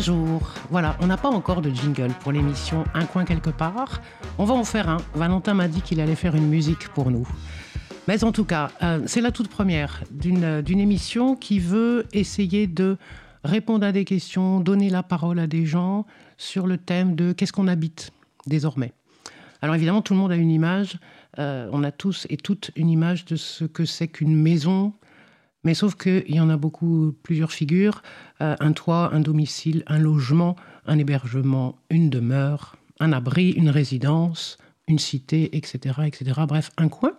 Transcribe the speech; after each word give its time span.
Bonjour. 0.00 0.54
Voilà, 0.70 0.96
on 1.02 1.08
n'a 1.08 1.18
pas 1.18 1.28
encore 1.28 1.60
de 1.60 1.68
jingle 1.68 2.08
pour 2.20 2.32
l'émission 2.32 2.84
Un 2.94 3.04
coin 3.04 3.26
quelque 3.26 3.50
part. 3.50 4.00
On 4.38 4.46
va 4.46 4.54
en 4.54 4.64
faire 4.64 4.88
un. 4.88 4.96
Valentin 5.12 5.52
m'a 5.52 5.68
dit 5.68 5.82
qu'il 5.82 6.00
allait 6.00 6.14
faire 6.14 6.34
une 6.34 6.48
musique 6.48 6.88
pour 6.94 7.10
nous. 7.10 7.28
Mais 8.08 8.24
en 8.24 8.32
tout 8.32 8.46
cas, 8.46 8.70
euh, 8.82 9.02
c'est 9.04 9.20
la 9.20 9.30
toute 9.30 9.48
première 9.48 10.02
d'une 10.10 10.80
émission 10.80 11.36
qui 11.36 11.58
veut 11.58 12.06
essayer 12.14 12.66
de 12.66 12.96
répondre 13.44 13.84
à 13.84 13.92
des 13.92 14.06
questions, 14.06 14.60
donner 14.60 14.88
la 14.88 15.02
parole 15.02 15.38
à 15.38 15.46
des 15.46 15.66
gens 15.66 16.06
sur 16.38 16.66
le 16.66 16.78
thème 16.78 17.14
de 17.14 17.32
qu'est-ce 17.34 17.52
qu'on 17.52 17.68
habite 17.68 18.10
désormais. 18.46 18.94
Alors 19.60 19.74
évidemment, 19.74 20.00
tout 20.00 20.14
le 20.14 20.20
monde 20.20 20.32
a 20.32 20.36
une 20.36 20.50
image. 20.50 20.96
Euh, 21.38 21.68
on 21.72 21.84
a 21.84 21.92
tous 21.92 22.26
et 22.30 22.38
toutes 22.38 22.70
une 22.74 22.88
image 22.88 23.26
de 23.26 23.36
ce 23.36 23.66
que 23.66 23.84
c'est 23.84 24.08
qu'une 24.08 24.34
maison, 24.34 24.94
mais 25.64 25.74
sauf 25.74 25.94
qu'il 25.94 26.34
y 26.34 26.40
en 26.40 26.48
a 26.48 26.56
beaucoup, 26.56 27.14
plusieurs 27.22 27.52
figures. 27.52 28.02
Euh, 28.40 28.56
un 28.60 28.72
toit, 28.72 29.10
un 29.12 29.20
domicile, 29.20 29.82
un 29.86 29.98
logement, 29.98 30.56
un 30.86 30.98
hébergement, 30.98 31.78
une 31.90 32.10
demeure, 32.10 32.76
un 32.98 33.12
abri, 33.12 33.50
une 33.50 33.70
résidence, 33.70 34.58
une 34.88 34.98
cité, 34.98 35.56
etc., 35.56 36.00
etc. 36.06 36.40
Bref, 36.46 36.70
un 36.76 36.88
coin. 36.88 37.12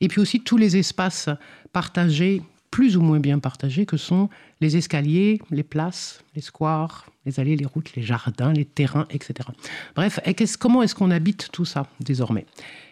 Et 0.00 0.08
puis 0.08 0.20
aussi 0.20 0.40
tous 0.40 0.56
les 0.56 0.76
espaces 0.76 1.28
partagés, 1.72 2.42
plus 2.70 2.96
ou 2.96 3.02
moins 3.02 3.20
bien 3.20 3.38
partagés, 3.38 3.84
que 3.84 3.96
sont 3.96 4.30
les 4.60 4.76
escaliers, 4.76 5.40
les 5.50 5.62
places, 5.62 6.24
les 6.34 6.40
squares, 6.40 7.06
les 7.26 7.38
allées, 7.38 7.56
les 7.56 7.66
routes, 7.66 7.94
les 7.94 8.02
jardins, 8.02 8.52
les 8.52 8.64
terrains, 8.64 9.06
etc. 9.10 9.48
Bref, 9.94 10.18
comment 10.58 10.82
est-ce 10.82 10.94
qu'on 10.94 11.10
habite 11.10 11.50
tout 11.52 11.64
ça 11.64 11.86
désormais? 12.00 12.46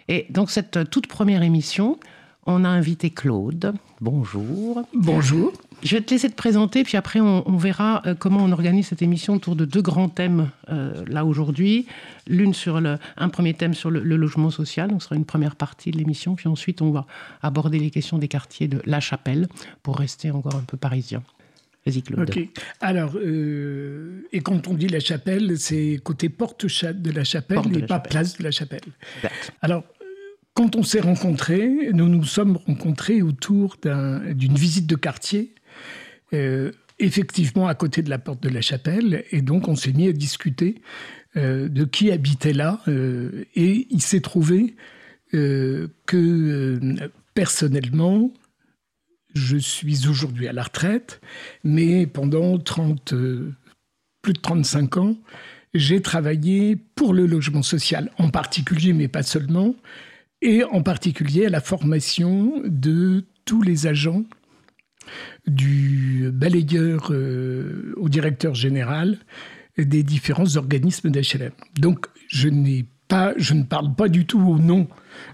Et 0.09 0.27
donc 0.31 0.51
cette 0.51 0.91
toute 0.91 1.07
première 1.07 1.43
émission, 1.43 1.99
on 2.47 2.65
a 2.65 2.69
invité 2.69 3.11
Claude. 3.11 3.75
Bonjour. 4.01 4.83
Bonjour. 4.95 5.53
Je 5.83 5.97
vais 5.97 6.03
te 6.03 6.13
laisser 6.13 6.29
te 6.29 6.35
présenter, 6.35 6.85
puis 6.85 6.97
après 6.97 7.21
on, 7.21 7.57
verra 7.57 8.03
euh, 8.07 8.15
comment 8.15 8.43
on 8.43 8.53
organise 8.53 8.89
cette 8.89 9.03
émission 9.03 9.35
autour 9.35 9.57
de 9.57 9.65
deux 9.65 9.81
grands 9.81 10.09
thèmes 10.09 10.51
euh, 10.71 11.05
là 11.07 11.25
aujourd'hui. 11.25 11.87
L'une 12.27 12.53
sur 12.53 12.81
le, 12.81 12.99
un 13.17 13.29
premier 13.29 13.55
thème 13.55 13.75
sur 13.75 13.91
le, 13.91 14.01
logement 14.01 14.51
social, 14.51 14.91
donc 14.91 15.03
ce 15.03 15.09
sera 15.09 15.17
une 15.17 15.25
première 15.25 15.57
partie 15.57 15.91
de 15.91 15.97
l'émission, 15.97 16.35
puis 16.35 16.49
ensuite 16.49 16.83
on 16.83 16.91
va 16.91 17.07
aborder 17.43 17.79
les 17.79 17.91
questions 17.91 18.19
des 18.19 18.29
quartiers 18.29 18.69
de 18.69 18.83
La 18.85 19.01
Chapelle 19.01 19.49
pour 19.83 19.99
rester 19.99 20.31
encore 20.31 20.57
un 20.57 20.65
peu 20.67 20.77
parisien. 20.77 21.23
Vas-y 21.87 22.03
Claude. 22.03 22.29
Ok. 22.29 22.49
Alors, 22.83 23.13
euh, 23.17 24.29
et 24.33 24.41
quand 24.41 24.69
on 24.69 24.75
dit 24.75 24.89
La 24.89 25.01
Chapelle, 25.01 25.59
c'est 25.59 25.99
côté 26.05 26.29
porte 26.29 26.67
de 26.67 27.11
la 27.11 27.25
Chapelle 27.25 27.61
et 27.75 27.87
pas 27.87 28.01
place 28.01 28.37
de 28.37 28.45
la 28.45 28.51
Chapelle. 28.51 28.83
Alors, 29.63 29.85
quand 30.55 30.77
on 30.77 30.83
s'est 30.83 31.01
rencontrés, 31.01 31.91
nous 31.93 32.09
nous 32.09 32.25
sommes 32.25 32.57
rencontrés 32.57 33.23
autour 33.23 33.77
d'une 33.83 34.55
visite 34.55 34.87
de 34.87 34.97
quartier, 34.97 35.55
euh, 36.33 36.73
effectivement 36.99 37.69
à 37.69 37.75
côté 37.75 38.03
de 38.03 38.11
la 38.11 38.19
porte 38.19 38.43
de 38.43 38.49
la 38.49 38.61
chapelle, 38.61 39.25
et 39.31 39.43
donc 39.43 39.69
on 39.69 39.77
s'est 39.77 39.93
mis 39.93 40.09
à 40.09 40.13
discuter 40.13 40.83
euh, 41.37 41.69
de 41.69 41.85
qui 41.85 42.11
habitait 42.11 42.53
là, 42.53 42.81
euh, 42.89 43.45
et 43.55 43.87
il 43.91 44.03
s'est 44.03 44.21
trouvé 44.21 44.75
que 45.33 46.81
personnellement, 47.35 48.33
je 49.33 49.57
suis 49.57 50.09
aujourd'hui 50.09 50.49
à 50.49 50.53
la 50.53 50.65
retraite, 50.65 51.21
mais 51.63 52.09
pendant 52.09 52.59
30, 52.59 53.15
plus 54.23 54.33
de 54.33 54.41
35 54.41 54.97
ans, 54.97 55.17
j'ai 55.73 56.03
travaillé 56.03 56.75
pour 56.75 57.15
le 57.15 57.27
logement 57.27 57.63
social 57.63 58.11
en 58.19 58.29
particulier, 58.31 58.93
mais 58.93 59.07
pas 59.07 59.23
seulement, 59.23 59.77
et 60.43 60.65
en 60.65 60.83
particulier 60.83 61.47
à 61.47 61.51
la 61.51 61.61
formation 61.61 62.63
de 62.65 63.25
tous 63.45 63.63
les 63.63 63.87
agents 63.87 64.25
du 65.47 66.31
balayeur 66.33 67.09
euh, 67.11 67.95
au 67.97 68.09
directeur 68.09 68.55
général 68.55 69.19
des 69.79 70.03
différents 70.03 70.57
organismes 70.57 71.11
d'HLM. 71.11 71.53
Donc 71.79 72.07
je 72.29 72.49
n'ai 72.49 72.87
pas, 73.09 73.33
je 73.37 73.55
ne 73.55 73.65
parle 73.65 73.95
pas 73.95 74.09
du 74.09 74.27
tout 74.27 74.41
au 74.41 74.59
nom 74.59 74.89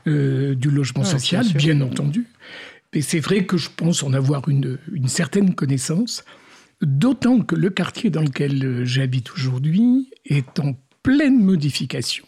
euh, 0.07 0.55
du 0.55 0.71
logement 0.71 1.05
social, 1.05 1.47
bien, 1.55 1.81
entendu, 1.81 2.27
mais 2.95 3.01
c'est 3.01 3.21
vrai 3.21 3.45
que 3.45 3.57
je 3.57 3.69
pense 3.75 4.03
en 4.03 4.13
avoir 4.13 4.49
une, 4.49 4.79
une 4.93 5.09
certaine 5.09 5.55
connaissance, 5.55 6.25
d'autant 6.81 7.41
que 7.41 7.55
le 7.55 7.71
quartier 7.71 8.11
dans 8.11 8.23
lequel 8.23 8.85
j'habite 8.85 9.33
aujourd'hui 9.33 10.11
est 10.25 10.59
en 10.61 10.75
pleine 11.03 11.43
modification 11.43 12.25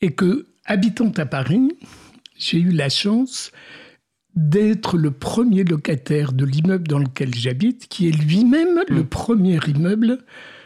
et 0.00 0.12
que 0.12 0.46
habitant 0.64 1.12
à 1.16 1.26
Paris, 1.26 1.68
j'ai 2.38 2.58
eu 2.58 2.70
la 2.70 2.88
chance 2.88 3.52
d'être 4.34 4.96
le 4.96 5.10
premier 5.10 5.64
locataire 5.64 6.32
de 6.32 6.44
l'immeuble 6.44 6.88
dans 6.88 6.98
lequel 6.98 7.34
j'habite, 7.34 7.88
qui 7.88 8.08
est 8.08 8.12
lui-même 8.12 8.82
le 8.88 9.02
hmm. 9.02 9.06
premier 9.06 9.58
immeuble, 9.66 10.18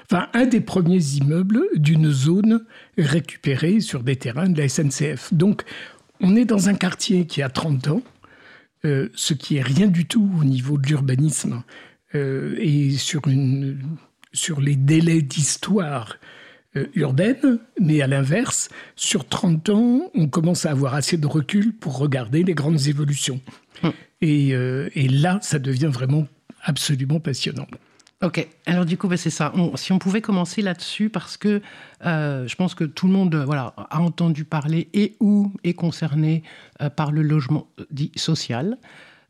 enfin 0.05 0.29
un 0.35 0.47
des 0.47 0.61
premiers 0.61 1.03
immeubles 1.17 1.63
d'une 1.75 2.11
zone 2.11 2.65
récupérée 2.97 3.81
sur 3.81 4.03
des 4.03 4.17
terrains 4.17 4.49
de 4.49 4.59
la 4.61 4.69
SNCF. 4.69 5.35
Donc 5.35 5.65
on 6.21 6.37
est 6.37 6.45
dans 6.45 6.69
un 6.69 6.75
quartier 6.75 7.27
qui 7.27 7.43
a 7.43 7.49
30 7.49 7.89
ans, 7.89 8.03
euh, 8.85 9.09
ce 9.15 9.35
qui 9.35 9.57
est 9.57 9.63
rien 9.63 9.89
du 9.89 10.07
tout 10.07 10.31
au 10.41 10.45
niveau 10.45 10.79
de 10.79 10.87
l'urbanisme 10.87 11.63
euh, 12.15 12.55
et 12.59 12.93
sur, 12.93 13.27
une, 13.27 13.79
sur 14.33 14.61
les 14.61 14.77
délais 14.77 15.23
d'histoire 15.23 16.17
urbaine, 16.95 17.59
mais 17.81 18.01
à 18.03 18.07
l'inverse, 18.07 18.69
sur 18.95 19.27
30 19.27 19.69
ans, 19.71 20.11
on 20.15 20.29
commence 20.29 20.67
à 20.67 20.71
avoir 20.71 20.95
assez 20.95 21.17
de 21.17 21.27
recul 21.27 21.73
pour 21.75 21.99
regarder 21.99 22.43
les 22.43 22.55
grandes 22.55 22.87
évolutions. 22.87 23.41
Hum. 23.83 23.93
Euh, 24.23 24.89
et, 24.95 25.09
là, 25.09 25.39
ça 25.43 25.59
devient 25.59 25.91
vraiment 25.93 26.27
absolument 26.63 27.21
passionnant. 27.21 27.67
Ok, 28.23 28.47
alors 28.65 28.87
du 28.87 28.97
coup, 28.97 29.09
bah, 29.09 29.19
c'est 29.19 29.31
ça. 29.31 29.53
si 29.75 29.93
on 29.93 29.99
pouvait 29.99 30.23
commencer 30.23 30.63
là-dessus, 30.63 31.11
parce 31.11 31.37
que 31.37 31.61
euh, 32.07 32.49
je 32.49 32.57
pense 32.57 32.75
que 32.75 32.85
tout 32.85 33.07
le 33.07 33.13
monde 33.13 33.35
voilà, 33.35 33.75
a 33.77 34.01
entendu 34.01 34.45
parler 34.45 34.89
et 34.95 35.17
ou 35.21 35.53
est 35.65 35.75
concerné 35.75 36.43
par 36.97 37.13
le 37.13 37.23
logement 37.23 37.69
dit 37.91 38.13
social. 38.17 38.79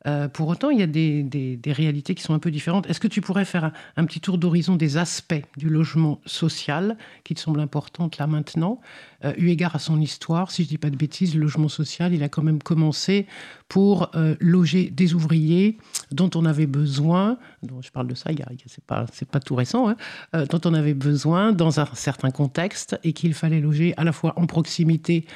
Euh, 0.07 0.29
pour 0.29 0.49
autant, 0.49 0.71
il 0.71 0.79
y 0.79 0.83
a 0.83 0.87
des, 0.87 1.59
réalités 1.67 2.15
qui 2.15 2.23
sont 2.23 2.35
un 2.35 2.39
peu 2.39 2.51
différentes. 2.51 2.89
Est-ce 2.89 3.01
que 3.01 3.09
tu 3.09 3.21
pourrais 3.21 3.45
faire 3.45 3.73
un, 3.97 4.05
petit 4.05 4.21
tour 4.21 4.39
d'horizon 4.39 4.77
des 4.77 4.97
aspects 4.97 5.43
du 5.57 5.69
logement 5.69 6.21
social 6.27 6.97
qui 7.25 7.35
te 7.35 7.41
semblent 7.41 7.61
importants 7.61 8.09
là 8.19 8.27
maintenant, 8.27 8.81
euh, 9.25 9.33
eu 9.37 9.49
égard 9.49 9.75
à 9.75 9.79
son 9.79 10.01
histoire? 10.01 10.51
Si 10.51 10.63
je 10.63 10.69
ne 10.69 10.71
dis 10.71 10.79
pas 10.79 10.91
de 10.91 10.97
bêtises, 10.97 11.35
le 11.35 11.41
logement 11.41 11.69
social, 11.69 12.15
il 12.15 12.23
a 12.23 12.29
quand 12.29 12.43
même 12.43 12.63
commencé 12.63 13.27
pour 13.69 14.11
euh, 14.15 14.37
loger 14.39 14.91
des 14.91 15.15
ouvriers 15.15 15.77
dont 16.13 16.31
on 16.37 16.45
avait 16.45 16.67
besoin, 16.67 17.37
dont 17.65 17.83
je 17.83 17.91
parle 17.91 18.07
de 18.07 18.15
ça, 18.15 18.31
c'est 18.67 18.85
pas, 18.85 19.07
pas 19.31 19.41
tout 19.41 19.57
récent, 19.57 19.89
hein, 19.89 20.45
dont 20.51 20.61
on 20.65 20.73
avait 20.73 20.95
besoin 20.95 21.53
dans 21.53 21.81
un 21.81 21.87
certain 21.95 22.31
contexte 22.31 22.99
et 23.03 23.13
qu'il 23.13 23.35
fallait 23.35 23.61
loger 23.61 23.93
à 23.97 24.05
la 24.05 24.13
fois 24.13 24.35
en 24.37 24.47
proximité 24.47 25.27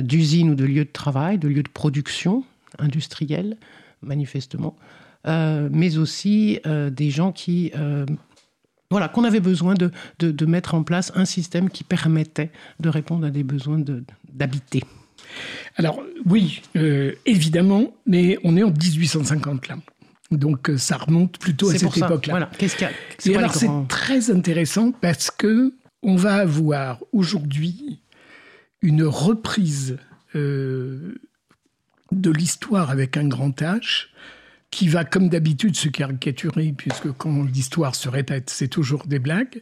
d'usines 0.00 0.50
ou 0.50 0.54
de 0.56 0.64
lieux 0.64 0.84
de 0.84 0.92
travail, 0.92 1.38
de 1.38 1.46
lieux 1.46 1.62
de 1.62 1.68
production 1.68 2.44
industrielle, 2.78 3.56
manifestement, 4.02 4.76
euh, 5.26 5.68
mais 5.72 5.98
aussi 5.98 6.60
euh, 6.66 6.90
des 6.90 7.10
gens 7.10 7.32
qui 7.32 7.72
euh, 7.76 8.06
voilà, 8.90 9.08
qu'on 9.08 9.24
avait 9.24 9.40
besoin 9.40 9.74
de, 9.74 9.90
de, 10.18 10.46
mettre 10.46 10.74
en 10.74 10.82
place 10.82 11.12
un 11.14 11.26
système 11.26 11.68
qui 11.68 11.84
permettait 11.84 12.50
de 12.80 12.88
répondre 12.88 13.26
à 13.26 13.30
des 13.30 13.42
besoins 13.42 13.82
d'habiter. 14.32 14.82
Alors 15.76 16.02
oui, 16.24 16.62
évidemment, 17.26 17.92
mais 18.06 18.38
on 18.44 18.56
est 18.56 18.62
en 18.62 18.70
1850 18.70 19.68
là. 19.68 19.76
Donc 20.30 20.70
ça 20.78 20.96
remonte 20.96 21.38
plutôt 21.38 21.68
à 21.68 21.76
cette 21.76 21.96
époque-là. 21.96 22.32
Voilà. 22.32 22.50
Qu'est-ce 22.58 22.76
qu'il 22.76 23.32
y 23.32 23.34
a 23.34 23.38
alors 23.38 23.54
c'est 23.54 23.68
très 23.88 24.30
intéressant 24.30 24.92
parce 24.92 25.30
que 25.30 25.74
on 26.02 26.16
va 26.16 26.36
avoir 26.36 27.00
aujourd'hui 27.12 28.00
une 28.80 29.04
reprise 29.04 29.98
de 32.12 32.30
l'histoire 32.30 32.90
avec 32.90 33.16
un 33.16 33.28
grand 33.28 33.60
H, 33.60 34.06
qui 34.70 34.88
va, 34.88 35.04
comme 35.04 35.28
d'habitude, 35.28 35.76
se 35.76 35.88
caricaturer, 35.88 36.74
puisque 36.76 37.10
quand 37.12 37.44
l'histoire 37.44 37.94
se 37.94 38.08
répète, 38.08 38.50
c'est 38.50 38.68
toujours 38.68 39.06
des 39.06 39.18
blagues, 39.18 39.60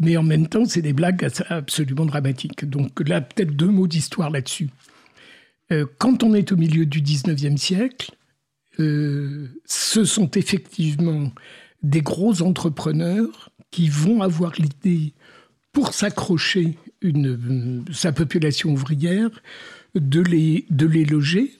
mais 0.00 0.16
en 0.16 0.22
même 0.22 0.48
temps, 0.48 0.64
c'est 0.64 0.82
des 0.82 0.92
blagues 0.92 1.28
absolument 1.48 2.06
dramatiques. 2.06 2.68
Donc 2.68 3.08
là, 3.08 3.20
peut-être 3.20 3.54
deux 3.54 3.68
mots 3.68 3.86
d'histoire 3.86 4.30
là-dessus. 4.30 4.68
Euh, 5.70 5.86
quand 5.98 6.22
on 6.22 6.34
est 6.34 6.50
au 6.50 6.56
milieu 6.56 6.86
du 6.86 7.00
19e 7.00 7.56
siècle, 7.56 8.12
euh, 8.80 9.48
ce 9.64 10.04
sont 10.04 10.30
effectivement 10.32 11.30
des 11.82 12.00
gros 12.00 12.42
entrepreneurs 12.42 13.50
qui 13.70 13.88
vont 13.88 14.22
avoir 14.22 14.52
l'idée, 14.58 15.14
pour 15.72 15.92
s'accrocher 15.92 16.76
une, 17.02 17.84
sa 17.92 18.10
population 18.10 18.70
ouvrière, 18.70 19.30
de 19.94 20.20
les, 20.20 20.66
de 20.70 20.86
les 20.86 21.04
loger 21.04 21.52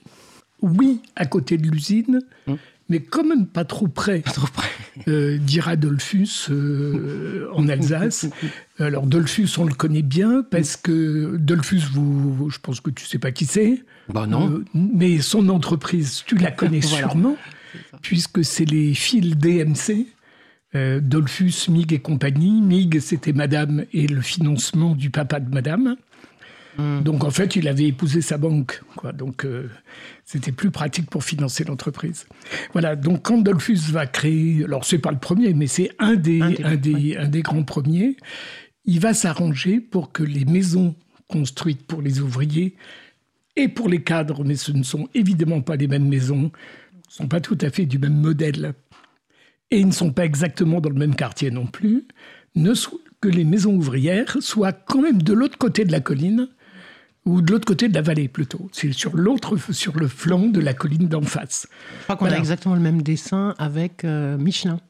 oui, 0.60 1.00
à 1.16 1.26
côté 1.26 1.56
de 1.56 1.68
l'usine, 1.68 2.20
hum. 2.46 2.58
mais 2.88 3.00
quand 3.00 3.24
même 3.24 3.46
pas 3.46 3.64
trop 3.64 3.88
près, 3.88 4.20
trop 4.20 4.46
près. 4.46 4.68
Euh, 5.06 5.38
dira 5.38 5.76
Dolphus 5.76 6.48
euh, 6.50 7.48
en 7.52 7.68
Alsace. 7.68 8.26
Alors 8.78 9.06
Dolphus, 9.06 9.48
on 9.58 9.64
le 9.64 9.74
connaît 9.74 10.02
bien 10.02 10.44
parce 10.50 10.76
que 10.76 11.36
Dolphus, 11.36 11.82
vous, 11.92 12.50
je 12.50 12.58
pense 12.58 12.80
que 12.80 12.90
tu 12.90 13.04
sais 13.04 13.18
pas 13.18 13.30
qui 13.30 13.46
c'est. 13.46 13.84
Bah 14.08 14.26
non. 14.26 14.50
Euh, 14.50 14.64
mais 14.74 15.20
son 15.20 15.48
entreprise, 15.50 16.24
tu 16.26 16.36
la 16.36 16.50
connais 16.50 16.80
sûrement, 16.82 17.36
puisque 18.02 18.44
c'est 18.44 18.64
les 18.64 18.94
fils 18.94 19.36
DMC. 19.36 20.06
Dolphus, 21.00 21.70
Mig 21.70 21.92
et 21.92 21.98
compagnie. 21.98 22.60
Mig, 22.60 23.00
c'était 23.00 23.32
Madame 23.32 23.84
et 23.92 24.06
le 24.06 24.20
financement 24.20 24.94
du 24.94 25.10
papa 25.10 25.40
de 25.40 25.52
Madame. 25.52 25.96
Hmm. 26.78 27.00
Donc 27.02 27.24
en 27.24 27.30
fait, 27.30 27.56
il 27.56 27.66
avait 27.66 27.86
épousé 27.86 28.20
sa 28.20 28.38
banque. 28.38 28.82
Quoi. 28.96 29.12
Donc 29.12 29.44
euh, 29.44 29.68
c'était 30.24 30.52
plus 30.52 30.70
pratique 30.70 31.10
pour 31.10 31.24
financer 31.24 31.64
l'entreprise. 31.64 32.26
Voilà, 32.72 32.94
donc 32.94 33.22
quand 33.22 33.38
Dolphus 33.38 33.90
va 33.90 34.06
créer, 34.06 34.64
alors 34.64 34.84
c'est 34.84 34.98
pas 34.98 35.10
le 35.10 35.18
premier, 35.18 35.54
mais 35.54 35.66
c'est 35.66 35.90
un 35.98 36.14
des, 36.14 36.40
un 36.40 36.76
des, 36.76 37.16
un 37.16 37.28
des, 37.28 37.42
grands 37.42 37.64
premiers, 37.64 38.16
il 38.84 39.00
va 39.00 39.12
s'arranger 39.12 39.80
pour 39.80 40.12
que 40.12 40.22
les 40.22 40.44
maisons 40.44 40.94
construites 41.28 41.84
pour 41.84 42.00
les 42.00 42.20
ouvriers 42.20 42.76
et 43.56 43.66
pour 43.66 43.88
les 43.88 44.02
cadres, 44.02 44.44
mais 44.44 44.54
ce 44.54 44.70
ne 44.70 44.84
sont 44.84 45.08
évidemment 45.14 45.60
pas 45.60 45.74
les 45.74 45.88
mêmes 45.88 46.08
maisons, 46.08 46.52
ne 46.94 47.10
sont 47.10 47.28
pas 47.28 47.40
tout 47.40 47.58
à 47.60 47.70
fait 47.70 47.86
du 47.86 47.98
même 47.98 48.20
modèle, 48.20 48.74
et 49.72 49.80
ils 49.80 49.86
ne 49.86 49.92
sont 49.92 50.12
pas 50.12 50.24
exactement 50.24 50.80
dans 50.80 50.90
le 50.90 50.94
même 50.94 51.16
quartier 51.16 51.50
non 51.50 51.66
plus, 51.66 52.06
ne 52.54 52.72
que 53.20 53.28
les 53.28 53.44
maisons 53.44 53.74
ouvrières 53.74 54.36
soient 54.40 54.72
quand 54.72 55.02
même 55.02 55.22
de 55.22 55.32
l'autre 55.32 55.58
côté 55.58 55.84
de 55.84 55.92
la 55.92 56.00
colline, 56.00 56.48
ou 57.28 57.42
de 57.42 57.52
l'autre 57.52 57.66
côté 57.66 57.88
de 57.88 57.94
la 57.94 58.00
vallée 58.00 58.26
plutôt. 58.26 58.70
C'est 58.72 58.92
sur 58.92 59.14
l'autre, 59.14 59.56
sur 59.72 59.96
le 59.98 60.08
flanc 60.08 60.46
de 60.46 60.60
la 60.60 60.72
colline 60.72 61.08
d'en 61.08 61.22
face. 61.22 61.68
Je 61.98 62.04
crois 62.04 62.16
qu'on 62.16 62.26
a 62.26 62.36
exactement 62.36 62.74
le 62.74 62.80
même 62.80 63.02
dessin 63.02 63.54
avec 63.58 64.04
euh, 64.04 64.38
Michelin. 64.38 64.80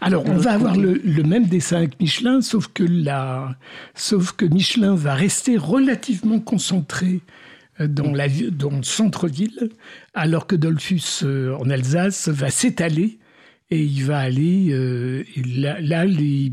Alors, 0.00 0.24
on 0.26 0.36
va 0.36 0.52
avoir 0.52 0.74
le, 0.74 1.22
même 1.22 1.46
dessin 1.46 1.76
avec 1.76 2.00
Michelin, 2.00 2.40
sauf 2.40 2.68
que, 2.68 2.82
la, 2.82 3.56
sauf 3.94 4.32
que 4.32 4.46
Michelin 4.46 4.94
va 4.94 5.14
rester 5.14 5.58
relativement 5.58 6.40
concentré 6.40 7.20
euh, 7.78 7.88
dans, 7.88 8.10
la, 8.10 8.26
dans 8.50 8.70
le 8.70 8.82
centre-ville, 8.82 9.68
alors 10.14 10.46
que 10.46 10.56
Dolphus 10.56 11.20
euh, 11.24 11.54
en 11.56 11.68
Alsace 11.68 12.28
va 12.28 12.48
s'étaler 12.48 13.18
et 13.72 13.82
il 13.82 14.04
va 14.04 14.18
aller 14.18 14.68
euh, 14.70 15.24
là, 15.56 16.04
les, 16.04 16.50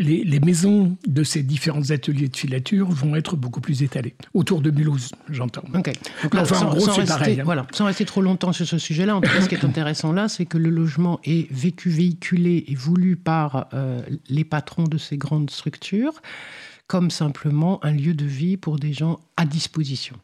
les, 0.00 0.40
maisons 0.40 0.96
de 1.06 1.22
ces 1.22 1.44
différents 1.44 1.92
ateliers 1.92 2.26
de 2.26 2.36
filature 2.36 2.90
vont 2.90 3.14
être 3.14 3.36
beaucoup 3.36 3.60
plus 3.60 3.84
étalées 3.84 4.16
autour 4.34 4.60
de 4.60 4.72
Mulhouse, 4.72 5.12
j'entends. 5.28 5.62
Ok. 5.72 5.92
enfin, 6.34 6.66
en 6.66 6.74
gros, 6.74 6.90
c'est 6.90 7.06
pareil. 7.06 7.40
Hein. 7.40 7.44
Voilà, 7.44 7.68
sans 7.70 7.84
rester 7.84 8.04
trop 8.04 8.20
longtemps 8.20 8.52
sur 8.52 8.66
ce 8.66 8.78
sujet-là, 8.78 9.14
en 9.14 9.20
tout 9.20 9.30
cas, 9.30 9.42
ce 9.42 9.48
qui 9.48 9.54
est 9.54 9.64
intéressant 9.70 10.12
là, 10.12 10.28
c'est 10.28 10.44
que 10.44 10.58
le 10.58 10.70
logement 10.70 11.20
est 11.22 11.48
vécu, 11.52 11.88
véhiculé 11.88 12.64
et 12.66 12.74
voulu 12.74 13.14
par 13.14 13.68
euh, 13.72 14.02
les 14.28 14.44
patrons 14.44 14.84
de 14.84 14.98
ces 14.98 15.16
grandes 15.16 15.50
structures 15.50 16.20
comme 16.88 17.12
simplement 17.12 17.78
un 17.84 17.92
lieu 17.92 18.14
de 18.14 18.24
vie 18.24 18.56
pour 18.56 18.80
des 18.80 18.92
gens 18.92 19.20
à 19.36 19.44
disposition. 19.44 20.16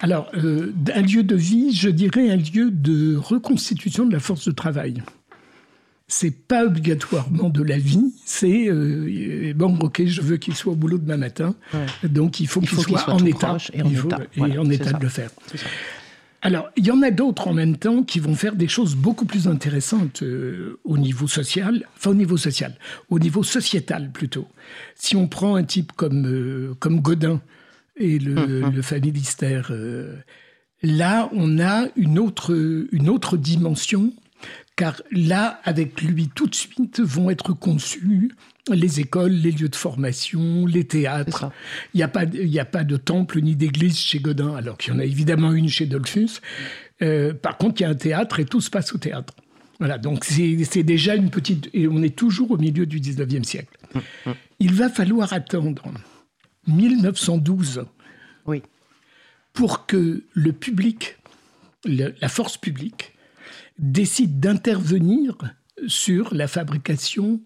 Alors, 0.00 0.28
euh, 0.34 0.72
un 0.92 1.02
lieu 1.02 1.22
de 1.22 1.36
vie, 1.36 1.72
je 1.72 1.88
dirais 1.88 2.30
un 2.30 2.36
lieu 2.36 2.72
de 2.72 3.14
reconstitution 3.14 4.06
de 4.06 4.12
la 4.12 4.18
force 4.18 4.48
de 4.48 4.52
travail 4.52 5.04
c'est 6.08 6.30
pas 6.30 6.64
obligatoirement 6.64 7.48
de 7.48 7.62
la 7.62 7.78
vie, 7.78 8.12
c'est 8.24 8.68
euh, 8.68 9.52
bon, 9.56 9.76
ok, 9.80 10.04
je 10.06 10.20
veux 10.20 10.36
qu'il 10.36 10.54
soit 10.54 10.72
au 10.72 10.76
boulot 10.76 10.98
demain 10.98 11.16
matin, 11.16 11.54
donc 12.04 12.38
il 12.38 12.46
faut 12.46 12.60
qu'il 12.60 12.78
soit, 12.78 13.08
en 13.08 13.24
état 13.24 13.56
et 13.72 13.82
en 13.82 13.90
état, 13.90 14.20
et 14.36 14.58
en 14.58 14.70
état 14.70 14.92
de 14.92 15.02
le 15.02 15.08
faire. 15.08 15.30
Alors, 16.42 16.70
il 16.76 16.86
y 16.86 16.92
en 16.92 17.02
a 17.02 17.10
d'autres 17.10 17.48
en 17.48 17.54
même 17.54 17.76
temps 17.76 18.04
qui 18.04 18.20
vont 18.20 18.36
faire 18.36 18.54
des 18.54 18.68
choses 18.68 18.94
beaucoup 18.94 19.24
plus 19.24 19.48
intéressantes 19.48 20.22
euh, 20.22 20.78
au 20.84 20.96
niveau 20.96 21.26
social, 21.26 21.84
enfin 21.96 22.10
au 22.10 22.14
niveau 22.14 22.36
social, 22.36 22.76
au 23.10 23.18
niveau 23.18 23.42
sociétal 23.42 24.12
plutôt. 24.12 24.46
Si 24.94 25.16
on 25.16 25.26
prend 25.26 25.56
un 25.56 25.64
type 25.64 25.90
comme, 25.96 26.24
euh, 26.26 26.74
comme 26.78 27.00
Godin 27.00 27.40
et 27.96 28.20
le, 28.20 28.36
hum, 28.36 28.64
hum. 28.64 28.74
le 28.76 28.82
familistère, 28.82 29.72
là, 30.82 31.28
on 31.32 31.58
a 31.58 31.88
une 31.96 32.20
autre, 32.20 32.54
une 32.92 33.08
autre 33.08 33.36
dimension 33.36 34.12
car 34.76 35.02
là, 35.10 35.60
avec 35.64 36.02
lui, 36.02 36.28
tout 36.28 36.46
de 36.46 36.54
suite 36.54 37.00
vont 37.00 37.30
être 37.30 37.52
conçus 37.54 38.30
les 38.74 39.00
écoles, 39.00 39.32
les 39.32 39.52
lieux 39.52 39.68
de 39.68 39.76
formation, 39.76 40.66
les 40.66 40.84
théâtres. 40.84 41.50
Il 41.94 41.98
n'y 41.98 42.02
a, 42.02 42.08
pas, 42.08 42.22
a 42.22 42.64
pas 42.64 42.84
de 42.84 42.96
temple 42.96 43.40
ni 43.40 43.56
d'église 43.56 43.98
chez 43.98 44.18
Godin, 44.18 44.54
alors 44.54 44.76
qu'il 44.76 44.92
y 44.92 44.96
en 44.96 44.98
a 44.98 45.04
évidemment 45.04 45.52
une 45.52 45.68
chez 45.68 45.86
Dolphus. 45.86 46.40
Euh, 47.02 47.32
par 47.32 47.58
contre, 47.58 47.80
il 47.80 47.84
y 47.84 47.86
a 47.86 47.90
un 47.90 47.94
théâtre 47.94 48.40
et 48.40 48.44
tout 48.44 48.60
se 48.60 48.70
passe 48.70 48.92
au 48.92 48.98
théâtre. 48.98 49.34
Voilà, 49.78 49.98
donc 49.98 50.24
c'est 50.24 50.82
déjà 50.82 51.14
une 51.14 51.30
petite... 51.30 51.68
Et 51.74 51.86
on 51.86 52.02
est 52.02 52.16
toujours 52.16 52.50
au 52.50 52.56
milieu 52.56 52.86
du 52.86 52.98
19e 52.98 53.44
siècle. 53.44 53.76
Hum, 53.94 54.02
hum. 54.26 54.34
Il 54.58 54.72
va 54.72 54.88
falloir 54.88 55.32
attendre 55.32 55.82
1912 56.66 57.84
oui. 58.46 58.62
pour 59.52 59.86
que 59.86 60.24
le 60.32 60.52
public, 60.52 61.18
la 61.84 62.28
force 62.28 62.56
publique, 62.56 63.15
décide 63.78 64.40
d'intervenir 64.40 65.36
sur 65.86 66.34
la 66.34 66.48
fabrication 66.48 67.40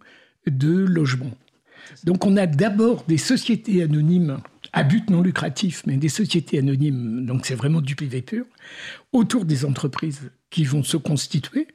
de 0.46 0.70
logements. 0.70 1.36
Donc 2.04 2.24
on 2.26 2.36
a 2.36 2.46
d'abord 2.46 3.04
des 3.08 3.18
sociétés 3.18 3.82
anonymes 3.82 4.38
à 4.72 4.82
but 4.82 5.10
non 5.10 5.22
lucratif, 5.22 5.82
mais 5.86 5.96
des 5.96 6.08
sociétés 6.08 6.58
anonymes, 6.58 7.26
donc 7.26 7.46
c'est 7.46 7.54
vraiment 7.54 7.80
du 7.80 7.96
privé 7.96 8.22
pur, 8.22 8.44
autour 9.12 9.44
des 9.44 9.64
entreprises 9.64 10.30
qui 10.50 10.64
vont 10.64 10.82
se 10.82 10.96
constituer, 10.96 11.68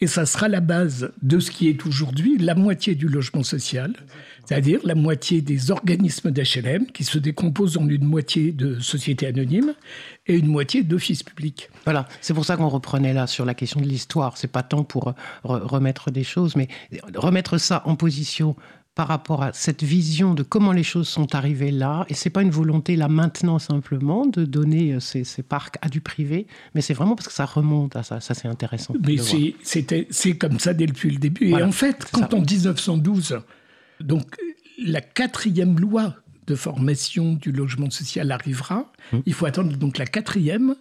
et 0.00 0.08
ça 0.08 0.26
sera 0.26 0.48
la 0.48 0.60
base 0.60 1.12
de 1.22 1.38
ce 1.38 1.50
qui 1.50 1.68
est 1.68 1.86
aujourd'hui 1.86 2.38
la 2.38 2.56
moitié 2.56 2.96
du 2.96 3.08
logement 3.08 3.44
social, 3.44 3.92
c'est-à-dire 4.44 4.80
la 4.84 4.96
moitié 4.96 5.42
des 5.42 5.70
organismes 5.70 6.32
d'HLM 6.32 6.86
qui 6.86 7.04
se 7.04 7.18
décomposent 7.18 7.76
en 7.76 7.88
une 7.88 8.04
moitié 8.04 8.50
de 8.50 8.80
sociétés 8.80 9.26
anonymes 9.26 9.74
et 10.26 10.36
une 10.36 10.48
moitié 10.48 10.82
d'offices 10.82 11.22
publics. 11.22 11.70
Voilà, 11.84 12.08
c'est 12.20 12.34
pour 12.34 12.44
ça 12.44 12.56
qu'on 12.56 12.68
reprenait 12.68 13.14
là 13.14 13.28
sur 13.28 13.44
la 13.44 13.54
question 13.54 13.80
de 13.80 13.86
l'histoire. 13.86 14.36
C'est 14.36 14.50
pas 14.50 14.64
tant 14.64 14.82
pour 14.82 15.14
remettre 15.44 16.10
des 16.10 16.24
choses, 16.24 16.56
mais 16.56 16.66
remettre 17.14 17.58
ça 17.58 17.82
en 17.86 17.94
position 17.94 18.56
par 18.96 19.08
rapport 19.08 19.42
à 19.42 19.52
cette 19.52 19.84
vision 19.84 20.32
de 20.32 20.42
comment 20.42 20.72
les 20.72 20.82
choses 20.82 21.06
sont 21.06 21.34
arrivées 21.34 21.70
là. 21.70 22.06
Et 22.08 22.14
c'est 22.14 22.30
pas 22.30 22.40
une 22.40 22.50
volonté 22.50 22.96
là 22.96 23.08
maintenant 23.08 23.58
simplement 23.58 24.24
de 24.24 24.46
donner 24.46 24.94
euh, 24.94 25.00
ces, 25.00 25.42
parcs 25.42 25.76
à 25.82 25.90
du 25.90 26.00
privé, 26.00 26.46
mais 26.74 26.80
c'est 26.80 26.94
vraiment 26.94 27.14
parce 27.14 27.28
que 27.28 27.34
ça 27.34 27.44
remonte 27.44 27.94
à 27.94 28.02
ça. 28.02 28.20
Ça, 28.20 28.32
c'est 28.32 28.48
intéressant. 28.48 28.94
Mais 29.06 29.16
c'est 29.20 30.38
comme 30.38 30.58
ça 30.58 30.72
depuis 30.72 31.10
le 31.10 31.18
début. 31.18 31.50
et 31.50 31.62
en 31.62 31.72
fait, 31.72 32.06
quand 32.10 32.32
en 32.32 32.40
1912, 32.40 33.38
donc 34.00 34.34
la 34.82 35.02
quatrième 35.02 35.78
loi 35.78 36.14
de 36.46 36.54
formation 36.54 37.34
du 37.34 37.52
logement 37.52 37.90
social 37.90 38.32
arrivera, 38.32 38.90
hum. 39.12 39.22
il 39.26 39.34
faut 39.34 39.44
attendre 39.44 39.76
donc 39.76 39.98
la 39.98 40.06
quatrième 40.06 40.74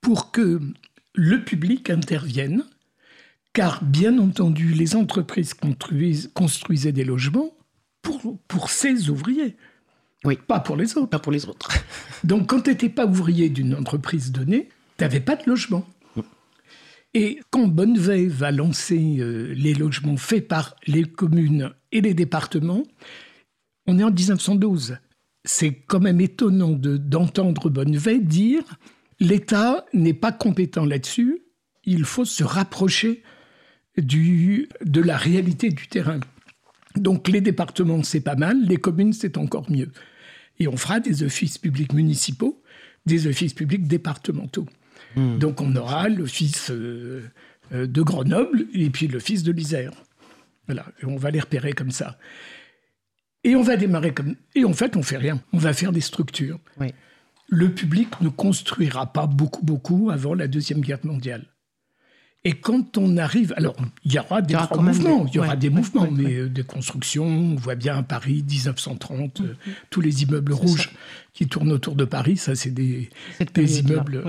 pour 0.00 0.30
que 0.30 0.60
le 1.14 1.42
public 1.42 1.90
intervienne 1.90 2.62
car 3.58 3.82
bien 3.82 4.18
entendu, 4.18 4.68
les 4.68 4.94
entreprises 4.94 5.52
construisaient 6.32 6.92
des 6.92 7.02
logements 7.02 7.56
pour, 8.02 8.38
pour 8.46 8.70
ces 8.70 9.10
ouvriers. 9.10 9.56
Oui. 10.22 10.38
Pas 10.46 10.60
pour 10.60 10.76
les 10.76 10.96
autres. 10.96 11.10
Pas 11.10 11.18
pour 11.18 11.32
les 11.32 11.44
autres. 11.46 11.68
Donc 12.24 12.50
quand 12.50 12.60
tu 12.60 12.70
n'étais 12.70 12.88
pas 12.88 13.04
ouvrier 13.04 13.48
d'une 13.48 13.74
entreprise 13.74 14.30
donnée, 14.30 14.68
tu 14.96 15.02
n'avais 15.02 15.18
pas 15.18 15.34
de 15.34 15.42
logement. 15.46 15.84
Et 17.14 17.40
quand 17.50 17.66
Bonneveille 17.66 18.28
va 18.28 18.52
lancer 18.52 19.16
euh, 19.18 19.52
les 19.56 19.74
logements 19.74 20.16
faits 20.16 20.46
par 20.46 20.76
les 20.86 21.02
communes 21.02 21.72
et 21.90 22.00
les 22.00 22.14
départements, 22.14 22.84
on 23.88 23.98
est 23.98 24.04
en 24.04 24.12
1912. 24.12 24.98
C'est 25.44 25.74
quand 25.74 25.98
même 25.98 26.20
étonnant 26.20 26.78
d'entendre 26.78 27.70
Bonneveille 27.70 28.22
dire 28.22 28.62
l'État 29.18 29.84
n'est 29.92 30.14
pas 30.14 30.30
compétent 30.30 30.84
là-dessus, 30.84 31.42
il 31.82 32.04
faut 32.04 32.24
se 32.24 32.44
rapprocher 32.44 33.24
du, 34.00 34.68
de 34.84 35.00
la 35.00 35.16
réalité 35.16 35.70
du 35.70 35.88
terrain. 35.88 36.20
Donc 36.96 37.28
les 37.28 37.40
départements, 37.40 38.02
c'est 38.02 38.20
pas 38.20 38.36
mal, 38.36 38.64
les 38.64 38.76
communes, 38.76 39.12
c'est 39.12 39.36
encore 39.36 39.70
mieux. 39.70 39.90
Et 40.58 40.68
on 40.68 40.76
fera 40.76 41.00
des 41.00 41.22
offices 41.22 41.58
publics 41.58 41.92
municipaux, 41.92 42.62
des 43.06 43.26
offices 43.26 43.54
publics 43.54 43.86
départementaux. 43.86 44.66
Hmm. 45.16 45.38
Donc 45.38 45.60
on 45.60 45.74
aura 45.76 46.08
l'office 46.08 46.70
euh, 46.70 47.22
euh, 47.72 47.86
de 47.86 48.02
Grenoble 48.02 48.66
et 48.72 48.90
puis 48.90 49.08
l'office 49.08 49.42
de 49.42 49.52
l'Isère. 49.52 49.92
Voilà, 50.66 50.86
et 51.02 51.06
on 51.06 51.16
va 51.16 51.30
les 51.30 51.40
repérer 51.40 51.72
comme 51.72 51.90
ça. 51.90 52.18
Et 53.44 53.56
on 53.56 53.62
va 53.62 53.76
démarrer 53.76 54.12
comme... 54.12 54.34
Et 54.54 54.64
en 54.64 54.72
fait, 54.72 54.96
on 54.96 55.02
fait 55.02 55.16
rien. 55.16 55.40
On 55.52 55.58
va 55.58 55.72
faire 55.72 55.92
des 55.92 56.00
structures. 56.00 56.58
Le 57.48 57.70
public 57.70 58.20
ne 58.20 58.28
construira 58.28 59.12
pas 59.12 59.26
beaucoup, 59.26 59.64
beaucoup 59.64 60.10
avant 60.10 60.34
la 60.34 60.48
Deuxième 60.48 60.80
Guerre 60.80 60.98
mondiale. 61.04 61.46
Et 62.44 62.54
quand 62.54 62.96
on 62.96 63.16
arrive, 63.16 63.52
alors 63.56 63.76
il 64.04 64.12
y 64.12 64.18
aura 64.18 64.40
des 64.40 64.54
mouvements, 64.54 65.26
il 65.26 65.34
y 65.34 65.38
aura 65.38 65.56
des 65.56 65.70
mouvements, 65.70 66.10
mais 66.10 66.34
euh, 66.36 66.48
des 66.48 66.62
constructions. 66.62 67.26
On 67.26 67.56
voit 67.56 67.74
bien 67.74 68.02
Paris 68.02 68.44
1930, 68.48 69.40
euh, 69.40 69.54
tous 69.90 70.00
les 70.00 70.22
immeubles 70.22 70.52
rouges 70.52 70.90
qui 71.32 71.48
tournent 71.48 71.72
autour 71.72 71.96
de 71.96 72.04
Paris, 72.04 72.36
ça 72.36 72.54
c'est 72.54 72.70
des, 72.70 73.10
des 73.54 73.80
immeubles 73.80 74.24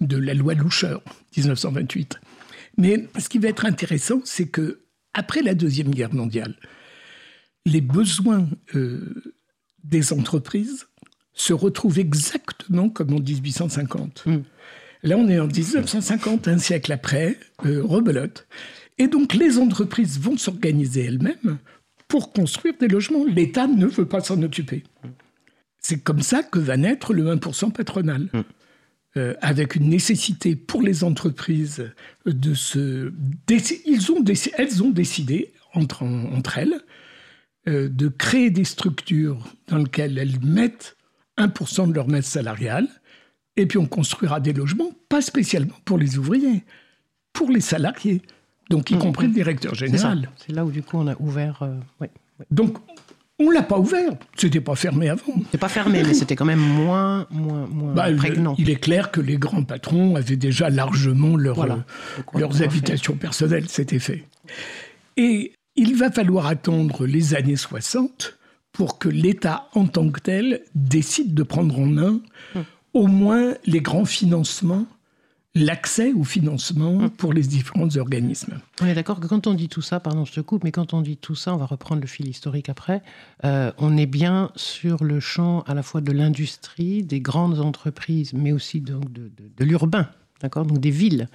de 0.00 0.16
la 0.16 0.34
loi 0.34 0.54
Loucheur 0.54 1.02
1928. 1.36 2.18
Mais 2.78 3.08
ce 3.18 3.28
qui 3.28 3.38
va 3.38 3.48
être 3.48 3.66
intéressant, 3.66 4.20
c'est 4.24 4.48
que 4.48 4.80
après 5.12 5.42
la 5.42 5.54
deuxième 5.54 5.90
guerre 5.90 6.12
mondiale, 6.12 6.56
les 7.66 7.80
besoins 7.80 8.48
euh, 8.74 9.34
des 9.84 10.12
entreprises 10.12 10.86
se 11.34 11.52
retrouvent 11.52 11.98
exactement 11.98 12.88
comme 12.88 13.12
en 13.12 13.20
1850. 13.20 14.24
Là, 15.04 15.18
on 15.18 15.28
est 15.28 15.38
en 15.38 15.46
1950, 15.46 16.48
un 16.48 16.58
siècle 16.58 16.90
après, 16.92 17.38
euh, 17.66 17.82
rebelote. 17.84 18.46
Et 18.98 19.06
donc 19.06 19.34
les 19.34 19.58
entreprises 19.58 20.18
vont 20.18 20.36
s'organiser 20.36 21.04
elles-mêmes 21.04 21.58
pour 22.08 22.32
construire 22.32 22.74
des 22.80 22.88
logements. 22.88 23.24
L'État 23.24 23.66
ne 23.66 23.86
veut 23.86 24.06
pas 24.06 24.20
s'en 24.20 24.40
occuper. 24.42 24.82
C'est 25.78 26.02
comme 26.02 26.22
ça 26.22 26.42
que 26.42 26.58
va 26.58 26.76
naître 26.76 27.12
le 27.12 27.24
1% 27.24 27.72
patronal. 27.72 28.28
Mm. 28.32 28.40
Euh, 29.16 29.34
avec 29.42 29.76
une 29.76 29.90
nécessité 29.90 30.56
pour 30.56 30.82
les 30.82 31.04
entreprises 31.04 31.92
de 32.26 32.52
se... 32.52 33.12
Ils 33.86 34.10
ont, 34.10 34.24
elles 34.58 34.82
ont 34.82 34.90
décidé, 34.90 35.52
entre, 35.72 36.02
entre 36.02 36.58
elles, 36.58 36.80
euh, 37.68 37.88
de 37.88 38.08
créer 38.08 38.50
des 38.50 38.64
structures 38.64 39.54
dans 39.68 39.78
lesquelles 39.78 40.18
elles 40.18 40.40
mettent 40.40 40.96
1% 41.38 41.90
de 41.90 41.94
leur 41.94 42.08
masse 42.08 42.26
salariale, 42.26 42.88
et 43.56 43.66
puis 43.66 43.78
on 43.78 43.86
construira 43.86 44.40
des 44.40 44.52
logements, 44.52 44.90
pas 45.08 45.22
spécialement 45.22 45.76
pour 45.84 45.98
les 45.98 46.18
ouvriers, 46.18 46.64
pour 47.32 47.50
les 47.50 47.60
salariés, 47.60 48.22
donc 48.70 48.90
y 48.90 48.96
mm. 48.96 48.98
compris 48.98 49.26
le 49.26 49.32
directeur 49.32 49.74
général. 49.74 50.30
C'est 50.36 50.52
là 50.52 50.64
où 50.64 50.70
du 50.70 50.82
coup 50.82 50.98
on 50.98 51.06
a 51.06 51.16
ouvert... 51.18 51.62
Euh, 51.62 52.06
donc 52.50 52.78
on 53.38 53.50
l'a 53.50 53.62
pas 53.62 53.78
ouvert. 53.78 54.12
C'était 54.36 54.60
pas 54.60 54.76
fermé 54.76 55.08
avant. 55.08 55.34
C'est 55.50 55.58
pas 55.58 55.68
fermé, 55.68 56.02
mais 56.04 56.14
c'était 56.14 56.36
quand 56.36 56.44
même 56.44 56.60
moins, 56.60 57.26
moins, 57.30 57.66
moins 57.66 57.92
bah, 57.92 58.12
prégnant. 58.16 58.54
il 58.58 58.70
est 58.70 58.76
clair 58.76 59.10
que 59.10 59.20
les 59.20 59.38
grands 59.38 59.64
patrons 59.64 60.14
avaient 60.16 60.36
déjà 60.36 60.70
largement 60.70 61.36
leur, 61.36 61.60
euh, 61.60 61.76
leurs 62.34 62.62
habitations 62.62 63.16
personnelles, 63.16 63.68
c'était 63.68 63.98
fait. 63.98 64.24
Et 65.16 65.52
il 65.74 65.96
va 65.96 66.10
falloir 66.10 66.46
attendre 66.46 67.06
les 67.06 67.34
années 67.34 67.56
60 67.56 68.38
pour 68.72 68.98
que 68.98 69.08
l'État 69.08 69.68
en 69.74 69.86
tant 69.86 70.08
que 70.10 70.20
tel 70.20 70.60
décide 70.74 71.34
de 71.34 71.42
prendre 71.42 71.78
en 71.78 71.86
main 71.86 72.20
hum. 72.54 72.64
Au 72.94 73.06
moins 73.06 73.54
les 73.66 73.80
grands 73.80 74.04
financements 74.04 74.86
l'accès 75.54 76.12
au 76.12 76.24
financement 76.24 76.96
hum. 76.96 77.10
pour 77.10 77.32
les 77.32 77.42
différents 77.42 77.96
organismes. 77.96 78.58
On 78.80 78.86
est 78.86 78.94
d'accord 78.94 79.20
que 79.20 79.26
quand 79.26 79.46
on 79.46 79.54
dit 79.54 79.68
tout 79.68 79.82
ça, 79.82 80.00
pardon, 80.00 80.24
je 80.24 80.32
te 80.32 80.40
coupe, 80.40 80.64
mais 80.64 80.72
quand 80.72 80.94
on 80.94 81.00
dit 81.00 81.16
tout 81.16 81.34
ça, 81.34 81.54
on 81.54 81.56
va 81.56 81.66
reprendre 81.66 82.00
le 82.00 82.06
fil 82.06 82.28
historique 82.28 82.68
après, 82.68 83.02
euh, 83.44 83.70
on 83.78 83.96
est 83.96 84.06
bien 84.06 84.50
sur 84.56 85.04
le 85.04 85.20
champ 85.20 85.60
à 85.62 85.74
la 85.74 85.82
fois 85.82 86.00
de 86.00 86.12
l'industrie, 86.12 87.02
des 87.02 87.20
grandes 87.20 87.60
entreprises, 87.60 88.32
mais 88.32 88.52
aussi 88.52 88.80
donc 88.80 89.12
de, 89.12 89.30
l'urbain, 89.60 90.08
d'accord, 90.40 90.66
donc 90.66 90.78
des 90.80 90.90
villes. 90.90 91.28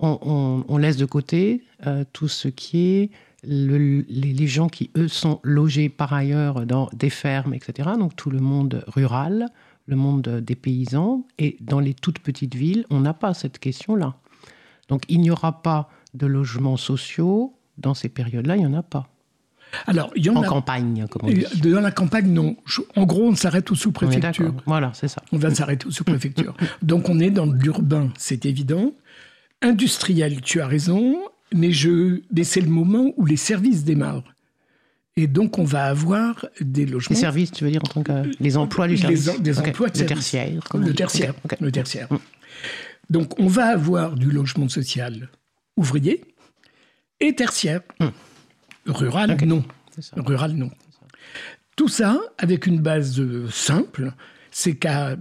On, 0.00 0.78
laisse 0.78 0.96
de 0.96 1.06
côté 1.06 1.64
euh, 1.86 2.04
tout 2.12 2.28
ce 2.28 2.46
qui 2.46 2.86
est 2.86 3.10
les, 3.42 4.04
les, 4.08 4.46
gens 4.46 4.68
qui, 4.68 4.90
eux, 4.96 5.08
sont 5.08 5.40
logés 5.42 5.88
par 5.88 6.12
ailleurs 6.12 6.64
dans 6.64 6.88
des 6.92 7.10
fermes, 7.10 7.52
etc., 7.52 7.90
donc 7.98 8.14
tout 8.14 8.30
le 8.30 8.38
monde 8.38 8.84
rural, 8.86 9.48
le 9.88 9.96
monde 9.96 10.28
des 10.28 10.54
paysans. 10.54 11.26
Et 11.38 11.56
dans 11.60 11.80
les 11.80 11.94
toutes 11.94 12.20
petites 12.20 12.54
villes, 12.54 12.84
on 12.90 13.00
n'a 13.00 13.14
pas 13.14 13.34
cette 13.34 13.58
question-là. 13.58 14.14
Donc 14.88 15.02
il 15.08 15.20
n'y 15.20 15.30
aura 15.30 15.62
pas 15.62 15.90
de 16.14 16.26
logements 16.26 16.76
sociaux 16.76 17.54
dans 17.78 17.94
ces 17.94 18.08
périodes-là, 18.08 18.56
il 18.56 18.60
n'y 18.60 18.66
en 18.66 18.74
a 18.74 18.82
pas. 18.82 19.08
Alors, 19.86 20.10
il 20.16 20.24
y 20.24 20.30
en, 20.30 20.36
en 20.36 20.42
campagne, 20.42 21.06
comme 21.10 21.28
on 21.28 21.32
dit. 21.32 21.44
Dans 21.60 21.80
la 21.80 21.90
campagne, 21.90 22.32
non. 22.32 22.56
En 22.96 23.04
gros, 23.04 23.28
on 23.28 23.34
s'arrête 23.34 23.70
aux 23.70 23.74
sous-préfectures. 23.74 24.54
Voilà, 24.66 24.92
c'est 24.94 25.08
ça. 25.08 25.22
On 25.30 25.36
va 25.36 25.54
s'arrêter 25.54 25.86
aux 25.86 25.90
sous-préfectures. 25.90 26.56
Donc, 26.82 27.08
on 27.08 27.18
est 27.20 27.30
dans 27.30 27.46
l'urbain, 27.46 28.10
c'est 28.16 28.46
évident. 28.46 28.92
Industriel, 29.60 30.40
tu 30.40 30.60
as 30.60 30.66
raison, 30.66 31.18
mais, 31.54 31.72
je... 31.72 32.20
mais 32.32 32.44
c'est 32.44 32.62
le 32.62 32.70
moment 32.70 33.12
où 33.16 33.26
les 33.26 33.36
services 33.36 33.84
démarrent. 33.84 34.24
Et 35.18 35.26
donc, 35.26 35.58
on 35.58 35.64
va 35.64 35.86
avoir 35.86 36.46
des 36.60 36.86
logements. 36.86 37.16
Les 37.16 37.20
services, 37.20 37.50
tu 37.50 37.64
veux 37.64 37.72
dire, 37.72 37.82
en 37.82 37.88
tant 37.88 38.02
que. 38.04 38.12
Les 38.38 38.56
emplois 38.56 38.86
du 38.86 38.96
service 38.96 39.26
les, 39.26 39.38
Des 39.40 39.58
emplois 39.58 39.88
de 39.88 39.98
le 39.98 40.06
tertiaire. 40.06 40.60
Le 40.72 40.94
tertiaire. 40.94 41.34
Le 41.60 41.72
tertiaire. 41.72 42.06
Mm. 42.08 42.18
Donc, 43.10 43.40
on 43.40 43.48
va 43.48 43.66
avoir 43.66 44.14
du 44.14 44.30
logement 44.30 44.68
social 44.68 45.28
ouvrier 45.76 46.22
et 47.18 47.34
tertiaire. 47.34 47.80
Mm. 47.98 48.06
Rural, 48.86 49.36
non. 49.44 49.64
Rural, 50.16 50.52
non. 50.52 50.70
Tout 51.74 51.88
ça 51.88 52.20
avec 52.38 52.68
une 52.68 52.78
base 52.78 53.20
simple, 53.50 54.12
c'est 54.52 54.76
qu'à 54.76 55.16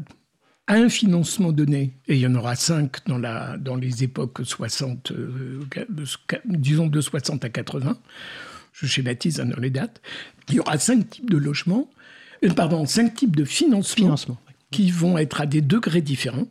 un 0.68 0.90
financement 0.90 1.52
donné, 1.52 1.98
et 2.08 2.14
il 2.14 2.20
y 2.20 2.28
en 2.28 2.36
aura 2.36 2.56
cinq 2.56 3.04
dans, 3.08 3.18
la, 3.18 3.58
dans 3.58 3.76
les 3.76 4.04
époques 4.04 4.42
60, 4.44 5.12
euh, 5.12 5.66
disons 6.46 6.86
de 6.86 7.02
60 7.02 7.46
à 7.46 7.50
80, 7.50 7.98
je 8.78 8.86
schématise 8.86 9.38
dans 9.38 9.60
les 9.60 9.72
dates, 9.72 10.02
il 10.50 10.56
y 10.56 10.60
aura 10.60 10.78
cinq 10.78 11.10
types 11.10 11.30
de 11.30 11.38
logements, 11.38 11.90
euh, 12.44 12.54
pardon, 12.54 12.86
cinq 12.86 13.16
types 13.16 13.36
de 13.36 13.44
financement, 13.44 14.38
qui 14.72 14.92
vont 14.92 15.18
être 15.18 15.42
à 15.42 15.46
des 15.46 15.62
degrés 15.62 16.02
différents, 16.02 16.48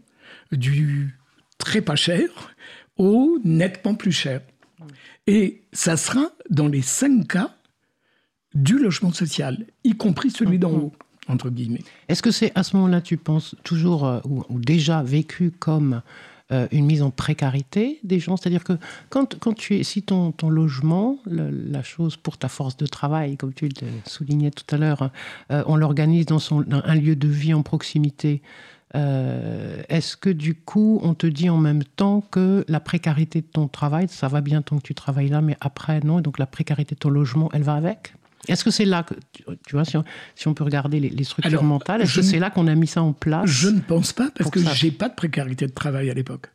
du 0.51 1.17
très 1.59 1.81
pas 1.81 1.97
cher 1.97 2.29
au 2.97 3.39
nettement 3.45 3.95
plus 3.95 4.13
cher. 4.13 4.41
Et 5.27 5.63
ça 5.73 5.97
sera 5.97 6.31
dans 6.51 6.69
les 6.69 6.83
cinq 6.83 7.29
cas 7.29 7.55
du 8.55 8.79
logement 8.79 9.13
social, 9.13 9.67
y 9.85 9.93
compris 9.93 10.31
celui 10.31 10.59
d'en 10.59 10.73
haut, 10.73 10.93
entre 11.29 11.51
guillemets. 11.51 11.85
Est-ce 12.09 12.23
que 12.23 12.31
c'est 12.31 12.53
à 12.55 12.63
ce 12.63 12.75
moment-là, 12.77 13.01
tu 13.01 13.17
penses, 13.17 13.55
toujours 13.63 14.07
euh, 14.07 14.21
ou 14.25 14.59
déjà 14.59 15.03
vécu 15.03 15.53
comme 15.53 16.03
euh, 16.53 16.69
une 16.71 16.87
mise 16.87 17.03
en 17.03 17.11
précarité 17.11 17.99
des 18.05 18.21
gens. 18.21 18.37
C'est-à-dire 18.37 18.63
que 18.63 18.75
quand, 19.09 19.37
quand 19.41 19.53
tu 19.53 19.77
es, 19.77 19.83
si 19.83 20.03
ton, 20.03 20.31
ton 20.31 20.49
logement, 20.49 21.19
la 21.27 21.83
chose 21.83 22.17
pour 22.17 22.39
ta 22.39 22.49
force 22.49 22.77
de 22.77 22.87
travail, 22.87 23.37
comme 23.37 23.53
tu 23.53 23.69
le 23.69 23.75
soulignais 24.05 24.53
tout 24.53 24.75
à 24.75 24.79
l'heure, 24.79 25.11
euh, 25.51 25.65
on 25.67 25.75
l'organise 25.75 26.27
dans, 26.27 26.39
son, 26.39 26.65
un 26.71 26.95
lieu 26.95 27.17
de 27.17 27.27
vie 27.27 27.53
en 27.53 27.63
proximité. 27.63 28.43
Euh, 28.95 29.83
est-ce 29.89 30.17
que 30.17 30.31
du 30.31 30.55
coup, 30.55 31.01
on 31.03 31.15
te 31.15 31.27
dit 31.27 31.51
en 31.51 31.59
même 31.59 31.83
temps 31.83 32.21
que 32.21 32.65
la 32.69 32.79
précarité 32.79 33.41
de 33.41 33.47
ton 33.47 33.67
travail, 33.67 34.07
ça 34.09 34.29
va 34.29 34.41
bien 34.41 34.63
tant 34.63 34.77
que 34.79 34.83
tu 34.83 34.95
travailles 34.95 35.29
là, 35.29 35.41
mais 35.41 35.57
après, 35.61 36.01
non, 36.01 36.21
et 36.21 36.23
donc 36.23 36.39
la 36.39 36.47
précarité 36.47 36.95
de 36.95 37.01
ton 37.01 37.11
logement, 37.11 37.51
elle 37.53 37.65
va 37.65 37.75
avec? 37.75 38.15
Est-ce 38.49 38.65
que 38.65 38.71
c'est 38.71 38.85
là 38.85 39.03
que, 39.03 39.15
tu 39.67 39.73
vois, 39.73 39.85
si 39.85 39.97
on, 40.47 40.55
peut 40.55 40.65
regarder 40.65 41.01
les, 41.01 41.25
structures 41.25 41.63
mentales, 41.63 42.03
est-ce 42.03 42.17
que 42.17 42.23
c'est 42.23 42.39
là 42.39 42.51
qu'on 42.51 42.67
a 42.67 42.75
mis 42.75 42.87
ça 42.87 43.03
en 43.03 43.13
place 43.13 43.49
Je 43.49 43.69
ne 43.69 43.81
pense 43.81 44.13
pas, 44.13 44.31
parce 44.37 44.51
que 44.51 44.61
j'ai 44.75 44.91
pas 44.91 45.09
de 45.09 45.15
précarité 45.15 45.67
de 45.67 45.73
travail 45.73 46.11
à 46.11 46.15
l'époque. 46.15 46.49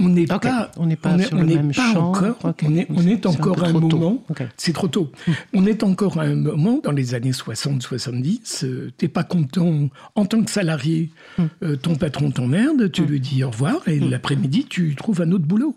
On 0.00 0.08
n'est 0.08 0.26
pas, 0.26 0.70
on 0.78 0.86
n'est 0.86 0.96
pas 0.96 1.18
sur 1.18 1.36
le 1.36 1.44
même 1.44 1.72
champ. 1.72 2.10
Encore, 2.10 2.36
On 2.62 2.76
est, 2.76 2.86
on 2.90 3.06
est 3.06 3.26
encore 3.26 3.62
à 3.62 3.68
un 3.68 3.72
moment. 3.72 4.24
C'est 4.56 4.72
trop 4.72 4.88
tôt. 4.88 5.12
Hmm. 5.26 5.32
On 5.54 5.66
est 5.66 5.82
encore 5.82 6.18
à 6.18 6.24
un 6.24 6.34
moment 6.34 6.80
dans 6.82 6.92
les 6.92 7.14
années 7.14 7.30
60-70. 7.30 8.58
tu 8.58 8.92
n'es 9.00 9.08
pas 9.08 9.22
content 9.22 9.88
en 10.14 10.24
tant 10.24 10.42
que 10.42 10.50
salarié. 10.50 11.10
Hmm. 11.38 11.44
Euh, 11.62 11.76
ton 11.76 11.94
patron 11.94 12.30
t'emmerde, 12.30 12.90
tu 12.90 13.02
hmm. 13.02 13.06
lui 13.06 13.20
dis 13.20 13.44
au 13.44 13.50
revoir 13.50 13.86
et 13.86 14.00
l'après-midi 14.00 14.66
tu 14.68 14.94
trouves 14.96 15.20
un 15.20 15.30
autre 15.30 15.44
boulot 15.44 15.76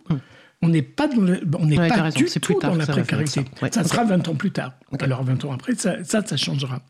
on 0.61 0.69
n'est 0.69 0.81
pas, 0.81 1.07
dans 1.07 1.21
on 1.59 1.65
n'est 1.65 1.75
pas 1.75 2.11
du 2.11 2.25
tout 2.25 2.59
dans 2.59 2.75
la 2.75 2.85
précarité. 2.85 3.41
Ça, 3.71 3.83
sera 3.83 4.03
20 4.03 4.27
ans 4.27 4.35
plus 4.35 4.51
tard. 4.51 4.73
Alors 4.99 5.23
20 5.23 5.45
ans 5.45 5.51
après, 5.51 5.75
ça, 5.75 6.03
ça, 6.03 6.37
changera. 6.37 6.81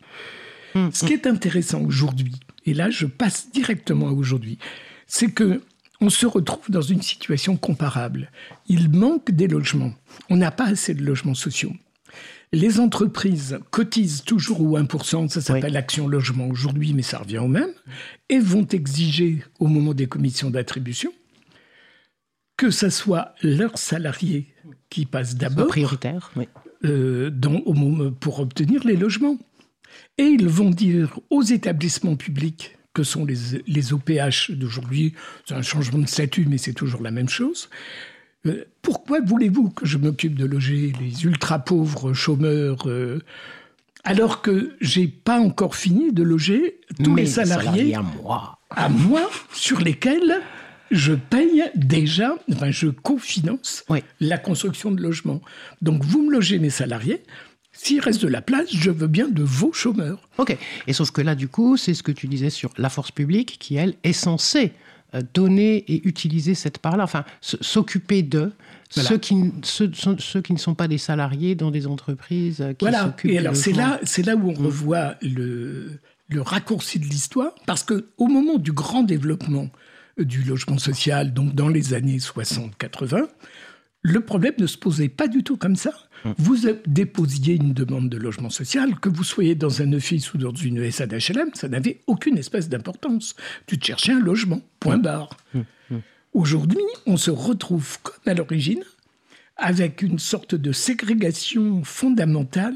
Hum, 0.76 0.92
Ce 0.94 1.06
qui 1.06 1.14
est 1.14 1.28
intéressant 1.28 1.82
aujourd'hui, 1.82 2.36
et 2.66 2.74
là 2.74 2.90
je 2.90 3.06
passe 3.06 3.50
directement 3.52 4.10
à 4.10 4.12
aujourd'hui, 4.12 4.58
c'est 5.08 5.32
que 5.32 5.62
on 6.02 6.10
se 6.10 6.26
retrouve 6.26 6.70
dans 6.70 6.82
une 6.82 7.02
situation 7.02 7.56
comparable. 7.56 8.30
Il 8.68 8.90
manque 8.90 9.32
des 9.32 9.48
logements. 9.48 9.94
On 10.30 10.36
n'a 10.36 10.52
pas 10.52 10.66
assez 10.66 10.94
de 10.94 11.04
logements 11.04 11.34
sociaux. 11.34 11.72
Les 12.52 12.80
entreprises 12.80 13.60
cotisent 13.72 14.24
toujours 14.24 14.62
au 14.62 14.78
1%, 14.78 15.30
ça 15.30 15.42
s'appelle 15.42 15.76
Action 15.76 16.08
Logement 16.08 16.48
aujourd'hui, 16.48 16.94
mais 16.94 17.02
ça 17.02 17.20
revient 17.20 17.40
au 17.40 17.48
même, 17.48 17.72
et 18.30 18.40
vont 18.40 18.68
exiger 18.68 19.44
au 19.60 19.68
moment 19.68 19.94
des 19.94 20.08
commissions 20.08 20.50
d'attribution 20.50 21.12
que 22.58 22.70
ce 22.70 22.90
soit 22.90 23.36
leurs 23.42 23.78
salariés 23.78 24.54
qui 24.90 25.06
passent 25.06 25.36
d'abord. 25.36 25.68
prioritaire, 25.68 26.32
oui. 26.36 26.48
Euh, 26.84 27.32
pour 28.20 28.40
obtenir 28.40 28.86
les 28.86 28.96
logements. 28.96 29.38
Et 30.18 30.24
ils 30.24 30.48
vont 30.48 30.70
dire 30.70 31.20
aux 31.30 31.42
établissements 31.42 32.16
publics 32.16 32.78
que 32.94 33.04
sont 33.04 33.26
les, 33.26 33.36
les 33.68 33.94
OPH 33.94 34.52
d'aujourd'hui, 34.52 35.14
c'est 35.46 35.56
un 35.56 35.62
changement 35.62 36.00
de 36.00 36.08
statut, 36.08 36.46
mais 36.48 36.58
c'est 36.58 36.74
toujours 36.74 37.02
la 37.02 37.12
même 37.12 37.30
chose. 37.30 37.70
Euh, 38.46 38.66
pourquoi 38.82 39.20
voulez-vous 39.22 39.70
que 39.70 39.86
je 39.86 39.98
m'occupe 39.98 40.36
de 40.36 40.46
loger 40.46 40.94
les 41.00 41.26
ultra-pauvres 41.26 42.14
chômeurs 42.14 42.88
euh, 42.88 43.20
alors 44.04 44.42
que 44.42 44.76
j'ai 44.82 45.08
pas 45.08 45.40
encore 45.40 45.76
fini 45.76 46.14
de 46.14 46.22
loger 46.22 46.80
tous 47.04 47.16
les 47.16 47.26
salariés, 47.26 47.96
à 47.96 48.02
moi. 48.02 48.60
à 48.70 48.88
moi 48.88 49.30
sur 49.52 49.82
lesquels 49.82 50.42
je 50.92 51.14
paye 51.14 51.64
déjà, 51.76 52.36
enfin, 52.52 52.72
je 52.72 52.88
cofinance 52.88 53.84
la 54.20 54.38
construction 54.38 54.92
de 54.92 55.02
logements. 55.02 55.42
Donc, 55.82 56.04
vous 56.04 56.24
me 56.24 56.32
logez 56.32 56.60
mes 56.60 56.70
salariés. 56.70 57.24
S'il 57.72 58.00
reste 58.00 58.22
de 58.22 58.30
la 58.30 58.42
place, 58.42 58.68
je 58.72 58.90
veux 58.90 59.08
bien 59.08 59.28
de 59.28 59.44
vos 59.44 59.74
chômeurs. 59.74 60.30
OK. 60.38 60.58
Et 60.88 60.94
sauf 60.94 61.12
que 61.12 61.22
là, 61.22 61.36
du 61.36 61.50
coup, 61.50 61.76
c'est 61.76 61.94
ce 61.94 62.04
que 62.04 62.12
tu 62.12 62.28
disais 62.28 62.50
sur 62.50 62.72
la 62.78 62.90
force 62.90 63.12
publique 63.12 63.58
qui, 63.60 63.76
elle, 63.76 63.96
est 64.04 64.14
censée 64.14 64.72
euh, 65.14 65.22
donner 65.34 65.84
et 65.92 66.08
utiliser 66.08 66.56
cette 66.56 66.78
part-là, 66.78 67.04
enfin, 67.04 67.26
s'occuper 67.42 68.24
de 68.24 68.52
ceux, 68.90 69.18
qui, 69.18 69.52
ceux, 69.64 70.42
qui 70.42 70.54
ne 70.54 70.58
sont 70.58 70.74
pas 70.74 70.88
des 70.88 70.98
salariés 70.98 71.56
dans 71.56 71.70
des 71.70 71.86
entreprises 71.86 72.62
euh, 72.62 72.74
qui 72.74 72.86
voilà. 72.86 73.14
Et 73.26 73.38
alors, 73.38 73.56
c'est 73.56 73.74
là, 73.74 74.00
c'est 74.04 74.26
là 74.26 74.36
où 74.36 74.50
on 74.50 74.60
mm. 74.60 74.66
revoit 74.66 75.16
le, 75.22 76.00
le 76.30 76.42
raccourci 76.42 77.00
de 77.00 77.06
l'histoire, 77.06 77.54
parce 77.66 77.84
que 77.84 78.08
au 78.18 78.28
moment 78.28 78.58
du 78.58 78.72
grand 78.72 79.04
développement 79.04 79.70
du 80.18 80.44
logement 80.44 80.78
social, 80.78 81.34
donc 81.34 81.54
dans 81.54 81.70
les 81.70 81.94
années 81.94 82.18
60-80, 82.18 83.28
le 84.02 84.22
problème 84.22 84.54
ne 84.60 84.68
se 84.68 84.78
posait 84.78 85.10
pas 85.10 85.28
du 85.28 85.44
tout 85.44 85.58
comme 85.58 85.76
ça. 85.76 85.92
Hum. 86.24 86.36
Vous 86.38 86.58
déposiez 86.86 87.56
une 87.56 87.74
demande 87.74 88.08
de 88.10 88.18
logement 88.18 88.50
social, 88.50 89.00
que 89.00 89.10
vous 89.10 89.24
soyez 89.24 89.56
dans 89.56 89.82
un 89.82 89.94
office 89.94 90.34
ou 90.34 90.38
dans 90.38 90.54
une 90.54 90.78
ESA 90.78 91.08
d'HLM, 91.08 91.50
ça 91.54 91.68
n'avait 91.68 92.02
aucune 92.08 92.38
espèce 92.38 92.70
d'importance. 92.70 93.36
Tu 93.66 93.78
te 93.78 93.86
cherchais 93.86 94.14
un 94.14 94.20
logement, 94.20 94.62
point 94.80 94.96
hum. 94.96 95.02
barre. 95.02 95.38
Hum. 95.54 95.66
Aujourd'hui, 96.34 96.84
on 97.06 97.18
se 97.18 97.32
retrouve 97.32 97.98
comme 98.04 98.16
à 98.26 98.34
l'origine, 98.34 98.84
avec 99.58 100.02
une 100.02 100.20
sorte 100.20 100.54
de 100.54 100.72
ségrégation 100.72 101.84
fondamentale 101.84 102.76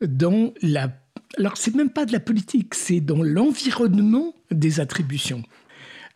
dans 0.00 0.54
la... 0.62 0.90
Alors, 1.36 1.58
c'est 1.58 1.74
même 1.74 1.90
pas 1.90 2.06
de 2.06 2.12
la 2.12 2.20
politique, 2.20 2.74
c'est 2.74 3.00
dans 3.00 3.22
l'environnement 3.22 4.34
des 4.50 4.80
attributions 4.80 5.42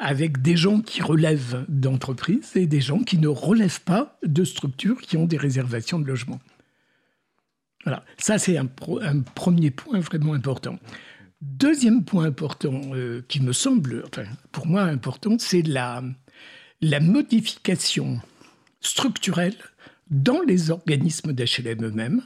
avec 0.02 0.42
des 0.42 0.56
gens 0.56 0.80
qui 0.80 1.00
relèvent 1.00 1.64
d'entreprises 1.68 2.56
et 2.56 2.66
des 2.66 2.80
gens 2.80 2.98
qui 2.98 3.18
ne 3.18 3.28
relèvent 3.28 3.82
pas 3.82 4.18
de 4.24 4.42
structures 4.42 5.00
qui 5.00 5.16
ont 5.16 5.26
des 5.26 5.36
réservations 5.36 6.00
de 6.00 6.06
logement. 6.06 6.40
Voilà, 7.84 8.04
ça 8.18 8.38
c'est 8.38 8.58
un, 8.58 8.66
premier 8.66 9.70
point 9.70 10.00
vraiment 10.00 10.34
important. 10.34 10.78
Deuxième 11.40 12.04
point 12.04 12.24
important 12.24 12.80
euh, 12.94 13.22
qui 13.28 13.40
me 13.40 13.52
semble, 13.52 14.04
pour 14.50 14.66
moi 14.66 14.82
important, 14.82 15.36
c'est 15.38 15.62
la 15.62 16.02
modification 17.00 18.20
structurelle 18.80 19.56
dans 20.10 20.40
les 20.42 20.72
organismes 20.72 21.32
d'HLM 21.32 21.84
eux-mêmes, 21.84 22.22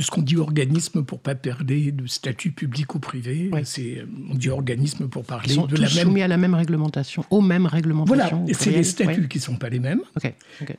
puisqu'on 0.00 0.22
dit 0.22 0.38
organisme 0.38 1.04
pour 1.04 1.20
pas 1.20 1.34
perdre 1.34 1.62
de 1.62 2.06
statut 2.06 2.52
public 2.52 2.94
ou 2.94 3.00
privé, 3.00 3.50
c'est 3.64 4.02
on 4.30 4.34
dit 4.34 4.48
organisme 4.48 5.08
pour 5.08 5.24
parler 5.24 5.52
sont 5.52 5.66
de 5.66 5.76
la 5.76 5.90
même 5.90 6.06
soumis 6.06 6.22
à 6.22 6.26
la 6.26 6.38
même 6.38 6.54
réglementation, 6.54 7.22
aux 7.28 7.42
mêmes 7.42 7.66
réglementations. 7.66 8.38
Voilà, 8.38 8.54
c'est 8.54 8.70
les 8.70 8.82
statuts 8.82 9.28
qui 9.28 9.38
sont 9.40 9.56
pas 9.56 9.68
les 9.68 9.78
mêmes. 9.78 10.00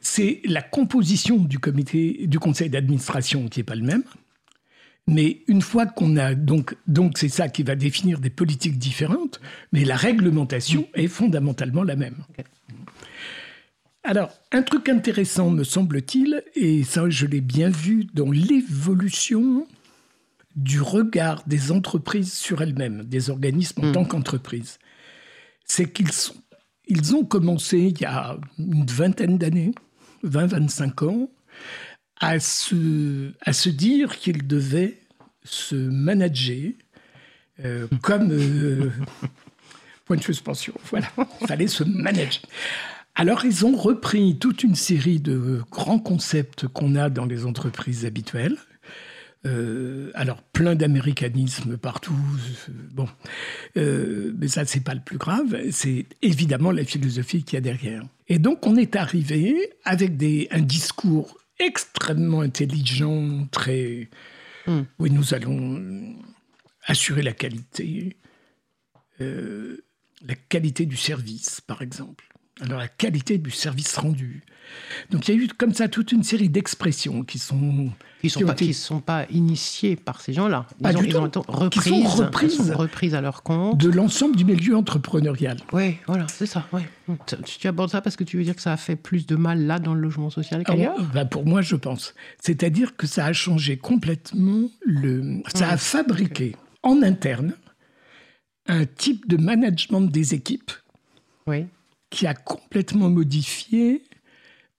C'est 0.01 0.42
la 0.46 0.63
composition 0.63 1.38
du 1.38 1.60
comité, 1.60 2.25
du 2.25 2.40
conseil 2.40 2.72
d'administration 2.72 3.48
qui 3.48 3.60
est 3.60 3.63
pas 3.63 3.75
le 3.75 3.84
même. 3.84 4.01
Mais 5.06 5.44
une 5.48 5.62
fois 5.62 5.86
qu'on 5.86 6.18
a 6.18 6.34
donc 6.34 6.75
donc 6.88 7.20
c'est 7.20 7.30
ça 7.30 7.48
qui 7.48 7.62
va 7.62 7.75
définir 7.75 8.20
des 8.20 8.32
politiques 8.32 8.80
différentes, 8.80 9.40
mais 9.72 9.86
la 9.86 9.98
réglementation 9.98 10.88
est 10.96 11.08
fondamentalement 11.08 11.84
la 11.84 11.96
même. 11.96 12.16
Alors, 14.03 14.31
un 14.51 14.63
truc 14.63 14.89
intéressant, 14.89 15.51
me 15.51 15.63
semble-t-il, 15.63 16.43
et 16.55 16.84
ça 16.84 17.08
je 17.10 17.25
l'ai 17.27 17.41
bien 17.41 17.70
vu 17.70 18.05
dans 18.13 18.31
l'évolution 18.31 19.67
du 20.55 20.81
regard 20.81 21.43
des 21.46 21.72
entreprises 21.72 22.34
sur 22.34 22.62
elles-mêmes, 22.62 23.03
des 23.03 23.29
organismes 23.29 23.86
en 23.86 23.89
hmm. 23.89 23.91
tant 23.93 24.05
qu'entreprises, 24.05 24.79
c'est 25.65 25.91
qu'ils 25.91 26.10
ils 26.88 27.15
ont 27.15 27.24
commencé 27.24 27.77
il 27.77 28.01
y 28.01 28.05
a 28.05 28.38
une 28.58 28.86
vingtaine 28.86 29.38
d'années, 29.38 29.72
20-25 30.25 31.05
ans, 31.05 31.29
à 32.20 32.39
se, 32.39 33.31
à 33.41 33.53
se 33.53 33.70
dire 33.70 34.18
qu'ils 34.18 34.46
devaient 34.46 35.00
se 35.44 35.75
manager 35.75 36.72
euh, 37.64 37.87
comme 38.01 38.31
euh, 38.31 38.92
point 40.05 40.18
de 40.18 40.24
suspension. 40.24 40.74
Voilà, 40.90 41.07
il 41.42 41.48
fallait 41.48 41.68
se 41.68 41.83
manager. 41.83 42.42
Alors, 43.22 43.46
ils 43.46 43.68
ont 43.68 43.75
repris 43.75 44.40
toute 44.40 44.64
une 44.64 44.74
série 44.74 45.20
de 45.20 45.62
grands 45.70 46.00
concepts 46.00 46.68
qu'on 46.68 46.96
a 46.96 47.12
dans 47.12 47.27
les 47.27 47.46
entreprises 47.46 48.03
habituelles. 48.03 48.57
Euh, 49.46 50.10
alors, 50.16 50.42
plein 50.42 50.74
d'américanisme 50.74 51.77
partout. 51.77 52.18
Euh, 52.68 52.74
bon, 52.92 53.07
euh, 53.77 54.34
mais 54.40 54.48
ça, 54.48 54.66
c'est 54.66 54.84
pas 54.84 54.96
le 54.96 55.01
plus 55.01 55.20
grave. 55.20 55.55
C'est 55.70 56.07
évidemment 56.24 56.72
la 56.72 56.84
philosophie 56.84 57.44
qu'il 57.44 57.57
y 57.57 57.60
a 57.60 57.62
derrière. 57.62 58.01
Et 58.27 58.40
donc, 58.40 58.66
on 58.66 58.75
est 58.75 58.96
arrivé 58.96 59.72
avec 59.86 60.18
des, 60.18 60.48
un 60.50 60.62
discours 60.62 61.38
extrêmement 61.60 62.42
intelligent, 62.42 63.46
très. 63.51 64.10
Hmm. 64.66 64.81
Oui, 64.98 65.12
nous 65.12 65.36
allons 65.36 66.16
assurer 66.88 67.22
la 67.22 67.34
qualité, 67.34 68.18
la 69.20 70.36
qualité 70.50 70.88
du 70.88 70.98
service, 70.98 71.62
par 71.62 71.84
exemple 71.84 72.30
alors 72.61 72.79
la 72.79 72.87
qualité 72.87 73.37
du 73.37 73.51
service 73.51 73.97
rendu. 73.97 74.43
Donc 75.09 75.27
il 75.27 75.35
y 75.35 75.37
a 75.37 75.43
eu 75.43 75.47
comme 75.47 75.74
ça 75.74 75.87
toute 75.87 76.11
une 76.11 76.24
série 76.24 76.47
d'expressions 76.47 77.24
qui 77.24 77.39
sont 77.39 77.89
qui 78.21 78.29
sont 78.29 78.45
pas 78.45 78.55
sont 78.74 79.00
pas 79.00 79.25
initiées 79.31 79.95
par 79.95 80.21
ces 80.21 80.31
gens-là. 80.31 80.67
Ils, 80.79 81.17
ont, 81.17 81.25
été 81.25 81.39
reprises, 81.47 82.71
reprises, 82.71 83.15
à 83.15 83.21
leur 83.21 83.43
compte 83.43 83.77
de 83.77 83.89
l'ensemble 83.89 84.35
du 84.35 84.45
milieu 84.45 84.77
entrepreneurial. 84.77 85.57
Oui, 85.74 85.97
voilà, 86.07 86.27
c'est 86.27 86.45
ça. 86.45 86.67
Tu, 87.43 87.67
abordes 87.67 87.89
ça 87.89 88.01
parce 88.01 88.15
que 88.15 88.24
tu 88.24 88.37
veux 88.37 88.43
dire 88.43 88.55
que 88.55 88.61
ça 88.61 88.74
a 88.74 88.77
fait 88.77 88.95
plus 88.95 89.25
de 89.25 89.35
mal 89.35 89.65
là 89.65 89.79
dans 89.79 89.93
le 89.93 90.01
logement 90.01 90.29
social 90.29 90.63
qu'ailleurs 90.63 90.95
ah, 91.00 91.03
bah 91.13 91.25
Pour 91.25 91.45
moi, 91.45 91.61
je 91.61 91.75
pense. 91.75 92.13
C'est-à-dire 92.39 92.95
que 92.95 93.07
ça 93.07 93.25
a 93.25 93.33
changé 93.33 93.77
complètement 93.77 94.69
le. 94.85 95.41
Ça 95.53 95.69
a 95.69 95.77
fabriqué 95.77 96.55
en 96.83 97.01
interne 97.01 97.55
un 98.67 98.85
type 98.85 99.27
de 99.27 99.37
management 99.37 100.01
des 100.01 100.35
équipes. 100.35 100.71
Oui 101.47 101.65
qui 102.11 102.27
a 102.27 102.35
complètement 102.35 103.09
modifié 103.09 104.03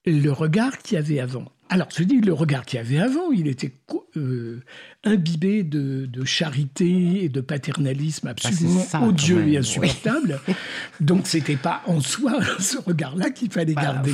le 0.07 0.31
regard 0.31 0.79
qu'il 0.79 0.95
y 0.95 0.99
avait 0.99 1.19
avant. 1.19 1.47
Alors, 1.69 1.89
je 1.97 2.03
dis 2.03 2.21
le 2.21 2.35
regard 2.35 2.67
qu'il 2.67 2.77
y 2.77 2.81
avait 2.81 2.99
avant, 2.99 3.33
il 3.33 3.49
était 3.49 3.73
euh, 4.17 4.61
imbibé 5.05 5.63
de, 5.63 6.07
charité 6.25 7.25
et 7.25 7.31
de 7.31 7.41
paternalisme 7.41 8.29
ah, 8.29 8.33
absolument 8.33 9.09
odieux 9.09 9.49
et 9.49 9.57
insupportable. 9.57 10.39
Donc, 11.01 11.27
c'était 11.27 11.57
pas 11.57 11.83
en 11.87 12.01
soi 12.01 12.39
ce 12.59 12.77
regard-là 12.77 13.31
qu'il 13.31 13.51
fallait 13.51 13.73
bah, 13.73 13.83
garder. 13.83 14.13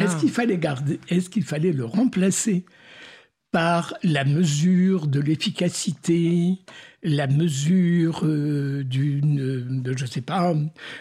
Est-ce 0.00 0.16
qu'il 0.16 0.30
fallait 0.30 0.56
garder 0.56 0.98
Est-ce 1.10 1.28
qu'il 1.28 1.44
fallait 1.44 1.72
le 1.72 1.84
remplacer 1.84 2.64
par 3.52 3.94
la 4.02 4.24
mesure 4.24 5.06
de 5.06 5.20
l'efficacité, 5.20 6.58
la 7.04 7.26
mesure 7.26 8.22
euh, 8.24 8.82
d'une, 8.82 9.82
de, 9.82 9.96
je 9.96 10.06
sais 10.06 10.22
pas, 10.22 10.54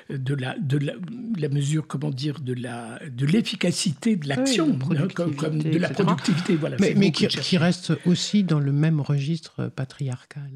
de 0.10 0.36
la, 0.36 0.58
de 0.60 0.78
la, 0.78 1.50
mesure, 1.50 1.88
comment 1.88 2.10
dire, 2.10 2.42
de 2.42 2.54
la, 2.54 3.00
de 3.10 3.26
l'efficacité 3.26 4.18
de 4.18 4.28
l'action, 4.28 4.78
hein, 4.98 5.08
comme, 5.16 5.63
de 5.63 5.78
la 5.78 5.89
productivité, 5.89 6.56
voilà. 6.58 6.76
Mais, 6.80 7.12
qui, 7.12 7.58
reste 7.58 7.94
aussi 8.06 8.44
dans 8.44 8.60
le 8.60 8.74
même 8.74 9.00
registre 9.00 9.72
patriarcal. 9.76 10.52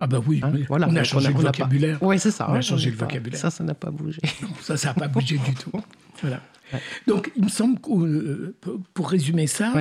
Ah 0.00 0.06
bah 0.06 0.20
oui, 0.26 0.40
hein, 0.42 0.52
voilà, 0.68 0.88
on 0.88 0.96
a 0.96 1.04
changé 1.04 1.28
le 1.28 1.34
vocabulaire. 1.34 1.98
Oui, 2.02 2.18
c'est 2.18 2.30
ça. 2.30 2.46
On 2.50 2.54
a 2.54 2.60
changé 2.60 2.90
le 2.90 2.96
vocabulaire. 2.96 3.40
Ça, 3.40 3.50
ça 3.50 3.64
n'a 3.64 3.74
pas 3.74 3.90
bougé. 3.90 4.20
Non, 4.42 4.48
ça, 4.60 4.76
ça 4.76 4.88
n'a 4.88 4.94
pas 4.94 5.08
bougé 5.08 5.38
du 5.38 5.54
tout. 5.54 5.72
Voilà. 6.22 6.42
Donc, 7.06 7.32
il 7.34 7.44
me 7.44 7.48
semble 7.48 7.80
que, 7.80 7.90
euh, 7.90 8.56
pour 8.92 9.08
résumer 9.08 9.46
ça, 9.46 9.72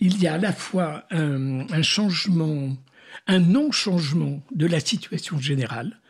il 0.00 0.22
y 0.22 0.26
a 0.26 0.34
à 0.34 0.38
la 0.38 0.54
fois 0.54 1.04
un 1.10 1.82
changement 1.82 2.74
un 3.26 3.40
non-changement 3.40 4.42
de 4.54 4.66
la 4.66 4.80
situation 4.80 5.38
générale. 5.38 6.00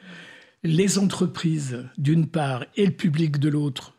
Les 0.64 0.98
entreprises, 0.98 1.84
d'une 1.98 2.26
part, 2.26 2.64
et 2.76 2.86
le 2.86 2.92
public 2.92 3.38
de 3.38 3.48
l'autre, 3.48 3.94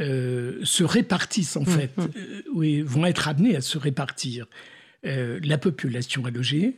euh, 0.00 0.60
se 0.62 0.84
répartissent 0.84 1.56
en 1.56 1.62
mmh, 1.62 1.66
fait, 1.66 1.96
mmh. 1.96 2.02
Euh, 2.16 2.42
oui, 2.54 2.82
vont 2.82 3.04
être 3.04 3.26
amenés 3.26 3.56
à 3.56 3.60
se 3.60 3.78
répartir. 3.78 4.46
Euh, 5.06 5.38
la 5.44 5.58
population 5.58 6.24
à 6.26 6.30
loger. 6.30 6.76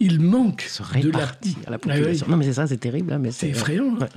Il 0.00 0.20
manque 0.20 0.66
de 1.02 1.10
la... 1.10 1.24
à 1.66 1.70
la 1.70 1.78
population. 1.78 2.26
Non, 2.28 2.38
mais 2.38 2.46
c'est 2.46 2.54
ça, 2.54 2.66
c'est 2.66 2.78
terrible. 2.78 3.12
Hein, 3.12 3.18
mais 3.18 3.30
c'est 3.30 3.50
effrayant. 3.50 3.98
Hein. 4.00 4.08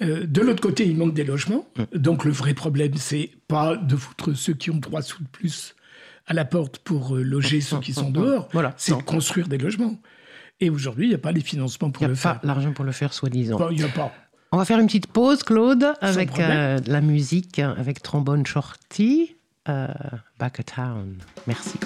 de 0.00 0.40
l'autre 0.40 0.62
côté, 0.62 0.86
il 0.86 0.96
manque 0.96 1.12
des 1.12 1.24
logements. 1.24 1.66
Mmh. 1.76 1.98
Donc 1.98 2.24
le 2.24 2.32
vrai 2.32 2.54
problème, 2.54 2.94
c'est 2.96 3.30
pas 3.48 3.76
de 3.76 3.96
foutre 3.96 4.34
ceux 4.34 4.54
qui 4.54 4.70
ont 4.70 4.78
droit 4.78 5.02
sous 5.02 5.22
de 5.22 5.28
plus 5.28 5.74
à 6.30 6.32
la 6.32 6.44
porte 6.44 6.78
pour 6.78 7.16
euh, 7.16 7.22
loger 7.22 7.60
ceux 7.60 7.80
qui 7.80 7.92
sont 7.92 8.10
dehors. 8.18 8.48
Voilà. 8.52 8.72
C'est 8.78 8.98
construire 9.04 9.48
des 9.48 9.58
logements. 9.58 9.98
Et 10.60 10.70
aujourd'hui, 10.70 11.06
il 11.06 11.08
n'y 11.08 11.14
a 11.14 11.18
pas 11.18 11.32
les 11.32 11.40
financements 11.40 11.90
pour 11.90 12.06
le 12.06 12.14
faire. 12.14 12.38
Il 12.42 12.46
n'y 12.46 12.50
a 12.50 12.54
pas 12.54 12.60
l'argent 12.60 12.72
pour 12.72 12.84
le 12.84 12.92
faire, 12.92 13.12
soi-disant. 13.12 13.68
Il 13.70 13.78
n'y 13.78 13.82
a 13.82 13.88
pas. 13.88 14.12
On 14.52 14.56
va 14.56 14.64
faire 14.64 14.78
une 14.78 14.86
petite 14.86 15.08
pause, 15.08 15.42
Claude, 15.42 15.94
avec 16.00 16.38
euh, 16.38 16.78
la 16.86 17.00
musique, 17.00 17.58
avec 17.58 18.02
trombone 18.02 18.46
shorty, 18.46 19.36
euh, 19.68 19.86
Back 20.38 20.60
a 20.60 20.62
Town. 20.64 21.16
Merci, 21.46 21.78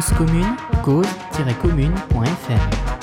Claude. 0.00 0.16
commune, 0.16 0.56
cause-commune.fr. 0.82 2.93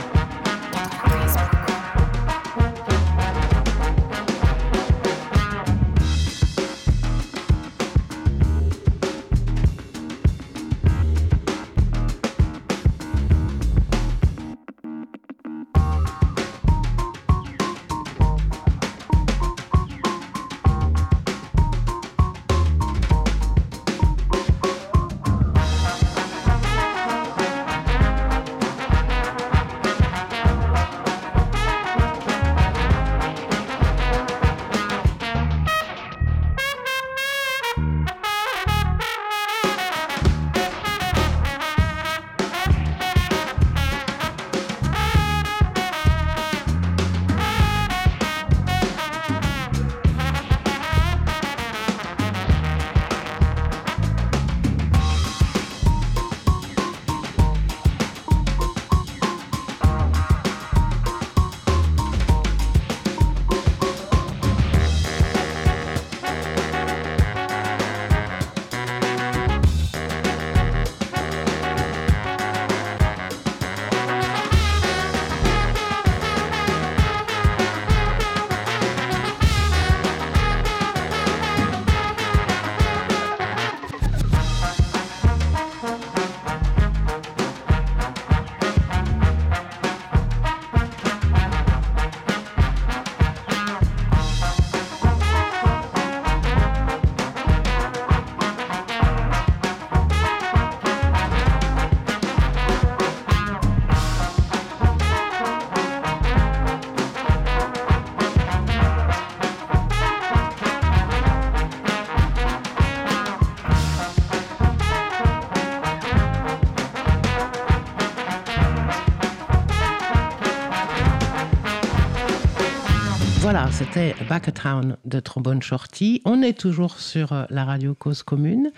c'était 123.94 124.16
Back 124.30 124.48
a 124.48 124.52
Town 124.54 124.96
de 125.04 125.20
Trombone 125.20 125.62
Shorty. 125.62 126.22
On 126.24 126.42
est 126.42 126.58
toujours 126.58 126.98
sur 127.00 127.34
euh, 127.34 127.44
la 127.50 127.66
radio 127.66 127.94
Cause 127.94 128.24
Commune 128.24 128.72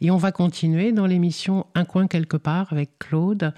et 0.00 0.12
on 0.12 0.16
va 0.16 0.30
continuer 0.30 0.92
dans 0.92 1.06
l'émission 1.06 1.66
Un 1.74 1.84
coin 1.84 2.06
quelque 2.06 2.36
part 2.36 2.72
avec 2.72 2.96
Claude. 3.00 3.52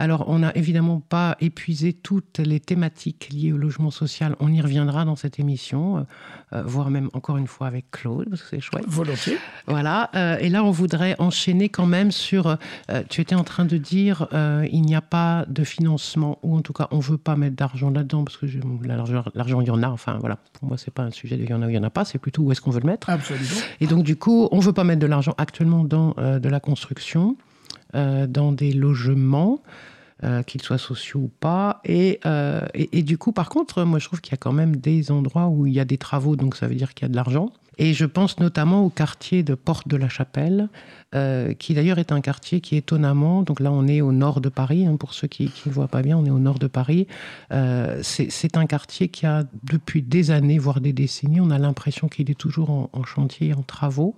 Alors, 0.00 0.28
on 0.28 0.38
n'a 0.38 0.56
évidemment 0.56 1.00
pas 1.00 1.36
épuisé 1.40 1.92
toutes 1.92 2.38
les 2.38 2.60
thématiques 2.60 3.30
liées 3.32 3.52
au 3.52 3.56
logement 3.56 3.90
social. 3.90 4.36
On 4.38 4.52
y 4.52 4.60
reviendra 4.60 5.04
dans 5.04 5.16
cette 5.16 5.40
émission, 5.40 5.98
euh, 5.98 6.02
euh, 6.52 6.62
voire 6.64 6.90
même 6.90 7.10
encore 7.14 7.36
une 7.36 7.48
fois 7.48 7.66
avec 7.66 7.90
Claude, 7.90 8.28
parce 8.30 8.42
que 8.42 8.48
c'est 8.48 8.60
chouette. 8.60 8.84
Volontiers. 8.86 9.38
Voilà. 9.66 10.10
Euh, 10.14 10.38
et 10.38 10.50
là, 10.50 10.62
on 10.62 10.70
voudrait 10.70 11.16
enchaîner 11.18 11.68
quand 11.68 11.86
même 11.86 12.12
sur. 12.12 12.56
tu 13.08 13.20
étais 13.20 13.34
en 13.34 13.44
train 13.44 13.64
de 13.64 13.76
dire, 13.76 14.28
il 14.32 14.82
n'y 14.82 14.94
a 14.94 15.00
pas 15.00 15.44
de 15.48 15.64
financement, 15.64 16.38
ou 16.42 16.56
en 16.56 16.62
tout 16.62 16.72
cas, 16.72 16.86
on 16.92 16.98
ne 16.98 17.02
veut 17.02 17.18
pas 17.18 17.34
mettre 17.34 17.56
d'argent 17.56 17.90
là-dedans, 17.90 18.22
parce 18.22 18.36
que 18.36 18.46
l'argent, 19.34 19.60
il 19.60 19.66
y 19.66 19.70
en 19.70 19.82
a. 19.82 19.88
Enfin, 19.88 20.18
voilà. 20.20 20.38
Pour 20.52 20.68
moi, 20.68 20.78
c'est 20.78 20.92
pas 20.92 21.02
un 21.02 21.10
sujet 21.10 21.36
de 21.36 21.42
il 21.42 21.50
y 21.50 21.54
en 21.54 21.62
a 21.62 21.66
ou 21.66 21.70
il 21.70 21.72
n'y 21.72 21.78
en 21.78 21.82
a 21.82 21.90
pas, 21.90 22.04
c'est 22.04 22.18
plutôt 22.18 22.42
où 22.42 22.52
est-ce 22.52 22.60
qu'on 22.60 22.70
veut 22.70 22.80
le 22.80 22.86
mettre. 22.86 23.10
Absolument. 23.10 23.48
Et 23.80 23.86
donc, 23.86 24.04
du 24.04 24.16
coup, 24.16 24.48
on 24.52 24.58
ne 24.58 24.62
veut 24.62 24.72
pas 24.72 24.84
mettre 24.84 25.00
de 25.00 25.06
l'argent 25.06 25.34
actuellement 25.38 25.82
dans 25.82 26.14
de 26.18 26.48
la 26.48 26.60
construction. 26.60 27.36
Euh, 27.94 28.26
dans 28.26 28.52
des 28.52 28.72
logements, 28.72 29.62
euh, 30.22 30.42
qu'ils 30.42 30.60
soient 30.60 30.76
sociaux 30.76 31.20
ou 31.20 31.30
pas. 31.40 31.80
Euh, 31.88 32.60
et, 32.74 32.98
et, 32.98 33.02
du 33.02 33.16
coup, 33.16 33.32
par 33.32 33.48
contre, 33.48 33.82
moi, 33.84 33.98
je 33.98 34.04
trouve 34.04 34.20
qu'il 34.20 34.32
y 34.32 34.34
a 34.34 34.36
quand 34.36 34.52
même 34.52 34.76
des 34.76 35.10
endroits 35.10 35.46
où 35.46 35.64
il 35.64 35.72
y 35.72 35.80
a 35.80 35.86
des 35.86 35.96
travaux, 35.96 36.36
donc 36.36 36.54
ça 36.54 36.66
veut 36.66 36.74
dire 36.74 36.92
qu'il 36.92 37.04
y 37.04 37.06
a 37.06 37.08
de 37.08 37.16
l'argent. 37.16 37.50
Et 37.78 37.94
je 37.94 38.04
pense 38.04 38.40
notamment 38.40 38.84
au 38.84 38.90
quartier 38.90 39.42
de 39.42 39.54
Porte 39.54 39.88
de 39.88 39.96
la 39.96 40.10
Chapelle, 40.10 40.68
qui 41.60 41.74
d'ailleurs 41.74 42.00
est 42.00 42.10
un 42.10 42.20
quartier 42.20 42.60
qui 42.60 42.74
étonnamment, 42.74 43.44
donc 43.44 43.60
là 43.60 43.70
on 43.70 43.86
est 43.86 44.00
au 44.00 44.10
nord 44.10 44.40
de 44.40 44.48
Paris, 44.48 44.84
hein, 44.84 44.96
pour 44.96 45.14
ceux 45.14 45.28
qui 45.28 45.48
ne 45.64 45.70
voient 45.70 45.86
pas 45.86 46.02
bien, 46.02 46.18
on 46.18 46.26
est 46.26 46.30
au 46.30 46.40
nord 46.40 46.58
de 46.58 46.66
Paris. 46.66 47.06
c'est 48.02 48.56
un 48.56 48.66
quartier 48.66 49.06
qui 49.10 49.26
a 49.26 49.44
depuis 49.62 50.02
des 50.02 50.32
années, 50.32 50.58
voire 50.58 50.80
des 50.80 50.92
décennies, 50.92 51.40
on 51.40 51.50
a 51.50 51.58
l'impression 51.58 52.08
qu'il 52.08 52.28
est 52.32 52.34
toujours 52.34 52.70
en, 52.70 52.90
en 52.92 53.04
chantier, 53.04 53.54
en 53.54 53.62
travaux. 53.62 54.16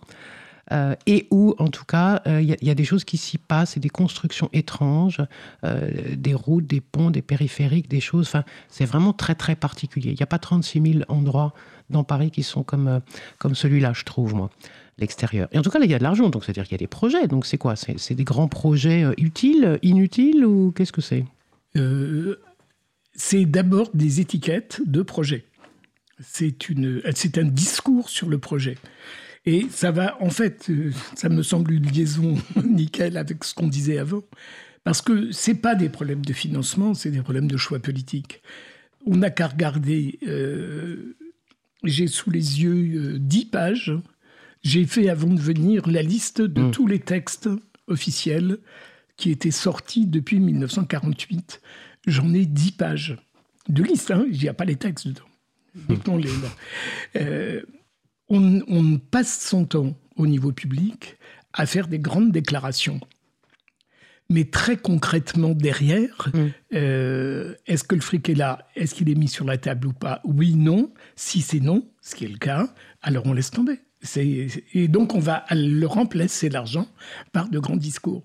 Euh, 0.72 0.94
et 1.06 1.26
où, 1.30 1.54
en 1.59 1.68
tout 1.68 1.85
cas, 1.85 2.22
il 2.26 2.33
euh, 2.33 2.56
y, 2.62 2.70
a 2.70 2.74
des 2.74 2.85
choses 2.85 3.04
qui 3.04 3.16
s'y 3.16 3.38
passent, 3.38 3.76
et 3.76 3.80
des 3.80 3.88
constructions 3.88 4.48
étranges, 4.52 5.20
euh, 5.64 5.90
des 6.16 6.35
routes, 6.35 6.66
des 6.66 6.80
ponts, 6.80 7.11
des 7.11 7.22
périphériques, 7.22 7.88
des 7.88 8.00
choses. 8.00 8.28
Enfin, 8.28 8.44
c'est 8.68 8.85
vraiment 8.85 9.12
très, 9.12 9.35
très 9.35 9.56
particulier. 9.56 10.11
Il 10.11 10.16
n'y 10.16 10.22
a 10.22 10.26
pas 10.26 10.38
36 10.38 10.92
000 10.92 11.04
endroits 11.09 11.54
dans 11.88 12.04
Paris 12.04 12.30
qui 12.30 12.44
sont 12.44 12.62
comme, 12.62 13.00
comme 13.38 13.54
celui-là, 13.54 13.92
je 13.94 14.04
trouve, 14.04 14.35
moi 14.35 14.50
l'extérieur. 14.98 15.48
Et 15.50 15.59
en 15.59 15.62
tout 15.62 15.70
cas, 15.70 15.78
là, 15.78 15.87
il 15.87 15.90
y 15.90 15.94
a 15.94 15.98
de 15.98 16.02
l'argent, 16.02 16.28
donc 16.28 16.44
c'est-à-dire 16.44 16.64
qu'il 16.64 16.72
y 16.72 16.74
a 16.74 16.78
des 16.78 16.87
projets. 16.87 17.26
Donc 17.26 17.46
c'est 17.46 17.56
quoi? 17.56 17.74
C'est 17.74 18.14
des 18.14 18.24
grands 18.24 18.48
projets 18.48 19.06
utiles, 19.16 19.78
inutiles, 19.80 20.44
ou 20.44 20.72
qu'est-ce 20.72 20.92
que 20.92 21.00
c'est? 21.00 21.24
C'est 23.14 23.46
d'abord 23.46 23.88
des 23.94 24.20
étiquettes 24.20 24.83
de 24.85 25.00
projets. 25.00 25.46
C'est 26.20 27.38
un 27.38 27.44
discours 27.44 28.11
sur 28.11 28.28
le 28.28 28.37
projet. 28.37 28.76
Et 29.46 29.66
ça 29.70 29.90
va, 29.90 30.20
en 30.22 30.31
fait, 30.31 30.68
euh, 30.70 30.92
ça 31.14 31.29
me 31.29 31.42
semble 31.42 31.72
une 31.72 31.87
liaison 31.87 32.37
nickel 32.64 33.16
avec 33.16 33.44
ce 33.44 33.55
qu'on 33.55 33.68
disait 33.68 33.98
avant, 33.98 34.22
parce 34.85 35.00
que 35.00 35.33
c'est 35.33 35.55
pas 35.55 35.74
des 35.74 35.88
problèmes 35.88 36.24
de 36.24 36.33
financement, 36.33 36.94
c'est 36.94 37.11
des 37.11 37.22
problèmes 37.22 37.48
de 37.48 37.57
choix 37.57 37.79
politiques. 37.79 38.42
On 39.07 39.16
n'a 39.16 39.31
qu'à 39.31 39.48
regarder. 39.48 40.18
Euh, 40.26 41.16
j'ai 41.85 42.07
sous 42.07 42.31
les 42.31 42.62
yeux 42.62 43.14
euh, 43.14 43.18
dix 43.18 43.46
pages. 43.46 43.92
J'ai 44.62 44.85
fait 44.85 45.09
avant 45.09 45.33
de 45.33 45.40
venir 45.40 45.88
la 45.88 46.03
liste 46.03 46.42
de 46.42 46.61
hmm. 46.61 46.70
tous 46.70 46.87
les 46.87 46.98
textes 46.98 47.48
officiels 47.87 48.59
qui 49.16 49.31
étaient 49.31 49.50
sortis 49.50 50.07
depuis 50.07 50.38
1948. 50.38 51.62
J'en 52.07 52.35
ai 52.35 52.44
dix 52.44 52.72
pages 52.72 53.16
de 53.70 53.83
liste. 53.83 54.11
Hein, 54.11 54.26
il 54.31 54.38
n'y 54.38 54.48
a 54.48 54.55
pas 54.55 54.66
les 54.66 54.76
textes 54.76 55.09
dedans. 55.09 55.24
Hmm. 55.74 56.18
les 56.18 57.62
on, 58.30 58.98
passe 58.98 59.40
son 59.40 59.64
temps 59.64 59.96
au 60.16 60.26
niveau 60.26 60.52
public 60.52 61.16
à 61.52 61.66
faire 61.66 61.88
des 61.88 61.98
grandes 61.98 62.32
déclarations. 62.32 63.00
Mais 64.28 64.44
très 64.44 64.76
concrètement, 64.76 65.50
derrière, 65.50 66.30
mm. 66.32 66.46
euh, 66.74 67.54
est-ce 67.66 67.82
que 67.82 67.96
le 67.96 68.00
fric 68.00 68.28
est 68.28 68.34
là? 68.34 68.68
Est-ce 68.76 68.94
qu'il 68.94 69.10
est 69.10 69.16
mis 69.16 69.26
sur 69.26 69.44
la 69.44 69.58
table 69.58 69.88
ou 69.88 69.92
pas? 69.92 70.20
Oui, 70.24 70.54
non. 70.54 70.92
Si 71.16 71.40
c'est 71.40 71.58
non, 71.58 71.88
ce 72.00 72.14
qui 72.14 72.24
est 72.26 72.28
le 72.28 72.38
cas, 72.38 72.72
alors 73.02 73.26
on 73.26 73.32
laisse 73.32 73.50
tomber. 73.50 73.80
Et 74.72 74.88
donc 74.88 75.14
on 75.14 75.18
va 75.18 75.44
le 75.50 75.84
remplacer 75.84 76.48
l'argent 76.48 76.86
par 77.32 77.48
de 77.48 77.58
grands 77.58 77.76
discours. 77.76 78.24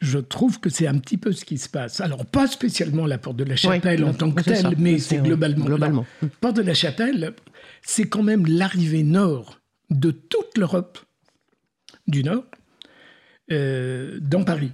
Je 0.00 0.18
trouve 0.18 0.58
que 0.58 0.68
c'est 0.68 0.88
un 0.88 0.98
petit 0.98 1.16
peu 1.16 1.30
ce 1.30 1.44
qui 1.44 1.58
se 1.58 1.68
passe. 1.68 2.00
Alors, 2.00 2.26
pas 2.26 2.48
spécialement 2.48 3.06
la 3.06 3.18
porte 3.18 3.36
de 3.36 3.44
la 3.44 3.54
chapelle 3.54 4.02
en 4.02 4.12
tant 4.12 4.32
que 4.32 4.42
telle, 4.42 4.74
mais 4.76 4.98
c'est 4.98 5.18
globalement. 5.18 5.64
globalement. 5.64 6.06
La 6.22 6.28
porte 6.40 6.56
de 6.56 6.62
la 6.62 6.74
chapelle, 6.74 7.34
c'est 7.82 8.08
quand 8.08 8.22
même 8.22 8.46
l'arrivée 8.46 9.02
nord 9.02 9.60
de 9.90 10.10
toute 10.10 10.56
l'Europe 10.56 10.98
du 12.06 12.24
Nord 12.24 12.44
euh, 13.50 14.18
dans 14.20 14.44
Paris. 14.44 14.72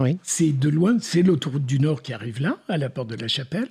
Oui. 0.00 0.18
C'est 0.22 0.52
de 0.52 0.68
loin, 0.68 0.98
c'est 1.00 1.22
l'autoroute 1.22 1.66
du 1.66 1.80
Nord 1.80 2.02
qui 2.02 2.12
arrive 2.12 2.40
là, 2.40 2.58
à 2.68 2.76
la 2.78 2.88
porte 2.88 3.08
de 3.10 3.16
la 3.16 3.28
Chapelle. 3.28 3.68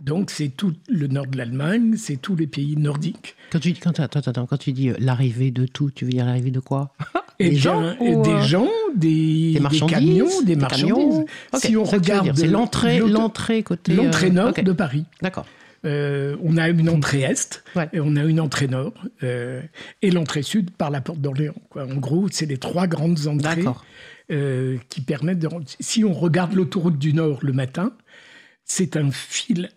Donc 0.00 0.30
c'est 0.30 0.48
tout 0.48 0.74
le 0.88 1.08
nord 1.08 1.26
de 1.26 1.36
l'Allemagne, 1.36 1.96
c'est 1.96 2.16
tous 2.16 2.36
les 2.36 2.46
pays 2.46 2.76
nordiques. 2.76 3.34
Quand 3.50 3.58
tu, 3.58 3.74
quand, 3.74 3.98
attends, 3.98 4.20
attends, 4.20 4.46
quand 4.46 4.56
tu 4.56 4.72
dis 4.72 4.90
euh, 4.90 4.94
l'arrivée 5.00 5.50
de 5.50 5.66
tout, 5.66 5.90
tu 5.90 6.04
veux 6.04 6.12
dire 6.12 6.24
l'arrivée 6.24 6.52
de 6.52 6.60
quoi? 6.60 6.94
Des, 7.40 7.54
gens, 7.54 7.94
des 8.00 8.30
euh, 8.30 8.42
gens, 8.42 8.68
des, 8.96 9.60
des, 9.60 9.78
camions, 9.86 10.42
des 10.44 10.56
marchandises. 10.56 11.24
Si 11.54 11.76
on 11.76 11.84
regarde, 11.84 12.36
c'est 12.36 12.48
l'entrée, 12.48 12.98
l'entrée 12.98 13.62
côté 13.62 13.94
l'entrée 13.94 14.30
nord 14.30 14.52
de 14.52 14.72
Paris. 14.72 15.04
D'accord. 15.22 15.46
Euh, 15.84 16.36
on 16.42 16.56
a 16.56 16.68
une 16.68 16.88
entrée 16.88 17.22
est 17.22 17.62
et 17.92 18.00
on 18.00 18.16
a 18.16 18.24
une 18.24 18.40
entrée 18.40 18.66
nord 18.66 18.94
euh, 19.22 19.62
et 20.02 20.10
l'entrée 20.10 20.42
sud 20.42 20.70
par 20.72 20.90
la 20.90 21.00
porte 21.00 21.20
d'Orléans. 21.20 21.54
En 21.76 21.96
gros, 21.96 22.28
c'est 22.30 22.46
les 22.46 22.58
trois 22.58 22.86
grandes 22.86 23.26
entrées 23.26 23.64
euh, 24.30 24.78
qui 24.88 25.00
permettent 25.00 25.38
de. 25.38 25.48
Si 25.80 26.04
on 26.04 26.12
regarde 26.12 26.54
l'autoroute 26.54 26.98
du 26.98 27.12
Nord 27.12 27.40
le 27.42 27.52
matin, 27.52 27.92
c'est 28.64 28.96
un 28.96 29.10
fil 29.10 29.70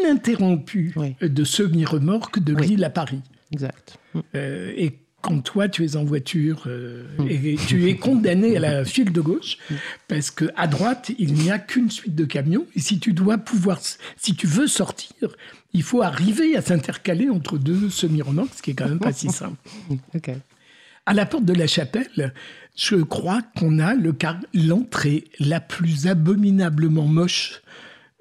ininterrompu 0.00 0.94
de 1.20 1.44
semi-remorque 1.44 2.40
de 2.40 2.54
Lille 2.54 2.84
à 2.84 2.90
Paris. 2.90 3.22
Exact. 3.52 3.98
et 4.34 5.03
quand 5.24 5.40
toi 5.40 5.68
tu 5.68 5.84
es 5.86 5.96
en 5.96 6.04
voiture 6.04 6.64
euh, 6.66 7.04
hmm. 7.18 7.28
et 7.28 7.56
tu 7.66 7.88
es 7.88 7.96
condamné 7.96 8.58
à 8.58 8.60
la 8.60 8.84
file 8.94 9.10
de 9.10 9.20
gauche 9.22 9.56
hmm. 9.70 9.74
parce 10.06 10.30
que 10.30 10.44
à 10.54 10.66
droite 10.66 11.10
il 11.18 11.32
n'y 11.32 11.50
a 11.50 11.58
qu'une 11.58 11.90
suite 11.90 12.14
de 12.14 12.26
camions 12.26 12.66
et 12.76 12.80
si 12.80 12.98
tu 12.98 13.14
dois 13.14 13.38
pouvoir 13.38 13.80
si 14.18 14.36
tu 14.36 14.46
veux 14.46 14.66
sortir 14.66 15.34
il 15.72 15.82
faut 15.82 16.02
arriver 16.02 16.56
à 16.56 16.62
s'intercaler 16.62 17.30
entre 17.30 17.56
deux 17.56 17.88
semi-remorques 17.88 18.54
ce 18.54 18.62
qui 18.62 18.72
est 18.72 18.74
quand 18.74 18.88
même 18.88 19.00
pas 19.00 19.12
si 19.12 19.28
simple. 19.28 19.56
À 21.06 21.12
la 21.12 21.26
porte 21.26 21.44
de 21.44 21.54
la 21.54 21.66
chapelle 21.66 22.34
je 22.76 22.96
crois 22.96 23.40
qu'on 23.56 23.78
a 23.78 23.94
l'entrée 24.52 25.24
la 25.38 25.60
plus 25.60 26.06
abominablement 26.06 27.06
moche 27.06 27.62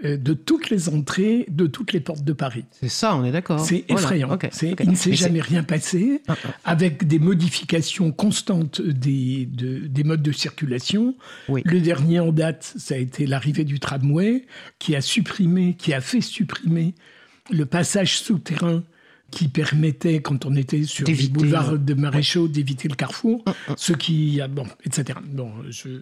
de 0.04 0.34
toutes 0.34 0.70
les 0.70 0.89
entrées, 0.89 1.46
de 1.50 1.66
toutes 1.66 1.94
les 1.94 2.00
portes 2.00 2.24
de 2.24 2.34
Paris. 2.34 2.66
C'est 2.72 2.89
ça, 2.89 3.16
on 3.16 3.24
est 3.24 3.32
d'accord. 3.32 3.60
C'est 3.60 3.86
effrayant. 3.89 4.38
Il 4.80 4.89
ne 4.89 4.96
s'est 4.96 5.13
jamais 5.13 5.42
rien 5.42 5.63
passé, 5.63 6.22
ah, 6.28 6.36
ah. 6.44 6.50
avec 6.66 7.08
des 7.08 7.20
modifications 7.20 8.12
constantes 8.12 8.82
des, 8.82 9.46
des 9.46 10.04
modes 10.04 10.22
de 10.22 10.32
circulation. 10.32 11.16
Le 11.48 11.80
dernier 11.80 12.20
en 12.20 12.32
date, 12.32 12.74
ça 12.78 12.96
a 12.96 12.98
été 12.98 13.26
l'arrivée 13.26 13.63
du 13.63 13.80
tramway, 13.80 14.46
qui 14.80 14.96
a 14.96 15.02
supprimé, 15.02 15.76
qui 15.78 15.94
a 15.94 16.02
fait 16.02 16.22
supprimer 16.22 16.96
le 17.52 17.66
passage 17.66 18.18
souterrain 18.18 18.84
qui 19.32 19.48
permettait, 19.48 20.22
quand 20.22 20.46
on 20.46 20.56
était 20.56 20.84
sur 20.84 21.08
le 21.08 21.28
boulevard 21.30 21.80
de 21.80 21.94
Maréchaux, 21.96 22.48
d'éviter 22.48 22.88
le 22.88 22.96
carrefour, 22.96 23.44
ah, 23.48 23.54
ce 23.78 23.94
qui, 23.94 24.39
bon, 24.50 24.68
etc. 24.86 25.18
Bon, 25.26 25.52
je, 25.70 26.02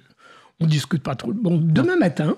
on 0.60 0.68
discute 0.68 1.02
pas 1.02 1.16
trop. 1.16 1.34
Bon, 1.34 1.58
demain 1.58 1.96
matin, 1.96 2.36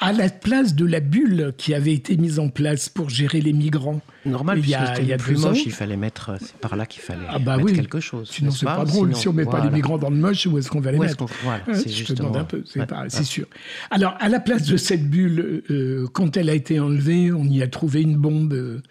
à 0.00 0.12
la 0.12 0.30
place 0.30 0.74
de 0.74 0.86
la 0.86 1.00
bulle 1.00 1.52
qui 1.58 1.74
avait 1.74 1.92
été 1.92 2.16
mise 2.16 2.38
en 2.38 2.48
place 2.48 2.88
pour 2.88 3.10
gérer 3.10 3.42
les 3.42 3.52
migrants. 3.52 4.00
Normal, 4.24 4.58
il 4.58 4.68
y 4.68 4.74
a, 4.74 4.98
il 4.98 5.06
y 5.06 5.12
a 5.12 5.18
plus 5.18 5.38
moche, 5.38 5.64
il 5.66 5.72
fallait 5.72 5.96
mettre, 5.96 6.36
c'est 6.40 6.56
par 6.56 6.74
là 6.74 6.86
qu'il 6.86 7.02
fallait 7.02 7.26
ah 7.28 7.38
bah 7.38 7.58
mettre 7.58 7.74
quelque 7.74 8.00
chose. 8.00 8.30
Sinon, 8.30 8.50
c'est 8.50 8.64
pas, 8.64 8.84
drôle. 8.84 9.14
si 9.14 9.28
on 9.28 9.34
met 9.34 9.44
pas 9.44 9.62
les 9.62 9.70
migrants 9.70 9.98
dans 9.98 10.10
le 10.10 10.16
moche, 10.16 10.46
où 10.46 10.58
est-ce 10.58 10.70
qu'on 10.70 10.80
va 10.80 10.92
les 10.92 10.98
mettre 10.98 11.26
voilà, 11.42 11.62
hein, 11.68 11.72
Je 11.86 12.04
te 12.04 12.14
demande 12.14 12.38
un 12.38 12.44
peu, 12.44 12.64
c'est 13.08 13.24
sûr. 13.24 13.46
Alors, 13.90 14.16
à 14.20 14.28
la 14.28 14.40
place 14.40 14.66
de 14.66 14.76
cette 14.78 15.08
bulle, 15.08 15.62
euh, 15.70 16.06
quand 16.12 16.36
elle 16.36 16.48
a 16.48 16.54
été 16.54 16.80
enlevée, 16.80 17.30
on 17.30 17.44
y 17.44 17.62
a 17.62 17.68
trouvé 17.68 18.00
une 18.00 18.16
bombe. 18.16 18.52
Euh, 18.52 18.82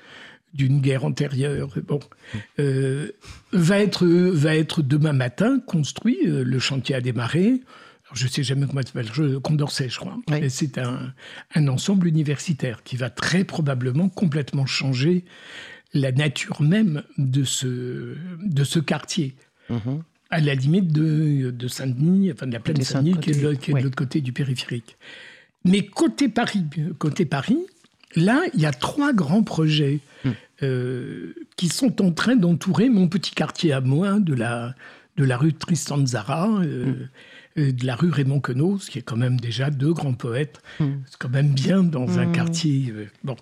d'une 0.52 0.82
guerre 0.82 1.06
antérieure, 1.06 1.69
bon, 1.88 2.00
euh, 2.58 3.12
va, 3.54 3.78
être, 3.78 4.08
va 4.08 4.56
être 4.56 4.82
demain 4.82 5.13
matin 5.13 5.60
construit, 5.60 6.17
le 6.24 6.58
chantier 6.58 6.95
a 6.95 7.02
démarré, 7.02 7.62
je 8.13 8.26
ne 8.26 8.30
sais 8.30 8.43
jamais 8.43 8.65
comment 8.65 8.82
ça 8.82 8.88
s'appelle, 8.88 9.39
Condorcet, 9.39 9.89
je 9.89 9.98
crois. 9.98 10.17
C'est 10.50 10.78
un, 10.78 11.13
ensemble 11.67 12.08
universitaire 12.08 12.84
qui 12.84 12.95
va 12.95 13.10
très 13.10 13.43
probablement 13.43 14.10
complètement 14.10 14.65
changer 14.65 15.26
la 15.93 16.12
nature 16.12 16.62
même 16.62 17.04
de 17.17 17.43
ce, 17.43 18.15
de 18.43 18.63
ce 18.63 18.80
quartier. 18.80 19.36
Mhm. 19.69 20.04
À 20.32 20.39
la 20.39 20.54
limite 20.54 20.91
de, 20.91 21.50
de 21.50 21.67
Saint-Denis, 21.67 22.32
enfin 22.32 22.45
de 22.45 22.54
la 22.54 22.60
plaine 22.60 22.82
Saint-Denis, 22.82 23.19
qui 23.19 23.32
est, 23.32 23.41
de, 23.41 23.48
l'autre 23.48 23.95
côté 23.95 24.22
du 24.22 24.32
périphérique. 24.32 24.98
Mais 25.65 25.86
côté 25.86 26.30
Paris, 26.30 26.63
côté 27.00 27.26
Paris 27.26 27.58
là, 28.15 28.41
il 28.54 28.62
y 28.62 28.65
a 28.65 28.72
trois 28.72 29.13
grands 29.13 29.43
projets 29.43 30.00
hmm. 30.26 30.32
qui 31.56 31.67
sont 31.67 32.02
en 32.02 32.12
train 32.12 32.36
d'entourer 32.36 32.89
mon 32.89 33.08
petit 33.08 33.32
quartier 33.32 33.74
à 33.74 33.82
moi 33.82 34.19
de 34.19 34.34
la, 34.36 34.76
de 35.17 35.24
la 35.24 35.38
rue 35.38 35.54
Tristan 35.54 36.06
Zara. 36.06 36.48
Hmm 36.48 37.08
de 37.60 37.86
la 37.86 37.95
rue 37.95 38.10
Raymond 38.10 38.39
Queneau, 38.39 38.80
ce 38.80 38.89
qui 38.89 39.00
est 39.00 39.04
quand 39.04 39.17
même 39.17 39.39
déjà 39.39 39.69
deux 39.69 39.93
grands 39.93 40.13
poètes. 40.13 40.62
Hmm. 40.80 40.98
C'est 41.06 41.17
quand 41.17 41.30
même 41.30 41.50
bien 41.50 41.84
dans 41.84 42.19
un 42.19 42.28
hmm. 42.28 42.32
quartier 42.32 42.91
euh, 42.91 43.08
bon, 43.24 43.36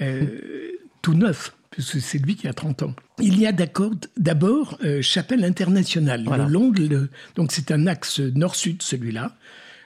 euh, 0.00 0.70
tout 1.02 1.14
neuf, 1.14 1.56
puisque 1.70 2.00
c'est 2.00 2.18
lui 2.18 2.36
qui 2.36 2.48
a 2.48 2.52
30 2.52 2.82
ans. 2.82 2.94
Il 3.20 3.38
y 3.38 3.46
a 3.46 3.52
d'abord 3.52 4.78
euh, 4.84 5.02
Chapelle 5.02 5.44
Internationale, 5.44 6.24
le 6.24 6.44
long 6.44 6.70
de, 6.70 7.08
donc 7.36 7.52
c'est 7.52 7.70
un 7.70 7.86
axe 7.86 8.20
nord-sud 8.20 8.82
celui-là, 8.82 9.36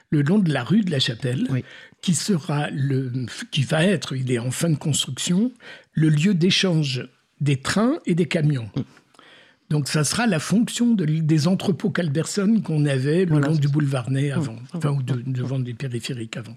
le 0.09 0.21
long 0.21 0.39
de 0.39 0.51
la 0.51 0.63
rue 0.63 0.81
de 0.81 0.91
la 0.91 0.99
Chapelle, 0.99 1.47
qui 2.01 2.15
sera 2.15 2.69
le, 2.71 3.11
qui 3.51 3.63
va 3.63 3.85
être, 3.85 4.15
il 4.15 4.31
est 4.31 4.39
en 4.39 4.51
fin 4.51 4.69
de 4.69 4.77
construction, 4.77 5.51
le 5.93 6.09
lieu 6.09 6.33
d'échange 6.33 7.07
des 7.41 7.57
trains 7.57 7.99
et 8.05 8.15
des 8.15 8.27
camions. 8.27 8.69
Hmm. 8.75 8.81
Donc 9.69 9.87
ça 9.87 10.03
sera 10.03 10.25
la 10.25 10.39
fonction 10.39 10.95
des 10.95 11.47
entrepôts 11.47 11.91
Calberson 11.91 12.61
qu'on 12.63 12.85
avait 12.85 13.25
le 13.25 13.39
long 13.39 13.55
du 13.55 13.67
boulevard 13.67 14.09
Ney 14.09 14.31
avant, 14.31 14.55
enfin 14.73 14.89
ou 14.89 15.03
devant 15.03 15.59
des 15.59 15.75
périphériques 15.75 16.37
avant, 16.37 16.55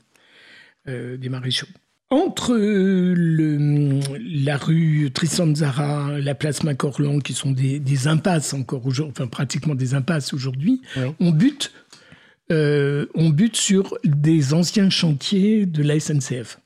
euh, 0.89 1.19
des 1.19 1.29
maréchaux. 1.29 1.67
Entre 2.09 2.53
euh, 2.53 3.15
le, 3.15 4.01
la 4.19 4.57
rue 4.57 5.11
Tristan 5.13 5.55
Zara, 5.55 6.19
la 6.19 6.35
place 6.35 6.63
Macorlan, 6.63 7.19
qui 7.21 7.35
sont 7.35 7.53
des, 7.53 8.07
impasses 8.07 8.55
encore 8.55 8.87
aujourd'hui, 8.87 9.13
enfin 9.15 9.29
pratiquement 9.29 9.75
des 9.75 9.95
impasses 9.95 10.33
aujourd'hui, 10.33 10.81
on 11.21 11.31
bute 11.31 11.73
euh, 12.51 13.07
on 13.15 13.31
bute 13.31 13.57
sur 13.57 13.97
des 14.05 14.53
anciens 14.53 14.91
chantiers 14.91 15.65
de 15.65 15.83
la 15.83 16.01
SNCF. 16.01 16.59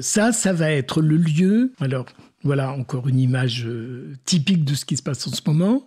ça, 0.00 0.32
ça 0.32 0.52
va 0.52 0.70
être 0.70 1.00
le 1.00 1.16
lieu. 1.16 1.72
Alors, 1.80 2.06
voilà 2.42 2.72
encore 2.72 3.08
une 3.08 3.18
image 3.18 3.64
euh, 3.66 4.14
typique 4.24 4.64
de 4.64 4.74
ce 4.74 4.84
qui 4.84 4.96
se 4.96 5.02
passe 5.02 5.26
en 5.26 5.32
ce 5.32 5.42
moment. 5.46 5.84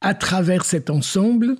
À 0.00 0.14
travers 0.14 0.64
cet 0.64 0.90
ensemble, 0.90 1.56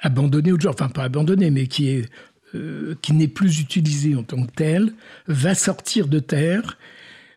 abandonné 0.00 0.52
aujourd'hui, 0.52 0.82
enfin 0.82 0.88
pas 0.88 1.04
abandonné, 1.04 1.50
mais 1.50 1.66
qui 1.66 1.88
est 1.88 2.08
euh, 2.54 2.96
qui 3.00 3.12
n'est 3.12 3.28
plus 3.28 3.60
utilisé 3.60 4.16
en 4.16 4.24
tant 4.24 4.44
que 4.44 4.50
tel, 4.50 4.92
va 5.28 5.54
sortir 5.54 6.08
de 6.08 6.18
terre 6.18 6.78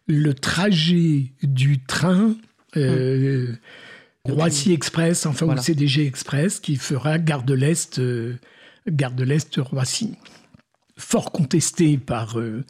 le 0.08 0.34
trajet 0.34 1.32
du 1.44 1.80
train 1.84 2.36
euh, 2.78 3.50
hum. 4.26 4.34
Roissy 4.34 4.74
Express, 4.74 5.26
enfin 5.26 5.46
ou 5.46 5.58
CDG 5.62 6.08
Express, 6.08 6.60
qui 6.60 6.78
fera 6.78 7.20
Gare 7.20 7.44
de 7.44 7.54
l'Est, 7.54 8.02
Gare 8.88 9.12
de 9.12 9.24
l'Est 9.24 9.56
Roissy 9.58 10.16
fort 10.98 11.32
contestée 11.32 11.98
par 11.98 12.40
euh, 12.40 12.64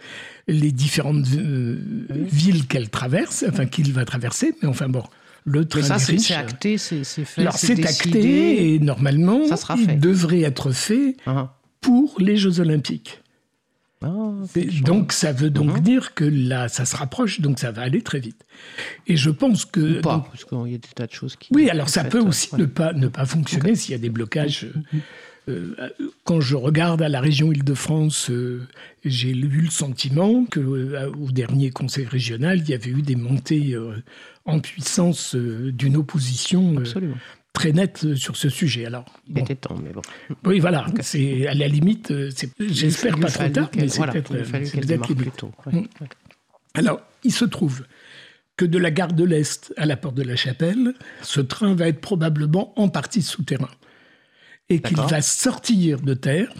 les 0.47 0.71
différentes 0.71 1.25
euh, 1.35 1.77
villes 2.09 2.67
qu'elle 2.67 2.89
traverse, 2.89 3.43
enfin 3.47 3.65
qu'il 3.65 3.91
va 3.93 4.05
traverser, 4.05 4.55
mais 4.61 4.67
enfin 4.67 4.89
bon. 4.89 5.03
Le 5.45 5.65
train 5.65 5.81
mais 5.81 5.87
ça, 5.87 5.99
c'est 5.99 6.33
acté, 6.33 6.77
c'est 6.77 7.03
fait. 7.03 7.41
Alors 7.41 7.57
c'est 7.57 7.85
acté 7.85 8.73
et 8.73 8.79
normalement, 8.79 9.45
ça 9.45 9.57
sera 9.57 9.75
fait. 9.75 9.83
il 9.83 9.99
devrait 9.99 10.41
être 10.41 10.71
fait 10.71 11.17
uh-huh. 11.27 11.49
pour 11.81 12.15
les 12.19 12.37
Jeux 12.37 12.61
Olympiques. 12.61 13.19
Ah, 14.01 14.31
donc 14.83 15.13
ça 15.13 15.31
veut 15.31 15.49
donc 15.49 15.77
uh-huh. 15.77 15.81
dire 15.81 16.13
que 16.13 16.25
là, 16.25 16.67
ça 16.67 16.85
se 16.85 16.95
rapproche, 16.95 17.39
donc 17.39 17.59
ça 17.59 17.71
va 17.71 17.83
aller 17.83 18.01
très 18.01 18.19
vite. 18.19 18.45
Et 19.07 19.15
je 19.15 19.29
pense 19.29 19.65
que... 19.65 20.01
pas, 20.01 20.25
parce 20.29 20.43
qu'il 20.43 20.71
y 20.71 20.75
a 20.75 20.77
des 20.77 20.87
tas 20.93 21.07
de 21.07 21.13
choses 21.13 21.37
qui... 21.37 21.49
Oui, 21.53 21.69
alors 21.69 21.87
ça 21.87 22.03
peut 22.03 22.19
aussi 22.19 22.53
ne, 22.55 22.65
pas, 22.65 22.91
ne 22.91 23.07
pas 23.07 23.25
fonctionner 23.25 23.75
s'il 23.75 23.91
y 23.91 23.95
a 23.95 23.99
des 23.99 24.09
blocages. 24.09 24.65
Mm-hmm. 24.65 24.99
Euh, 25.49 25.75
quand 26.23 26.39
je 26.39 26.55
regarde 26.55 27.01
à 27.01 27.09
la 27.09 27.19
région 27.19 27.51
Île-de-France, 27.51 28.29
euh, 28.29 28.65
j'ai 29.03 29.31
eu 29.31 29.61
le 29.61 29.69
sentiment 29.69 30.45
qu'au 30.45 30.75
euh, 30.75 31.11
dernier 31.31 31.69
conseil 31.69 32.05
régional, 32.05 32.59
il 32.59 32.69
y 32.69 32.73
avait 32.73 32.91
eu 32.91 33.01
des 33.01 33.15
montées 33.15 33.75
en 34.45 34.59
puissance 34.59 35.35
d'une 35.35 35.97
opposition 35.97 36.75
très 37.51 37.71
nette 37.71 38.15
sur 38.15 38.35
ce 38.35 38.49
sujet. 38.49 38.85
Alors, 38.85 39.05
il 39.27 39.39
était 39.39 39.55
temps, 39.55 39.77
mais 39.83 39.91
bon. 39.91 40.01
Oui, 40.45 40.59
voilà. 40.59 40.85
C'est 41.01 41.47
à 41.47 41.53
la 41.53 41.67
limite, 41.67 42.13
j'espère 42.59 43.19
pas 43.19 43.29
trop 43.29 43.49
tard, 43.49 43.69
mais 43.75 43.87
c'est 43.89 44.01
peut-être 44.01 45.13
plus 45.13 45.31
tôt. 45.31 45.51
Mm. 45.71 45.81
Alors, 46.75 47.01
il 47.23 47.31
se 47.31 47.45
trouve 47.45 47.85
que 48.55 48.65
de 48.65 48.77
la 48.77 48.91
gare 48.91 49.13
de 49.13 49.23
l'Est 49.23 49.73
à 49.77 49.85
la 49.85 49.97
porte 49.97 50.15
de 50.15 50.23
la 50.23 50.35
Chapelle, 50.35 50.93
ce 51.21 51.41
train 51.41 51.75
va 51.75 51.87
être 51.87 52.01
probablement 52.01 52.79
en 52.79 52.87
partie 52.87 53.21
souterrain 53.21 53.69
et 54.69 54.81
qu'il 54.81 54.97
va 54.97 55.21
sortir 55.21 56.01
de 56.01 56.13
terre. 56.13 56.51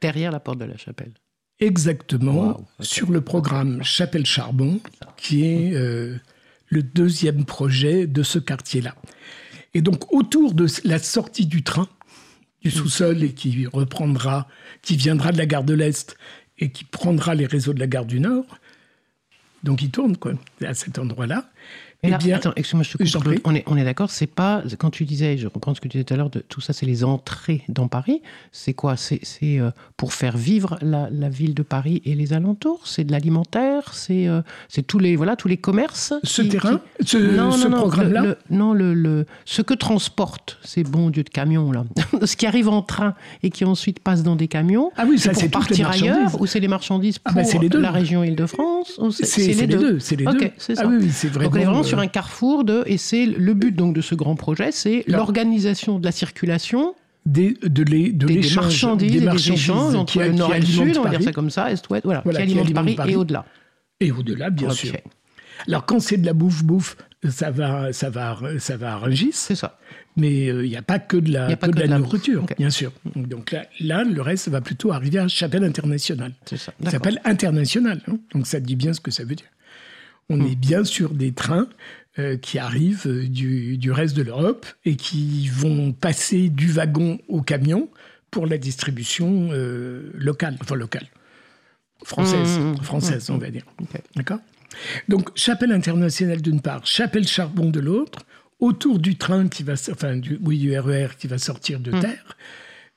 Derrière 0.00 0.32
la 0.32 0.40
porte 0.40 0.58
de 0.58 0.64
la 0.64 0.76
chapelle. 0.76 1.12
Exactement, 1.58 2.66
sur 2.80 3.10
le 3.10 3.20
programme 3.20 3.82
Chapelle 3.82 4.24
Charbon, 4.24 4.80
qui 5.18 5.44
est 5.44 5.74
euh, 5.74 6.16
le 6.68 6.82
deuxième 6.82 7.44
projet 7.44 8.06
de 8.06 8.22
ce 8.22 8.38
quartier-là. 8.38 8.94
Et 9.74 9.82
donc 9.82 10.10
autour 10.12 10.54
de 10.54 10.66
la 10.84 10.98
sortie 10.98 11.44
du 11.44 11.62
train, 11.62 11.86
du 12.62 12.68
mm. 12.68 12.72
sous-sol, 12.72 13.22
et 13.22 13.34
qui 13.34 13.66
reprendra, 13.66 14.48
qui 14.80 14.96
viendra 14.96 15.32
de 15.32 15.38
la 15.38 15.46
gare 15.46 15.64
de 15.64 15.74
l'Est 15.74 16.16
et 16.58 16.70
qui 16.70 16.84
prendra 16.84 17.34
les 17.34 17.46
réseaux 17.46 17.74
de 17.74 17.80
la 17.80 17.86
gare 17.86 18.06
du 18.06 18.20
Nord, 18.20 18.46
donc 19.62 19.82
il 19.82 19.90
tourne 19.90 20.16
quoi, 20.16 20.32
à 20.64 20.74
cet 20.74 20.98
endroit-là, 20.98 21.49
eh 22.02 22.16
bien, 22.16 22.36
attends, 22.36 22.52
excuse-moi, 22.56 22.84
je 22.84 22.96
te 22.96 23.18
coupe. 23.18 23.40
On 23.44 23.54
est, 23.54 23.62
on 23.66 23.76
est 23.76 23.84
d'accord, 23.84 24.10
c'est 24.10 24.26
pas, 24.26 24.62
quand 24.78 24.90
tu 24.90 25.04
disais, 25.04 25.36
je 25.36 25.46
reprends 25.46 25.74
ce 25.74 25.80
que 25.80 25.88
tu 25.88 25.98
disais 25.98 26.04
tout 26.04 26.14
à 26.14 26.16
l'heure, 26.16 26.30
tout 26.48 26.60
ça, 26.60 26.72
c'est 26.72 26.86
les 26.86 27.04
entrées 27.04 27.62
dans 27.68 27.88
Paris. 27.88 28.22
C'est 28.52 28.72
quoi? 28.72 28.96
C'est 28.96 29.20
euh, 29.44 29.70
pour 29.96 30.14
faire 30.14 30.36
vivre 30.36 30.78
la, 30.80 31.08
la, 31.10 31.28
ville 31.28 31.54
de 31.54 31.62
Paris 31.62 32.00
et 32.06 32.14
les 32.14 32.32
alentours? 32.32 32.80
C'est 32.86 33.04
de 33.04 33.12
l'alimentaire? 33.12 33.92
C'est 33.92 34.28
euh, 34.28 34.40
c'est 34.68 34.86
tous, 34.86 34.98
les, 34.98 35.16
voilà, 35.16 35.36
tous 35.36 35.48
les 35.48 35.58
commerces 35.58 36.14
Ce 36.22 36.42
terrain? 36.42 36.80
Ce, 37.04 37.18
non, 37.18 37.52
ce 37.52 37.68
programme-là? 37.68 38.36
Non, 38.48 38.72
le, 38.72 38.94
le, 38.94 39.26
ce 39.44 39.60
que 39.60 39.74
transportent 39.74 40.58
ces 40.62 40.84
bons 40.84 41.10
dieux 41.10 41.24
de 41.24 41.28
camions, 41.28 41.70
là. 41.70 41.84
ce 42.24 42.36
qui 42.36 42.46
arrive 42.46 42.68
en 42.68 42.82
train 42.82 43.14
et 43.42 43.50
qui 43.50 43.64
ensuite 43.64 44.00
passe 44.00 44.22
dans 44.22 44.36
des 44.36 44.48
camions. 44.48 44.90
Ah 44.96 45.04
oui, 45.06 45.18
ça, 45.18 45.34
c'est 45.34 45.50
partir 45.50 45.90
ailleurs 45.90 46.40
Ou 46.40 46.46
c'est 46.46 46.60
les 46.60 46.68
marchandises 46.68 47.18
ah 47.26 47.32
bah, 47.32 47.42
pour 47.42 47.80
la 47.80 47.90
région 47.90 48.24
Île-de-France 48.24 49.00
C'est 49.10 49.52
les, 49.52 49.66
deux? 49.66 49.98
C'est 49.98 50.16
les 50.16 50.24
deux. 50.24 50.50
Ah 50.78 50.86
oui, 50.86 51.10
c'est 51.10 51.28
vraiment 51.28 51.82
sur 51.90 51.98
un 51.98 52.06
carrefour 52.06 52.64
de, 52.64 52.82
et 52.86 52.96
c'est 52.96 53.26
le 53.26 53.54
but 53.54 53.74
donc 53.74 53.94
de 53.94 54.00
ce 54.00 54.14
grand 54.14 54.36
projet, 54.36 54.72
c'est 54.72 55.04
l'organisation 55.06 55.98
de 55.98 56.04
la 56.04 56.12
circulation 56.12 56.94
des, 57.26 57.54
de 57.62 57.82
les, 57.82 58.12
de 58.12 58.26
des, 58.26 58.40
marchandises, 58.54 59.12
des, 59.12 59.20
des 59.20 59.52
échanges 59.52 59.94
entre 59.94 60.20
le 60.20 60.32
nord 60.32 60.54
et 60.54 60.60
le 60.60 60.66
sud, 60.66 60.96
on 60.96 61.02
va 61.02 61.10
dire 61.10 61.22
ça 61.22 61.32
comme 61.32 61.50
ça, 61.50 61.70
est-ouest, 61.70 62.04
voilà, 62.04 62.22
voilà, 62.24 62.38
qui, 62.38 62.44
alimente 62.58 62.72
Paris, 62.72 62.94
Paris, 62.94 63.12
et 63.12 63.16
au-delà. 63.16 63.44
Et 64.00 64.10
au-delà, 64.10 64.50
bien 64.50 64.70
sûr. 64.70 64.94
Alors 65.68 65.84
quand 65.84 66.00
c'est 66.00 66.16
de 66.16 66.24
la 66.24 66.32
bouffe-bouffe, 66.32 66.96
ça 67.28 67.50
va, 67.50 67.92
ça 67.92 68.08
va, 68.08 68.38
ça 68.58 68.76
va 68.78 68.94
à 68.94 68.96
Rungis. 68.96 69.32
C'est 69.32 69.54
ça. 69.54 69.78
Mais 70.16 70.46
il 70.46 70.68
n'y 70.68 70.76
a 70.76 70.82
pas 70.82 70.98
que 70.98 71.16
de 71.16 71.32
la, 71.32 71.54
que 71.54 71.70
de 71.70 71.80
la, 71.80 71.98
nourriture, 71.98 72.46
bien 72.58 72.70
sûr. 72.70 72.92
Donc 73.14 73.52
là, 73.52 73.66
là, 73.78 74.04
le 74.04 74.22
reste 74.22 74.48
va 74.48 74.60
plutôt 74.60 74.92
arriver 74.92 75.18
à 75.18 75.28
Chapelle 75.28 75.64
Internationale. 75.64 76.32
C'est 76.46 76.56
ça. 76.56 76.72
Ça 76.82 76.90
s'appelle 76.90 77.20
International. 77.24 78.00
Hein. 78.08 78.18
donc 78.34 78.46
ça 78.46 78.58
dit 78.58 78.76
bien 78.76 78.92
ce 78.92 79.00
que 79.00 79.10
ça 79.10 79.24
veut 79.24 79.34
dire. 79.34 79.46
On 80.30 80.38
hmm. 80.38 80.46
est 80.46 80.56
bien 80.56 80.84
sur 80.84 81.10
des 81.10 81.32
trains 81.32 81.68
euh, 82.18 82.36
qui 82.36 82.58
arrivent 82.58 83.06
euh, 83.06 83.26
du, 83.28 83.92
reste 83.92 84.16
de 84.16 84.22
l'Europe 84.22 84.64
et 84.84 84.96
qui 84.96 85.48
vont 85.48 85.92
passer 85.92 86.48
du 86.48 86.68
wagon 86.68 87.18
au 87.28 87.42
camion 87.42 87.88
pour 88.30 88.46
la 88.46 88.56
distribution 88.56 89.50
euh, 89.52 90.10
locale, 90.14 90.56
enfin 90.60 90.76
locale, 90.76 91.06
française, 92.04 92.58
mmh, 92.58 92.62
mmh, 92.62 92.72
mmh. 92.72 92.82
française 92.82 93.30
on 93.30 93.38
va 93.38 93.50
dire. 93.50 93.64
D'accord? 94.14 94.38
Donc 95.08 95.30
chapelle 95.36 95.72
internationale 95.72 96.40
d'une 96.40 96.60
part, 96.60 96.86
chapelle 96.86 97.26
charbon 97.26 97.70
de 97.70 97.80
l'autre, 97.80 98.20
autour 98.60 99.00
du 99.00 99.16
train 99.16 99.48
qui 99.48 99.64
va, 99.64 99.74
enfin 99.90 100.16
du, 100.16 100.38
oui, 100.42 100.58
du 100.58 100.78
RER 100.78 101.06
e 101.06 101.08
qui 101.18 101.26
va 101.26 101.38
sortir 101.38 101.80
de 101.80 101.90
terre, 101.92 102.36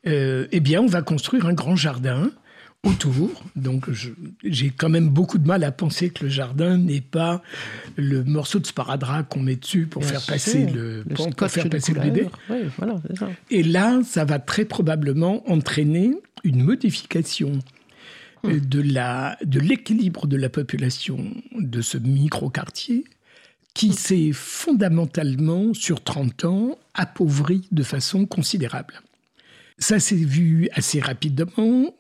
eh 0.06 0.60
bien 0.60 0.82
on 0.82 0.88
va 0.88 1.02
construire 1.02 1.48
un 1.48 1.54
grand 1.54 1.76
jardin 1.76 2.32
autour. 2.84 3.44
Donc 3.56 3.90
j'ai 4.44 4.70
quand 4.70 4.90
même 4.90 5.10
beaucoup 5.10 5.38
de 5.38 5.48
mal 5.48 5.64
à 5.64 5.72
penser 5.72 6.10
que 6.10 6.26
le 6.26 6.30
jardin 6.30 6.78
n'est 6.78 7.02
pas 7.02 7.42
le 7.96 8.24
morceau 8.24 8.60
de 8.60 8.66
sparadrap 8.66 9.28
qu'on 9.28 9.42
met 9.42 9.56
dessus 9.56 9.88
pour 9.88 10.04
faire 10.04 10.26
passer 10.26 10.66
le, 10.66 11.04
pour, 11.16 11.50
faire 11.50 11.70
passer 11.70 11.94
le 11.94 12.02
bébé. 12.02 12.28
Et 13.50 13.64
là, 13.64 14.02
ça 14.06 14.26
va 14.26 14.40
très 14.40 14.66
probablement 14.66 15.50
entraîner 15.50 16.16
une 16.44 16.62
modification 16.62 17.60
hum. 18.44 18.60
de 18.60 18.82
la 18.82 19.38
de 19.44 19.60
l'équilibre 19.60 20.28
de 20.28 20.36
la 20.36 20.50
population 20.50 21.20
de 21.58 21.82
ce 21.82 21.98
micro-quartier 21.98 23.06
qui 23.74 23.88
hum. 23.88 23.94
s'est 23.94 24.32
fondamentalement, 24.34 25.74
sur 25.74 26.04
30 26.04 26.46
ans, 26.46 26.78
appauvri 26.94 27.68
de 27.72 27.84
façon 27.84 28.26
considérable. 28.26 29.02
Ça 29.80 30.00
s'est 30.00 30.16
vu 30.16 30.70
assez 30.74 31.00
rapidement 31.00 31.94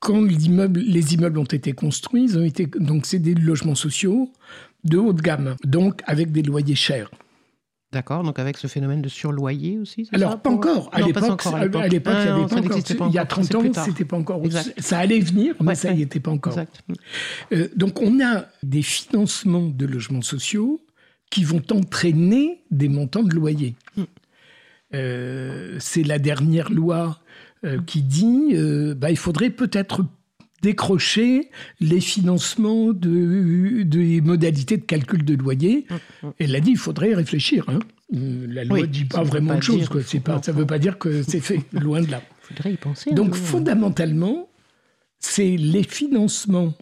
quand 0.00 0.22
les 0.22 1.14
immeubles 1.14 1.38
ont 1.38 1.44
été 1.44 1.72
construits, 1.72 2.24
ils 2.24 2.38
ont 2.38 2.44
été, 2.44 2.66
donc 2.66 3.06
c'est 3.06 3.18
des 3.18 3.34
logements 3.34 3.74
sociaux 3.74 4.30
de 4.84 4.98
haut 4.98 5.12
de 5.12 5.22
gamme, 5.22 5.56
donc 5.64 6.02
avec 6.06 6.32
des 6.32 6.42
loyers 6.42 6.74
chers. 6.74 7.10
D'accord, 7.92 8.22
donc 8.22 8.38
avec 8.38 8.56
ce 8.56 8.68
phénomène 8.68 9.02
de 9.02 9.08
surloyer 9.10 9.78
aussi 9.78 10.08
Alors, 10.12 10.40
pas 10.40 10.48
encore. 10.48 10.88
À 10.92 11.02
l'époque, 11.02 11.46
à 11.46 11.88
l'époque, 11.88 12.14
il 12.20 12.22
n'y 12.22 12.28
avait 12.28 12.46
pas 12.46 12.56
encore. 12.56 13.08
Il 13.08 13.14
y 13.14 13.18
a 13.18 13.26
30 13.26 13.54
ans, 13.54 13.62
c'était 13.84 14.06
pas 14.06 14.16
encore. 14.16 14.42
Ça 14.78 14.98
allait 14.98 15.20
venir, 15.20 15.54
mais 15.60 15.74
ça 15.74 15.92
n'y 15.92 16.02
était 16.02 16.20
pas 16.20 16.30
encore. 16.30 16.56
Euh, 17.52 17.68
donc, 17.76 18.00
on 18.00 18.24
a 18.24 18.46
des 18.62 18.82
financements 18.82 19.66
de 19.66 19.84
logements 19.84 20.22
sociaux 20.22 20.82
qui 21.30 21.44
vont 21.44 21.62
entraîner 21.70 22.62
des 22.70 22.88
montants 22.88 23.22
de 23.22 23.34
loyer. 23.34 23.74
Hmm. 23.96 24.04
Euh, 24.94 25.76
c'est 25.78 26.02
la 26.02 26.18
dernière 26.18 26.70
loi 26.70 27.21
qui 27.86 28.02
dit 28.02 28.50
euh, 28.52 28.94
bah, 28.94 29.10
il 29.10 29.16
faudrait 29.16 29.50
peut-être 29.50 30.04
décrocher 30.62 31.50
les 31.80 32.00
financements 32.00 32.92
de, 32.92 33.82
des 33.82 34.20
modalités 34.20 34.76
de 34.76 34.84
calcul 34.84 35.24
de 35.24 35.34
loyer. 35.34 35.86
Mmh, 35.88 36.26
mmh. 36.26 36.30
Elle 36.38 36.56
a 36.56 36.60
dit 36.60 36.70
il 36.72 36.78
faudrait 36.78 37.14
réfléchir. 37.14 37.64
Hein. 37.68 37.80
La 38.12 38.64
loi 38.64 38.80
ne 38.80 38.86
dit 38.86 39.04
pas 39.04 39.22
vraiment 39.22 39.56
de 39.56 39.62
choses. 39.62 39.88
Quoi. 39.88 40.02
Pas, 40.22 40.42
ça 40.42 40.52
ne 40.52 40.58
veut 40.58 40.66
pas 40.66 40.78
dire 40.78 40.98
que 40.98 41.22
c'est 41.28 41.40
fait, 41.40 41.60
loin 41.72 42.00
de 42.00 42.10
là. 42.10 42.22
faudrait 42.40 42.74
y 42.74 42.76
penser. 42.76 43.12
Donc 43.12 43.34
fondamentalement, 43.34 44.48
c'est 45.18 45.56
les 45.56 45.82
financements 45.82 46.74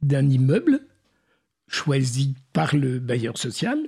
d'un 0.00 0.28
immeuble 0.28 0.80
choisi 1.72 2.34
par 2.52 2.76
le 2.76 2.98
bailleur 2.98 3.38
social 3.38 3.78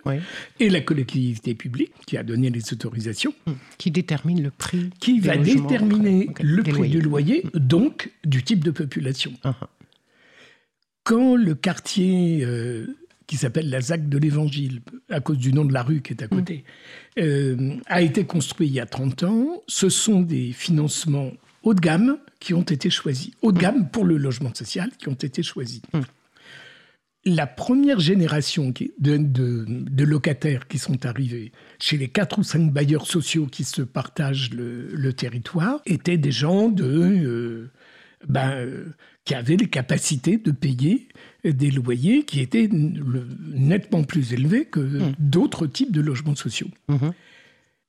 et 0.59 0.70
la 0.70 0.81
collectivité 0.81 1.55
publique 1.55 1.92
qui 2.07 2.16
a 2.16 2.23
donné 2.23 2.51
les 2.51 2.73
autorisations. 2.73 3.35
Hum, 3.47 3.57
qui 3.79 3.90
détermine 3.90 4.42
le 4.42 4.51
prix. 4.51 4.90
Qui 5.01 5.20
va 5.20 5.37
déterminer 5.37 6.31
le 6.40 6.62
prix 6.62 6.88
du 6.88 7.01
loyer, 7.01 7.44
hum. 7.53 7.61
donc 7.61 8.11
du 8.25 8.42
type 8.42 8.64
de 8.64 8.70
population. 8.70 9.33
Uh-huh. 9.44 9.55
Quand 11.05 11.37
le 11.37 11.55
quartier 11.55 12.42
euh, 12.42 12.87
qui 13.27 13.37
s'appelle 13.37 13.68
la 13.68 13.83
ZAC 13.83 14.09
de 14.09 14.16
l'Évangile, 14.16 14.81
à 15.11 15.20
cause 15.20 15.38
du 15.38 15.53
nom 15.53 15.66
de 15.66 15.73
la 15.73 15.83
rue 15.83 16.01
qui 16.01 16.14
est 16.14 16.23
à 16.23 16.29
côté, 16.29 16.64
hum. 17.18 17.25
euh, 17.25 17.77
a 17.87 18.01
été 18.01 18.25
construit 18.25 18.66
il 18.66 18.73
y 18.73 18.81
a 18.81 18.87
30 18.87 19.25
ans, 19.25 19.62
ce 19.68 19.90
sont 19.90 20.23
des 20.23 20.53
financements 20.53 21.33
haut 21.62 21.75
de 21.75 21.81
gamme 21.81 22.18
qui 22.40 22.55
ont 22.55 22.62
été 22.62 22.88
choisis. 22.90 23.31
Haut 23.42 23.53
de 23.53 23.59
gamme 23.59 23.88
pour 23.90 24.05
le 24.05 24.16
logement 24.16 24.55
social 24.55 24.90
qui 24.99 25.09
ont 25.09 25.14
été 25.14 25.42
choisis 25.42 25.83
la 27.27 27.47
première 27.47 28.01
génération 28.01 28.73
de, 28.99 30.05
locataires 30.05 30.69
qui 30.69 30.79
sont 30.79 31.07
arrivés 31.07 31.53
chez 31.79 31.97
les 31.97 32.09
quatre 32.09 32.39
ou 32.39 32.43
cinq 32.43 32.73
bailleurs 32.73 33.07
sociaux 33.07 33.47
qui 33.47 33.65
se 33.65 33.83
partagent 33.83 34.51
le, 34.53 35.13
territoire 35.13 35.81
étaient 35.87 36.19
des 36.19 36.33
gens 36.33 36.69
de, 36.69 36.85
euh, 36.85 37.71
ben, 38.29 38.51
euh, 38.53 38.87
qui 39.25 39.35
avaient 39.35 39.57
les 39.57 39.69
capacités 39.69 40.37
de 40.37 40.51
payer 40.51 41.09
des 41.45 41.71
loyers 41.71 42.25
qui 42.25 42.41
étaient 42.41 42.69
nettement 42.71 44.05
plus 44.05 44.33
élevés 44.33 44.67
que 44.67 44.81
mmh. 44.81 45.15
d'autres 45.19 45.67
types 45.67 45.93
de 45.93 46.01
logements 46.01 46.37
sociaux. 46.37 46.69
Mmh. 46.89 47.09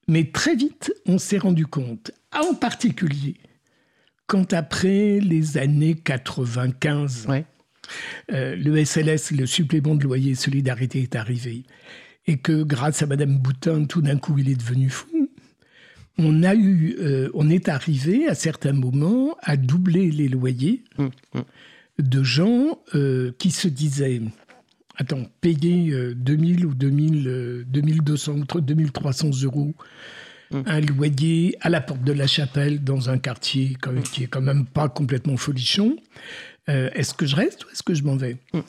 Mais 0.07 0.25
très 0.25 0.55
vite, 0.55 0.93
on 1.07 1.17
s'est 1.17 1.39
rendu 1.39 1.65
compte, 1.65 2.11
en 2.31 2.53
particulier 2.53 3.35
quand 4.27 4.53
après 4.53 5.19
les 5.19 5.57
années 5.57 5.95
95, 5.95 7.27
euh, 8.31 8.55
le 8.55 8.83
SLS, 8.83 9.31
le 9.31 9.45
supplément 9.45 9.95
de 9.95 10.03
loyer 10.03 10.35
solidarité, 10.35 11.01
est 11.01 11.15
arrivé 11.15 11.63
et 12.27 12.37
que 12.37 12.63
grâce 12.63 13.03
à 13.03 13.05
Madame 13.05 13.37
Boutin, 13.37 13.85
tout 13.85 14.01
d'un 14.01 14.17
coup, 14.17 14.37
il 14.37 14.49
est 14.49 14.55
devenu 14.55 14.89
fou. 14.89 15.29
On 16.17 16.43
a 16.43 16.55
eu, 16.55 16.95
euh, 16.99 17.29
on 17.33 17.49
est 17.49 17.67
arrivé 17.69 18.27
à 18.27 18.35
certains 18.35 18.73
moments 18.73 19.35
à 19.43 19.57
doubler 19.57 20.09
les 20.11 20.27
loyers 20.27 20.83
hum, 20.97 21.11
hum. 21.33 21.43
de 21.99 22.23
gens 22.23 22.79
euh, 22.95 23.31
qui 23.37 23.51
se 23.51 23.67
disaient, 23.67 24.21
attends, 24.95 25.25
payer 25.41 25.93
2000 26.15 26.65
ou 26.65 26.73
2000, 26.73 27.65
2200 27.67 28.35
ou 28.55 28.61
2300 28.61 29.31
euros 29.43 29.75
hum. 30.51 30.63
un 30.65 30.79
loyer 30.79 31.57
à 31.61 31.69
la 31.69 31.81
porte 31.81 32.03
de 32.03 32.13
la 32.13 32.27
chapelle 32.27 32.83
dans 32.83 33.09
un 33.09 33.17
quartier 33.17 33.75
qui 34.11 34.23
est 34.23 34.27
quand 34.27 34.41
même 34.41 34.65
pas 34.65 34.89
complètement 34.89 35.37
folichon. 35.37 35.97
Euh, 36.69 36.89
est-ce 36.93 37.13
que 37.13 37.25
je 37.25 37.35
reste 37.35 37.65
ou 37.65 37.69
est-ce 37.69 37.83
que 37.83 37.93
je 37.93 38.03
m'en 38.03 38.15
vais 38.15 38.37
mm. 38.53 38.59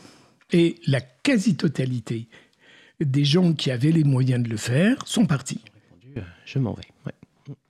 Et 0.53 0.77
la 0.87 1.01
quasi-totalité 1.01 2.29
des 3.01 3.25
gens 3.25 3.53
qui 3.53 3.71
avaient 3.71 3.93
les 3.93 4.05
moyens 4.05 4.43
de 4.43 4.49
le 4.49 4.57
faire 4.57 4.97
sont 5.07 5.27
partis. 5.27 5.61
Euh, 6.17 6.21
je 6.45 6.59
m'en 6.59 6.75
vais. 6.75 6.85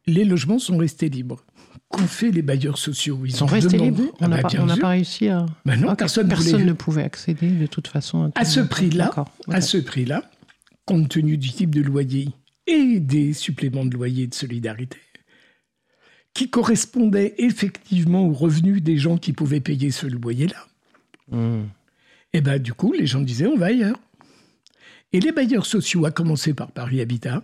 Les 0.07 0.25
logements 0.25 0.59
sont 0.59 0.77
restés 0.77 1.09
libres. 1.09 1.43
Qu'ont 1.89 2.07
fait 2.07 2.31
les 2.31 2.43
bailleurs 2.43 2.79
sociaux? 2.79 3.21
Ils 3.25 3.35
sont 3.35 3.47
restés 3.47 3.79
libres 3.79 4.03
On 4.21 4.29
n'a 4.29 4.43
pas, 4.77 4.89
réussi 4.89 5.29
à. 5.29 5.47
Non, 5.65 5.95
personne, 5.95 6.29
ne 6.29 6.73
pouvait 6.73 7.05
accéder 7.05 7.49
de 7.49 7.67
toute 7.67 7.89
façon. 7.89 8.31
À, 8.35 8.45
ce 8.45 8.61
prix-là, 8.61 9.13
à 9.49 9.61
ce 9.61 9.79
prix-là, 9.79 10.29
compte 10.85 11.09
tenu 11.09 11.39
du 11.39 11.51
type 11.51 11.75
de 11.75 11.83
loyer 11.83 12.29
et 12.67 12.99
des 12.99 13.33
suppléments 13.33 13.85
de 13.85 13.95
loyer 13.95 14.27
de 14.27 14.35
solidarité, 14.35 14.99
qui 16.37 16.51
correspondait 16.51 17.35
effectivement 17.39 18.27
aux 18.27 18.35
revenus 18.35 18.83
des 18.83 18.99
gens 18.99 19.17
qui 19.17 19.33
pouvaient 19.33 19.61
payer 19.61 19.91
ce 19.91 20.07
loyer-là. 20.07 20.67
Hmm. 21.31 21.65
Et 22.35 22.43
bien 22.43 22.59
du 22.59 22.75
coup, 22.75 22.93
les 22.93 23.07
gens 23.07 23.23
disaient 23.23 23.47
on 23.47 23.57
va 23.57 23.67
ailleurs. 23.67 23.99
Et 25.15 25.21
les 25.21 25.33
bailleurs 25.33 25.65
sociaux, 25.65 26.05
à 26.05 26.11
commencer 26.11 26.53
par 26.53 26.73
Paris 26.73 27.01
Habitat, 27.01 27.43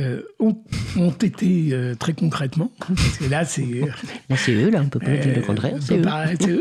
euh, 0.00 0.22
ont, 0.38 1.10
été 1.10 1.70
euh, 1.72 1.96
très 1.96 2.12
concrètement, 2.12 2.70
parce 2.78 3.18
que 3.18 3.24
là, 3.24 3.44
c'est. 3.44 3.82
c'est 4.36 4.52
eux, 4.52 4.70
là, 4.70 4.80
on 4.80 4.88
peut 4.88 5.00
pas 5.00 5.16
dire 5.16 5.34
le 5.34 5.42
contraire. 5.42 5.74
C'est 5.80 5.98
eux. 5.98 6.60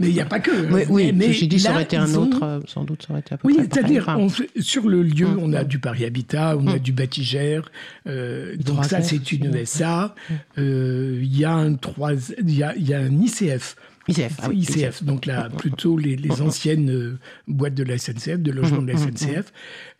mais 0.00 0.08
il 0.08 0.14
n'y 0.14 0.20
a 0.20 0.24
pas 0.24 0.38
que. 0.38 0.52
Oui, 0.88 1.12
mais, 1.12 1.32
j'ai 1.32 1.48
dit, 1.48 1.58
ça 1.58 1.72
aurait 1.72 1.82
été 1.82 1.96
un 1.96 2.14
autre, 2.14 2.44
euh, 2.44 2.60
sans 2.68 2.84
doute, 2.84 3.04
ça 3.06 3.12
aurait 3.12 3.20
été 3.20 3.34
à 3.34 3.38
peu 3.38 3.48
Oui, 3.48 3.56
c'est-à-dire, 3.58 4.16
sur 4.60 4.88
le 4.88 5.02
lieu, 5.02 5.26
hum, 5.26 5.40
on 5.42 5.52
a 5.52 5.62
hum. 5.62 5.66
du 5.66 5.80
Paris 5.80 6.04
Habitat, 6.04 6.56
on 6.56 6.68
a 6.68 6.74
hum. 6.74 6.78
du 6.78 6.92
Batigère, 6.92 7.72
donc 8.06 8.84
ça, 8.84 9.02
c'est 9.02 9.32
une 9.32 9.52
ESA. 9.56 10.14
Il 10.56 11.36
y, 11.36 11.44
a 11.44 11.52
un 11.54 11.72
y, 11.72 12.62
a, 12.62 12.76
y 12.76 12.94
a 12.94 12.98
un 13.00 13.20
ICF. 13.20 13.74
ICF, 14.08 14.40
ah 14.42 14.48
ICF, 14.52 15.02
donc 15.02 15.26
là, 15.26 15.48
plutôt 15.48 15.96
les, 15.96 16.42
anciennes 16.42 17.18
boîtes 17.48 17.74
de 17.74 17.84
la 17.84 17.96
SNCF, 17.98 18.38
de 18.38 18.52
logement 18.52 18.82
de 18.82 18.92
la 18.92 18.98
SNCF. 18.98 19.52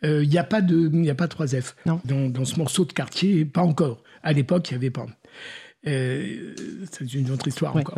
Il 0.03 0.29
n'y 0.29 0.37
a 0.37 0.43
pas 0.43 0.61
de, 0.61 0.89
il 0.93 1.09
a 1.09 1.15
pas 1.15 1.27
3F. 1.27 1.73
Dans, 1.85 2.29
dans, 2.29 2.45
ce 2.45 2.57
morceau 2.57 2.85
de 2.85 2.93
quartier, 2.93 3.45
pas 3.45 3.61
encore. 3.61 4.03
À 4.23 4.33
l'époque, 4.33 4.69
il 4.69 4.73
n'y 4.73 4.77
avait 4.77 4.91
pas. 4.91 5.07
Euh, 5.87 6.53
c'est 6.91 7.13
une 7.13 7.29
autre 7.31 7.47
histoire 7.47 7.75
encore. 7.75 7.97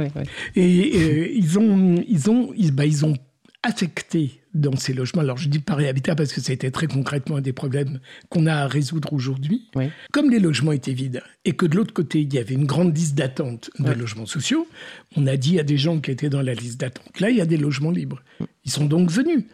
Et 0.55 0.91
euh, 0.95 1.27
ils 1.33 1.57
ont, 1.57 2.03
ils 2.07 2.29
ont, 2.29 2.51
ils, 2.55 2.71
bah, 2.71 2.85
ils 2.85 3.05
ont 3.05 3.15
affecté 3.63 4.41
dans 4.53 4.75
ces 4.75 4.93
logements. 4.93 5.21
Alors 5.21 5.37
je 5.37 5.49
dis 5.49 5.59
Paris 5.59 5.87
Habitat 5.87 6.15
parce 6.15 6.33
que 6.33 6.41
c'était 6.41 6.71
très 6.71 6.87
concrètement 6.87 7.37
un 7.37 7.41
des 7.41 7.53
problèmes 7.53 7.99
qu'on 8.29 8.45
a 8.47 8.55
à 8.55 8.67
résoudre 8.67 9.13
aujourd'hui. 9.13 9.69
Comme 10.11 10.29
les 10.29 10.39
logements 10.39 10.71
étaient 10.71 10.93
vides 10.93 11.21
et 11.45 11.53
que 11.53 11.65
de 11.65 11.75
l'autre 11.75 11.93
côté 11.93 12.21
il 12.21 12.33
y 12.33 12.37
avait 12.37 12.55
une 12.55 12.65
grande 12.65 12.95
liste 12.95 13.15
d'attente 13.15 13.69
de 13.79 13.91
logements 13.91 14.25
sociaux, 14.25 14.67
on 15.15 15.27
a 15.27 15.37
dit 15.37 15.59
à 15.59 15.63
des 15.63 15.77
gens 15.77 15.99
qui 15.99 16.11
étaient 16.11 16.29
dans 16.29 16.41
la 16.41 16.53
liste 16.53 16.79
d'attente, 16.79 17.19
là 17.19 17.29
il 17.29 17.37
y 17.37 17.41
a 17.41 17.45
des 17.45 17.57
logements 17.57 17.91
libres. 17.91 18.21
Ils 18.65 18.71
sont 18.71 18.85
donc 18.85 19.09
venus 19.11 19.45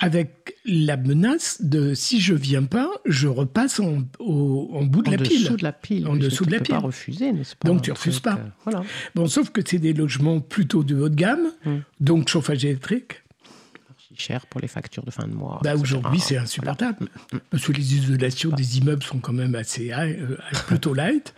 avec 0.00 0.56
la 0.64 0.96
menace 0.96 1.62
de 1.62 1.92
si 1.94 2.20
je 2.20 2.34
viens 2.34 2.64
pas, 2.64 2.90
je 3.04 3.28
repasse 3.28 3.80
en, 3.80 3.98
bout 4.18 5.02
de, 5.02 5.10
la 5.10 5.18
pile. 5.18 5.56
de 5.56 5.62
la 5.62 5.72
pile. 5.72 6.08
En 6.08 6.16
dessous 6.16 6.46
de 6.46 6.52
la 6.52 6.60
pile. 6.60 6.74
pas 6.74 6.80
refuser, 6.80 7.32
n'est-ce 7.32 7.54
pas 7.54 7.68
Donc 7.68 7.82
tu 7.82 7.92
refuses 7.92 8.20
pas. 8.20 8.34
Euh, 8.34 8.48
voilà. 8.64 8.82
Bon, 9.14 9.26
sauf 9.26 9.50
que 9.50 9.60
c'est 9.64 9.78
des 9.78 9.92
logements 9.92 10.40
plutôt 10.40 10.82
de 10.82 10.96
haut 10.96 11.10
de 11.10 11.14
gamme, 11.14 11.52
hum. 11.66 11.82
donc 12.00 12.28
chauffage 12.28 12.64
électrique. 12.64 13.22
Cher 14.16 14.46
pour 14.46 14.60
les 14.60 14.68
factures 14.68 15.04
de 15.04 15.10
fin 15.10 15.26
de 15.26 15.34
mois. 15.34 15.60
Bah 15.62 15.76
aujourd'hui, 15.76 16.18
c'est 16.18 16.36
insupportable. 16.36 16.98
Hum, 17.02 17.08
hum. 17.34 17.40
Parce 17.50 17.64
que 17.64 17.72
les 17.72 17.94
isolations 17.94 18.50
des 18.50 18.78
immeubles 18.78 19.02
sont 19.02 19.18
quand 19.18 19.32
même 19.34 19.54
assez 19.54 19.92
euh, 19.92 20.36
plutôt 20.66 20.94
light. 20.94 21.34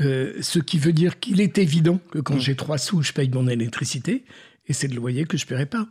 Euh, 0.00 0.32
ce 0.40 0.60
qui 0.60 0.78
veut 0.78 0.92
dire 0.92 1.18
qu'il 1.18 1.40
est 1.40 1.58
évident 1.58 1.98
que 2.12 2.20
quand 2.20 2.38
j'ai 2.38 2.54
trois 2.54 2.78
sous, 2.78 3.02
je 3.02 3.12
paye 3.12 3.28
mon 3.30 3.48
électricité, 3.48 4.24
et 4.68 4.72
c'est 4.72 4.86
le 4.86 4.94
loyer 4.94 5.24
que 5.24 5.36
je 5.36 5.44
ne 5.44 5.48
paierai 5.48 5.66
pas. 5.66 5.88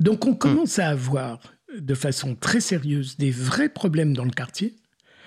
Donc 0.00 0.26
on 0.26 0.34
commence 0.34 0.78
à 0.78 0.88
avoir 0.88 1.40
de 1.78 1.94
façon 1.94 2.34
très 2.34 2.60
sérieuse 2.60 3.16
des 3.16 3.30
vrais 3.30 3.68
problèmes 3.68 4.14
dans 4.14 4.24
le 4.24 4.30
quartier, 4.30 4.76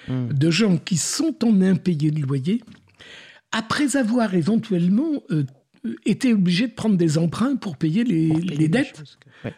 hmm. 0.08 0.28
de 0.30 0.52
gens 0.52 0.78
qui 0.78 0.98
sont 0.98 1.36
en 1.44 1.62
impayés 1.62 2.12
de 2.12 2.22
loyer, 2.22 2.62
après 3.52 3.96
avoir 3.96 4.34
éventuellement 4.36 5.24
euh, 5.32 5.46
été 6.06 6.34
obligés 6.34 6.68
de 6.68 6.74
prendre 6.74 6.98
des 6.98 7.18
emprunts 7.18 7.56
pour 7.56 7.78
payer 7.78 8.04
les, 8.04 8.68
dettes. 8.68 9.04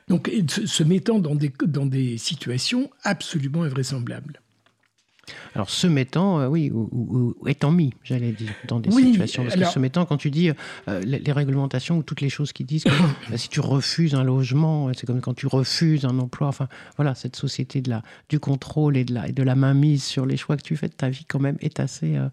Donc 0.08 0.30
se 0.48 0.84
mettant 0.84 1.20
dans 1.20 1.36
des, 1.36 1.52
dans 1.66 1.86
des 1.86 2.18
situations 2.18 2.90
absolument 3.04 3.64
invraisemblables. 3.64 4.42
Alors, 5.56 5.70
se 5.70 5.88
mettant, 5.88 6.40
euh, 6.40 6.48
oui, 6.48 6.72
ou, 6.72 7.36
étant 7.48 7.72
mis, 7.72 7.94
j'allais 8.04 8.32
dire, 8.32 8.52
dans 8.68 8.80
des 8.80 8.92
situations. 8.92 9.44
Parce 9.44 9.56
que 9.56 9.66
se 9.66 9.80
mettant, 9.80 10.06
quand 10.06 10.18
tu 10.18 10.32
dis 10.32 10.50
euh, 10.88 11.02
les, 11.02 11.32
réglementations 11.32 11.98
ou 11.98 12.04
toutes 12.04 12.22
les 12.22 12.30
choses 12.30 12.54
qui 12.54 12.64
disent 12.64 12.84
que 12.84 13.30
bah, 13.30 13.38
si 13.38 13.50
tu 13.50 13.60
refuses 13.60 14.16
un 14.16 14.24
logement, 14.24 14.92
c'est 14.94 15.06
comme 15.06 15.22
quand 15.22 15.34
tu 15.34 15.48
refuses 15.48 16.06
un 16.06 16.18
emploi. 16.20 16.48
Enfin, 16.48 16.68
voilà, 16.96 17.16
cette 17.16 17.36
société 17.36 17.82
de 17.82 17.90
la, 17.90 18.04
du 18.30 18.40
contrôle 18.40 18.98
et 18.98 19.04
de 19.04 19.14
la, 19.14 19.28
et 19.28 19.32
de 19.32 19.44
la 19.44 19.56
mainmise 19.56 20.04
sur 20.04 20.26
les 20.26 20.38
choix 20.38 20.58
que 20.58 20.64
tu 20.64 20.76
fais 20.76 20.88
de 20.88 20.94
ta 20.94 21.10
vie, 21.10 21.26
quand 21.26 21.40
même, 21.40 21.58
est 21.62 21.80
assez. 21.80 22.16
Euh, 22.16 22.30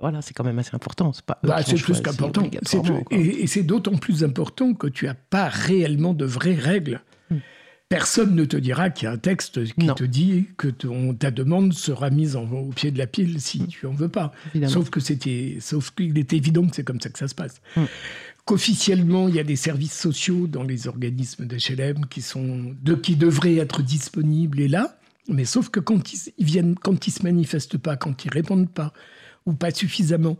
voilà, 0.00 0.22
c'est 0.22 0.34
quand 0.34 0.44
même 0.44 0.58
assez 0.58 0.74
important. 0.74 1.12
C'est 1.12 1.24
pas. 1.24 1.38
Bah, 1.42 1.62
c'est 1.64 1.76
plus 1.76 2.00
qu'important. 2.00 2.48
Et, 3.10 3.16
et 3.16 3.46
c'est 3.46 3.62
d'autant 3.62 3.96
plus 3.96 4.24
important 4.24 4.74
que 4.74 4.86
tu 4.86 5.06
n'as 5.06 5.14
pas 5.14 5.48
réellement 5.48 6.14
de 6.14 6.24
vraies 6.24 6.54
règles. 6.54 7.00
Personne 7.88 8.34
ne 8.34 8.44
te 8.44 8.56
dira 8.56 8.90
qu'il 8.90 9.06
y 9.06 9.08
a 9.08 9.12
un 9.12 9.18
texte 9.18 9.64
qui 9.64 9.86
te 9.86 10.02
dit 10.02 10.46
que 10.56 10.68
ta 11.12 11.30
demande 11.30 11.72
sera 11.72 12.10
mise 12.10 12.34
au 12.34 12.70
pied 12.74 12.90
de 12.90 12.98
la 12.98 13.06
pile 13.06 13.40
si 13.40 13.62
mm. 13.62 13.66
tu 13.68 13.86
en 13.86 13.92
veux 13.92 14.08
pas. 14.08 14.32
Sauf 14.66 14.90
que 14.90 14.98
c'était, 14.98 15.58
sauf 15.60 15.92
qu'il 15.92 16.18
est 16.18 16.32
évident 16.32 16.66
que 16.66 16.74
c'est 16.74 16.84
comme 16.84 17.00
ça 17.00 17.10
que 17.10 17.18
ça 17.18 17.28
se 17.28 17.34
passe. 17.34 17.60
Mm. 17.76 17.84
Qu'officiellement, 18.44 19.28
il 19.28 19.36
y 19.36 19.40
a 19.40 19.44
des 19.44 19.56
services 19.56 19.96
sociaux 19.96 20.48
dans 20.48 20.64
les 20.64 20.88
organismes 20.88 21.46
d'HLM 21.46 22.06
qui 22.06 22.22
sont 22.22 22.74
de 22.82 22.94
qui 22.94 23.14
devraient 23.14 23.56
être 23.56 23.82
disponibles 23.82 24.60
et 24.60 24.68
là, 24.68 24.98
mais 25.28 25.44
sauf 25.44 25.68
que 25.68 25.80
quand 25.80 26.12
ils, 26.12 26.32
viennent, 26.44 26.76
quand 26.76 27.06
ils 27.06 27.12
se 27.12 27.22
manifestent 27.22 27.78
pas, 27.78 27.96
quand 27.96 28.24
ils 28.24 28.30
répondent 28.30 28.70
pas 28.70 28.92
ou 29.46 29.52
pas 29.52 29.70
suffisamment, 29.70 30.38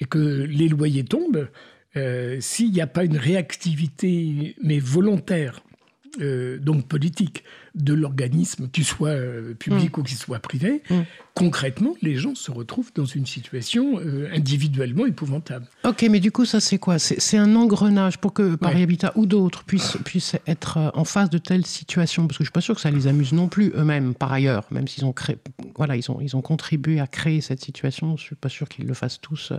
et 0.00 0.06
que 0.06 0.18
les 0.18 0.68
loyers 0.68 1.04
tombent, 1.04 1.48
euh, 1.96 2.38
s'il 2.40 2.72
n'y 2.72 2.80
a 2.80 2.86
pas 2.86 3.04
une 3.04 3.16
réactivité 3.16 4.56
mais 4.62 4.78
volontaire 4.78 5.62
euh, 6.20 6.58
donc 6.58 6.86
politique 6.86 7.44
de 7.76 7.94
l'organisme, 7.94 8.68
qu'il 8.68 8.84
soit 8.84 9.10
euh, 9.10 9.54
public 9.54 9.96
mm. 9.96 10.00
ou 10.00 10.02
qu'il 10.02 10.16
soit 10.16 10.40
privé, 10.40 10.82
mm. 10.90 11.00
concrètement, 11.34 11.94
les 12.02 12.16
gens 12.16 12.34
se 12.34 12.50
retrouvent 12.50 12.90
dans 12.94 13.04
une 13.04 13.26
situation 13.26 14.00
euh, 14.00 14.28
individuellement 14.32 15.06
épouvantable. 15.06 15.66
Ok, 15.84 16.04
mais 16.10 16.18
du 16.18 16.32
coup, 16.32 16.44
ça 16.44 16.58
c'est 16.58 16.78
quoi? 16.78 16.98
C'est 16.98 17.36
un 17.36 17.54
engrenage 17.54 18.18
pour 18.18 18.32
que 18.32 18.56
Paris 18.56 18.82
Habitat 18.82 19.12
ou 19.14 19.26
d'autres 19.26 19.62
puissent, 19.62 19.98
puissent 20.04 20.36
être 20.48 20.90
en 20.94 21.04
face 21.04 21.30
de 21.30 21.38
telles 21.38 21.66
situations? 21.66 22.26
Parce 22.26 22.38
que 22.38 22.44
je 22.44 22.48
suis 22.48 22.52
pas 22.52 22.60
sûr 22.60 22.74
que 22.74 22.80
ça 22.80 22.90
les 22.90 23.06
amuse 23.06 23.32
non 23.32 23.48
plus 23.48 23.72
eux-mêmes, 23.76 24.14
par 24.14 24.32
ailleurs, 24.32 24.64
même 24.72 24.88
s'ils 24.88 25.04
ont, 25.04 25.12
créé, 25.12 25.38
voilà, 25.76 25.96
ils 25.96 26.10
ont, 26.10 26.20
ils 26.20 26.34
ont 26.36 26.42
contribué 26.42 26.98
à 26.98 27.06
créer 27.06 27.40
cette 27.40 27.60
situation, 27.60 28.16
je 28.16 28.22
suis 28.22 28.36
pas 28.36 28.48
sûr 28.48 28.68
qu'ils 28.68 28.86
le 28.86 28.94
fassent 28.94 29.20
tous 29.20 29.52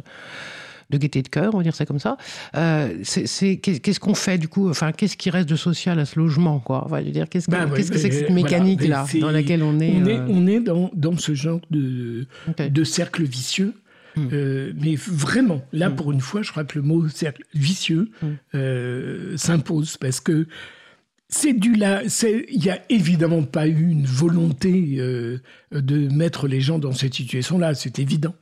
de 0.92 0.98
gaieté 0.98 1.22
de 1.22 1.28
cœur, 1.28 1.54
on 1.54 1.58
va 1.58 1.64
dire 1.64 1.76
ça 1.76 1.86
comme 1.86 2.00
ça. 2.00 2.18
Euh, 2.56 2.98
c'est, 3.04 3.58
qu'est-ce 3.58 4.00
qu'on 4.00 4.14
fait 4.14 4.38
du 4.38 4.48
coup? 4.48 4.70
Enfin, 4.70 4.92
qu'est-ce 4.92 5.18
qui 5.18 5.30
reste 5.30 5.50
de 5.50 5.56
social 5.56 6.00
à 6.00 6.06
ce 6.06 6.20
logement 6.20 6.60
quoi? 6.60 6.84
Enfin, 6.86 7.02
dire, 7.02 7.28
qu'est-ce, 7.30 7.48
que, 7.48 7.52
ben 7.52 7.70
c'est 7.76 7.90
que 7.90 7.98
cette 7.98 8.30
mécanique 8.30 8.88
là 8.88 9.06
dans 9.20 9.32
laquelle 9.32 9.64
on 9.64 9.80
est 9.80 9.94
On 10.02 10.06
est, 10.06 10.20
euh 10.20 10.26
on 10.30 10.48
est 10.48 10.60
dans, 10.60 10.92
dans, 10.94 11.18
ce 11.18 11.34
genre 11.34 11.62
de, 11.72 12.28
de 12.58 12.84
cercle 12.84 13.24
vicieux. 13.24 13.74
Hmm. 14.18 14.28
Euh, 14.34 14.74
mais 14.78 14.96
vraiment, 14.96 15.62
là 15.72 15.90
hmm. 15.90 15.96
pour 15.96 16.12
une 16.12 16.20
fois, 16.20 16.42
je 16.42 16.52
crois 16.52 16.66
que 16.66 16.78
le 16.78 16.84
mot 16.84 17.08
cercle 17.08 17.44
vicieux 17.54 18.10
hmm. 18.22 19.38
s'impose 19.38 19.98
parce 19.98 20.20
que 20.20 20.48
c'est 21.32 21.54
du 21.54 21.76
là, 21.76 22.04
il 22.04 22.60
n'y 22.60 22.70
a 22.70 22.82
évidemment 22.90 23.44
pas 23.44 23.68
eu 23.68 23.90
une 23.90 24.06
volonté 24.06 24.98
de 25.72 26.14
mettre 26.14 26.48
les 26.48 26.62
gens 26.62 26.78
dans 26.78 26.92
cette 26.92 27.14
situation-là, 27.14 27.74
c'est 27.74 28.00
évident 28.00 28.36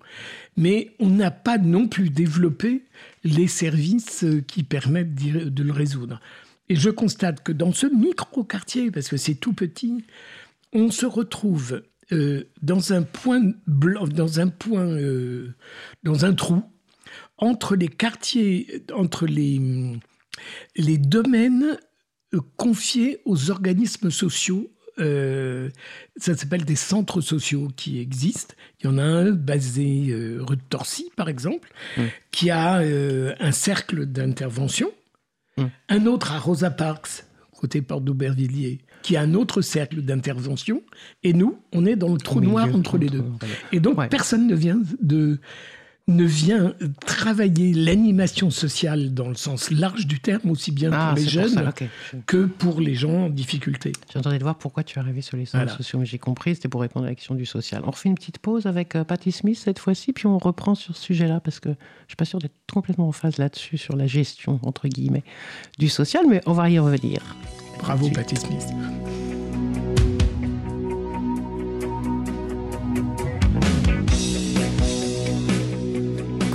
mais 0.59 0.91
on 0.99 1.09
n'a 1.09 1.31
pas 1.31 1.57
non 1.57 1.87
plus 1.87 2.09
développé 2.09 2.83
les 3.23 3.47
services 3.47 4.25
qui 4.45 4.63
permettent 4.63 5.15
de 5.15 5.63
le 5.63 5.71
résoudre. 5.71 6.19
Et 6.67 6.75
je 6.75 6.89
constate 6.89 7.41
que 7.43 7.53
dans 7.53 7.71
ce 7.71 7.87
micro-quartier, 7.87 8.91
parce 8.91 9.07
que 9.07 9.15
c'est 9.15 9.35
tout 9.35 9.53
petit, 9.53 10.03
on 10.73 10.91
se 10.91 11.05
retrouve 11.05 11.83
euh, 12.11 12.43
dans 12.61 12.91
un 12.91 13.03
point 13.03 13.41
dans 13.65 14.39
un 14.39 14.47
point, 14.49 14.85
euh, 14.85 15.55
dans 16.03 16.25
un 16.25 16.33
trou 16.33 16.61
entre 17.37 17.77
les 17.77 17.87
quartiers, 17.87 18.83
entre 18.93 19.27
les, 19.27 19.61
les 20.75 20.97
domaines 20.97 21.77
confiés 22.57 23.21
aux 23.25 23.51
organismes 23.51 24.11
sociaux 24.11 24.71
euh, 24.99 25.69
ça 26.17 26.36
s'appelle 26.36 26.65
des 26.65 26.75
centres 26.75 27.21
sociaux 27.21 27.69
qui 27.75 27.99
existent. 27.99 28.55
Il 28.80 28.88
y 28.88 28.89
en 28.89 28.97
a 28.97 29.03
un 29.03 29.32
basé 29.32 30.07
euh, 30.09 30.39
rue 30.41 30.57
de 30.57 30.61
Torcy, 30.69 31.09
par 31.15 31.30
exemple, 31.30 31.71
mmh. 31.97 32.01
qui 32.32 32.49
a 32.49 32.80
euh, 32.80 33.34
un 33.39 33.51
cercle 33.51 34.05
d'intervention. 34.05 34.91
Mmh. 35.57 35.63
Un 35.89 36.05
autre 36.05 36.34
à 36.34 36.39
Rosa 36.39 36.69
Parks, 36.69 37.23
côté 37.57 37.82
Porte 37.82 38.03
d'Aubervilliers, 38.03 38.80
qui 39.01 39.15
a 39.15 39.21
un 39.21 39.34
autre 39.34 39.61
cercle 39.61 40.01
d'intervention. 40.01 40.84
Et 41.23 41.34
nous, 41.34 41.59
on 41.71 41.86
est 41.86 41.95
dans 41.95 42.11
le 42.11 42.19
trou 42.19 42.41
noir 42.41 42.67
entre 42.75 42.97
les 42.97 43.07
deux. 43.07 43.23
Et 43.71 43.80
donc, 43.80 44.09
personne 44.09 44.47
ne 44.47 44.55
vient 44.55 44.82
de 45.01 45.39
ne 46.10 46.24
vient 46.24 46.74
travailler 47.05 47.74
l'animation 47.74 48.49
sociale 48.49 49.14
dans 49.14 49.30
le 49.30 49.36
sens 49.36 49.72
large 49.72 50.07
du 50.07 50.20
terme, 50.20 50.49
aussi 50.49 50.72
bien 50.72 50.89
pour 50.89 50.99
ah, 50.99 51.14
les 51.16 51.28
jeunes 51.28 51.72
que 52.26 52.45
pour 52.45 52.82
les 52.82 52.95
gens 52.95 53.26
en 53.26 53.30
difficulté. 53.30 53.93
J'entendais 54.14 54.38
de 54.38 54.43
voir 54.43 54.57
pourquoi 54.57 54.84
tu 54.84 54.97
es 54.97 55.01
arrivé 55.01 55.22
sur 55.22 55.38
les 55.38 55.45
centres 55.45 55.76
sociaux, 55.76 55.99
mais 55.99 56.05
j'ai 56.05 56.18
compris, 56.18 56.55
c'était 56.55 56.68
pour 56.68 56.82
répondre 56.82 57.05
à 57.05 57.10
la 57.10 57.16
question 57.16 57.36
du 57.36 57.45
social. 57.45 57.84
On 57.86 57.91
refait 57.91 58.10
une 58.10 58.16
petite 58.16 58.39
pause 58.39 58.66
avec 58.66 58.95
euh, 58.95 59.03
Patty 59.03 59.32
Smith 59.32 59.57
cette 59.57 59.80
fois-ci, 59.80 60.14
puis 60.14 60.28
on 60.28 60.38
reprend 60.38 60.76
sur 60.76 60.95
ce 60.95 61.01
sujet-là, 61.03 61.39
parce 61.39 61.60
que 61.60 61.70
je 61.70 61.74
ne 61.74 62.10
suis 62.10 62.16
pas 62.18 62.26
sûr 62.26 62.39
d'être 62.39 62.55
complètement 62.72 63.07
en 63.07 63.12
phase 63.12 63.38
là-dessus, 63.38 63.78
sur 63.78 63.95
la 63.95 64.07
gestion, 64.07 64.60
entre 64.64 64.88
guillemets, 64.88 65.24
du 65.78 65.89
social, 65.89 66.26
mais 66.28 66.41
on 66.45 66.53
va 66.53 66.70
y 66.70 66.80
revenir. 66.80 67.22
Bravo, 67.80 68.10
Patty 68.10 68.36
Smith. 68.36 68.66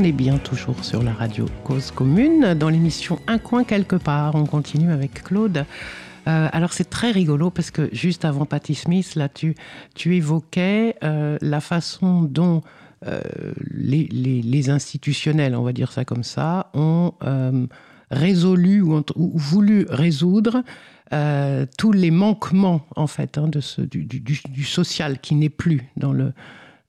on 0.00 0.04
est 0.04 0.12
bien 0.12 0.38
toujours 0.38 0.82
sur 0.82 1.02
la 1.02 1.12
radio 1.12 1.44
Cause 1.62 1.90
Commune 1.90 2.54
dans 2.54 2.70
l'émission 2.70 3.18
Un 3.26 3.36
coin 3.36 3.64
quelque 3.64 3.96
part. 3.96 4.34
On 4.34 4.46
continue 4.46 4.90
avec 4.90 5.22
Claude. 5.24 5.66
Euh, 6.26 6.48
alors 6.52 6.72
c'est 6.72 6.88
très 6.88 7.10
rigolo 7.10 7.50
parce 7.50 7.70
que 7.70 7.90
juste 7.92 8.24
avant 8.24 8.46
Patty 8.46 8.74
Smith, 8.74 9.14
là 9.14 9.28
tu, 9.28 9.54
tu 9.94 10.16
évoquais 10.16 10.96
euh, 11.04 11.36
la 11.42 11.60
façon 11.60 12.22
dont 12.22 12.62
euh, 13.06 13.20
les, 13.74 14.70
institutionnels, 14.70 15.54
on 15.54 15.64
va 15.64 15.74
dire 15.74 15.92
ça 15.92 16.06
comme 16.06 16.24
ça, 16.24 16.70
ont 16.72 17.12
résolu 18.10 18.80
ou, 18.80 19.02
ou, 19.16 19.32
voulu 19.34 19.86
résoudre 19.90 20.62
tous 21.76 21.92
les 21.92 22.10
manquements 22.10 22.86
en 22.96 23.06
fait 23.06 23.36
hein, 23.36 23.48
de 23.48 23.60
ce, 23.60 23.82
du, 23.82 24.04
du, 24.04 24.18
du, 24.18 24.64
social 24.64 25.18
qui 25.20 25.34
n'est 25.34 25.50
plus 25.50 25.82
dans, 25.98 26.14
le, 26.14 26.32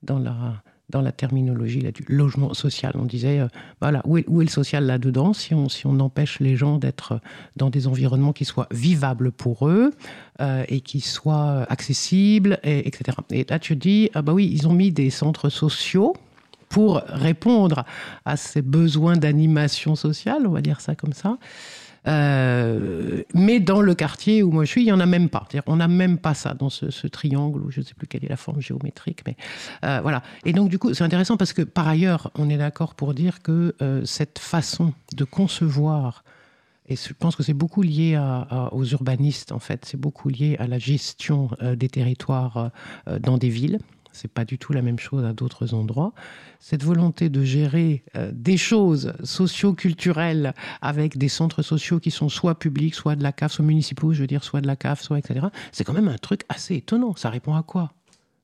dans 0.02 0.18
la 0.18 0.62
dans 0.92 1.00
la 1.00 1.10
terminologie 1.10 1.80
là, 1.80 1.90
du 1.90 2.04
logement 2.06 2.54
social. 2.54 2.92
On 2.94 3.04
disait, 3.04 3.40
euh, 3.40 3.48
voilà, 3.80 4.02
où 4.04 4.18
est, 4.18 4.26
le 4.28 4.46
social 4.46 4.84
là-dedans 4.86 5.32
si 5.32 5.54
on, 5.54 5.68
si 5.68 5.86
on 5.86 5.98
empêche 5.98 6.38
les 6.38 6.54
gens 6.54 6.76
d'être 6.76 7.20
dans 7.56 7.70
des 7.70 7.88
environnements 7.88 8.32
qui 8.32 8.44
soient 8.44 8.68
vivables 8.70 9.32
pour 9.32 9.68
eux 9.68 9.92
euh, 10.40 10.64
et 10.68 10.80
qui 10.80 11.00
soient 11.00 11.66
accessibles, 11.68 12.60
et, 12.62 12.86
etc. 12.86 13.16
Et 13.30 13.44
là, 13.48 13.58
tu 13.58 13.74
dis, 13.74 14.10
ah 14.14 14.22
bah 14.22 14.32
oui, 14.32 14.48
ils 14.52 14.68
ont 14.68 14.74
mis 14.74 14.92
des 14.92 15.10
centres 15.10 15.48
sociaux 15.48 16.14
pour 16.68 17.02
répondre 17.06 17.84
à 18.24 18.36
ces 18.36 18.62
besoins 18.62 19.16
d'animation 19.16 19.94
sociale, 19.94 20.46
on 20.46 20.52
va 20.52 20.62
dire 20.62 20.80
ça 20.80 20.94
comme 20.94 21.12
ça. 21.12 21.38
Euh, 22.08 23.22
mais 23.34 23.60
dans 23.60 23.80
le 23.80 23.94
quartier 23.94 24.42
où 24.42 24.50
moi 24.50 24.64
je 24.64 24.70
suis, 24.70 24.82
il 24.82 24.86
n'y 24.86 24.92
en 24.92 25.00
a 25.00 25.06
même 25.06 25.28
pas. 25.28 25.46
On 25.66 25.76
n'a 25.76 25.88
même 25.88 26.18
pas 26.18 26.34
ça 26.34 26.54
dans 26.54 26.70
ce, 26.70 27.06
triangle 27.06 27.60
où 27.60 27.70
je 27.70 27.80
ne 27.80 27.84
sais 27.84 27.94
plus 27.94 28.06
quelle 28.06 28.24
est 28.24 28.28
la 28.28 28.36
forme 28.36 28.60
géométrique. 28.60 29.20
Mais 29.26 29.36
euh, 29.84 30.00
voilà. 30.02 30.22
Et 30.44 30.52
donc, 30.52 30.68
du 30.68 30.78
coup, 30.78 30.94
c'est 30.94 31.04
intéressant 31.04 31.36
parce 31.36 31.52
que 31.52 31.62
par 31.62 31.88
ailleurs, 31.88 32.30
on 32.36 32.48
est 32.48 32.58
d'accord 32.58 32.94
pour 32.94 33.14
dire 33.14 33.42
que 33.42 33.74
euh, 33.82 34.04
cette 34.04 34.38
façon 34.38 34.92
de 35.14 35.24
concevoir 35.24 36.24
et 36.88 36.96
je 36.96 37.14
pense 37.16 37.36
que 37.36 37.44
c'est 37.44 37.54
beaucoup 37.54 37.80
lié 37.80 38.20
aux 38.72 38.84
urbanistes, 38.84 39.52
en 39.52 39.60
fait. 39.60 39.84
C'est 39.84 39.98
beaucoup 39.98 40.28
lié 40.28 40.56
à 40.58 40.66
la 40.66 40.80
gestion 40.80 41.48
des 41.62 41.88
territoires 41.88 42.70
dans 43.20 43.38
des 43.38 43.48
villes 43.48 43.78
c'est 44.12 44.30
pas 44.30 44.44
du 44.44 44.58
tout 44.58 44.72
la 44.72 44.82
même 44.82 44.98
chose 44.98 45.24
à 45.24 45.32
d'autres 45.32 45.74
endroits. 45.74 46.12
Cette 46.60 46.84
volonté 46.84 47.28
de 47.28 47.42
gérer 47.42 48.04
euh, 48.16 48.30
des 48.32 48.56
choses 48.56 49.12
socio-culturelles 49.24 50.54
avec 50.80 51.18
des 51.18 51.28
centres 51.28 51.62
sociaux 51.62 51.98
qui 51.98 52.10
sont 52.10 52.28
soit 52.28 52.58
publics, 52.58 52.94
soit 52.94 53.16
de 53.16 53.22
la 53.22 53.32
CAF, 53.32 53.52
soit 53.52 53.64
municipaux, 53.64 54.12
je 54.12 54.20
veux 54.20 54.26
dire, 54.26 54.44
soit 54.44 54.60
de 54.60 54.66
la 54.66 54.76
CAF, 54.76 55.02
soit 55.02 55.18
etc. 55.18 55.46
C'est 55.72 55.84
quand 55.84 55.94
même 55.94 56.08
un 56.08 56.18
truc 56.18 56.42
assez 56.48 56.76
étonnant. 56.76 57.16
Ça 57.16 57.30
répond 57.30 57.54
à 57.54 57.62
quoi? 57.62 57.92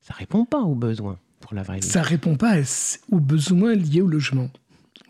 Ça 0.01 0.15
répond 0.15 0.45
pas 0.45 0.61
aux 0.61 0.75
besoins 0.75 1.19
pour 1.41 1.55
la 1.55 1.63
vraie. 1.63 1.83
Ça 1.83 2.03
répond 2.03 2.37
pas 2.37 2.57
aux 3.11 3.21
besoins 3.21 3.75
liés 3.75 4.01
au 4.01 4.09
logement. 4.09 4.51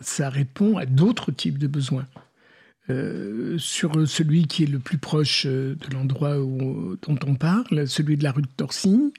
Ça 0.01 0.29
répond 0.29 0.77
à 0.77 0.87
d'autres 0.87 1.33
types 1.33 1.59
de 1.59 1.67
besoins. 1.67 2.07
Euh, 2.91 3.59
sur 3.59 4.09
celui 4.09 4.47
qui 4.47 4.63
est 4.63 4.67
le 4.67 4.79
plus 4.79 4.97
proche 4.97 5.45
euh, 5.45 5.77
de 5.77 5.95
l'endroit 5.95 6.37
dont 6.37 7.19
on 7.27 7.35
parle, 7.35 7.87
celui 7.87 8.17
de 8.17 8.25
la 8.25 8.33
rue 8.33 8.41
de 8.41 8.49
Torcy, 8.57 9.13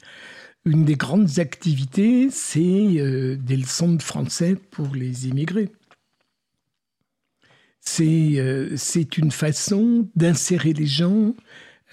une 0.65 0.85
des 0.85 0.95
grandes 0.95 1.39
activités, 1.39 2.29
c'est 2.31 2.59
euh, 2.97 3.35
des 3.37 3.57
leçons 3.57 3.93
de 3.93 4.01
français 4.01 4.55
pour 4.71 4.95
les 4.95 5.27
immigrés. 5.27 5.69
C'est 7.81 8.33
euh, 8.37 8.75
une 9.17 9.31
façon 9.31 10.09
d'insérer 10.15 10.73
les 10.73 10.85
gens 10.85 11.33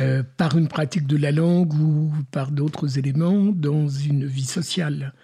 euh, 0.00 0.22
par 0.36 0.58
une 0.58 0.68
pratique 0.68 1.06
de 1.06 1.16
la 1.16 1.32
langue 1.32 1.72
ou 1.74 2.12
par 2.30 2.50
d'autres 2.50 2.98
éléments 2.98 3.46
dans 3.46 3.88
une 3.88 4.26
vie 4.26 4.44
sociale. 4.44 5.14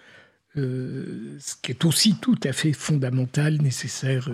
ce 0.55 1.55
qui 1.61 1.71
est 1.71 1.85
aussi 1.85 2.15
tout 2.15 2.39
à 2.43 2.53
fait 2.53 2.73
fondamental, 2.73 3.61
nécessaire. 3.61 4.29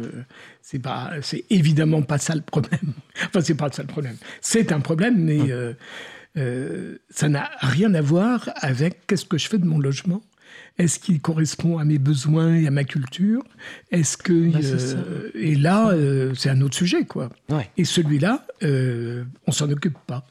c'est 0.61 0.79
pas, 0.79 1.13
c'est 1.21 1.45
évidemment 1.49 2.03
pas 2.03 2.19
ça 2.19 2.35
le 2.35 2.41
problème. 2.41 2.93
enfin, 3.25 3.41
c'est 3.41 3.55
pas 3.55 3.71
ça 3.71 3.81
le 3.81 3.87
problème. 3.87 4.17
C'est 4.39 4.71
un 4.71 4.81
problème, 4.81 5.17
mais 5.17 5.39
mmh. 5.39 5.75
Euh, 6.37 6.97
ça 7.09 7.29
n'a 7.29 7.49
rien 7.59 7.93
à 7.93 8.01
voir 8.01 8.49
avec 8.55 9.07
qu'est-ce 9.07 9.25
que 9.25 9.37
je 9.37 9.47
fais 9.47 9.57
de 9.57 9.65
mon 9.65 9.79
logement. 9.79 10.21
Est-ce 10.77 10.99
qu'il 10.99 11.19
correspond 11.21 11.77
à 11.77 11.83
mes 11.83 11.99
besoins 11.99 12.55
et 12.55 12.67
à 12.67 12.71
ma 12.71 12.83
culture? 12.83 13.43
Est-ce 13.91 14.17
que 14.17 14.51
bah, 14.51 14.59
euh, 14.63 15.29
et 15.35 15.55
là 15.55 15.89
euh, 15.89 16.33
c'est 16.35 16.49
un 16.49 16.61
autre 16.61 16.75
sujet 16.75 17.05
quoi. 17.05 17.29
Et 17.77 17.85
celui-là, 17.85 18.45
on 18.61 19.51
s'en 19.51 19.69
occupe 19.69 19.97
pas. 20.07 20.25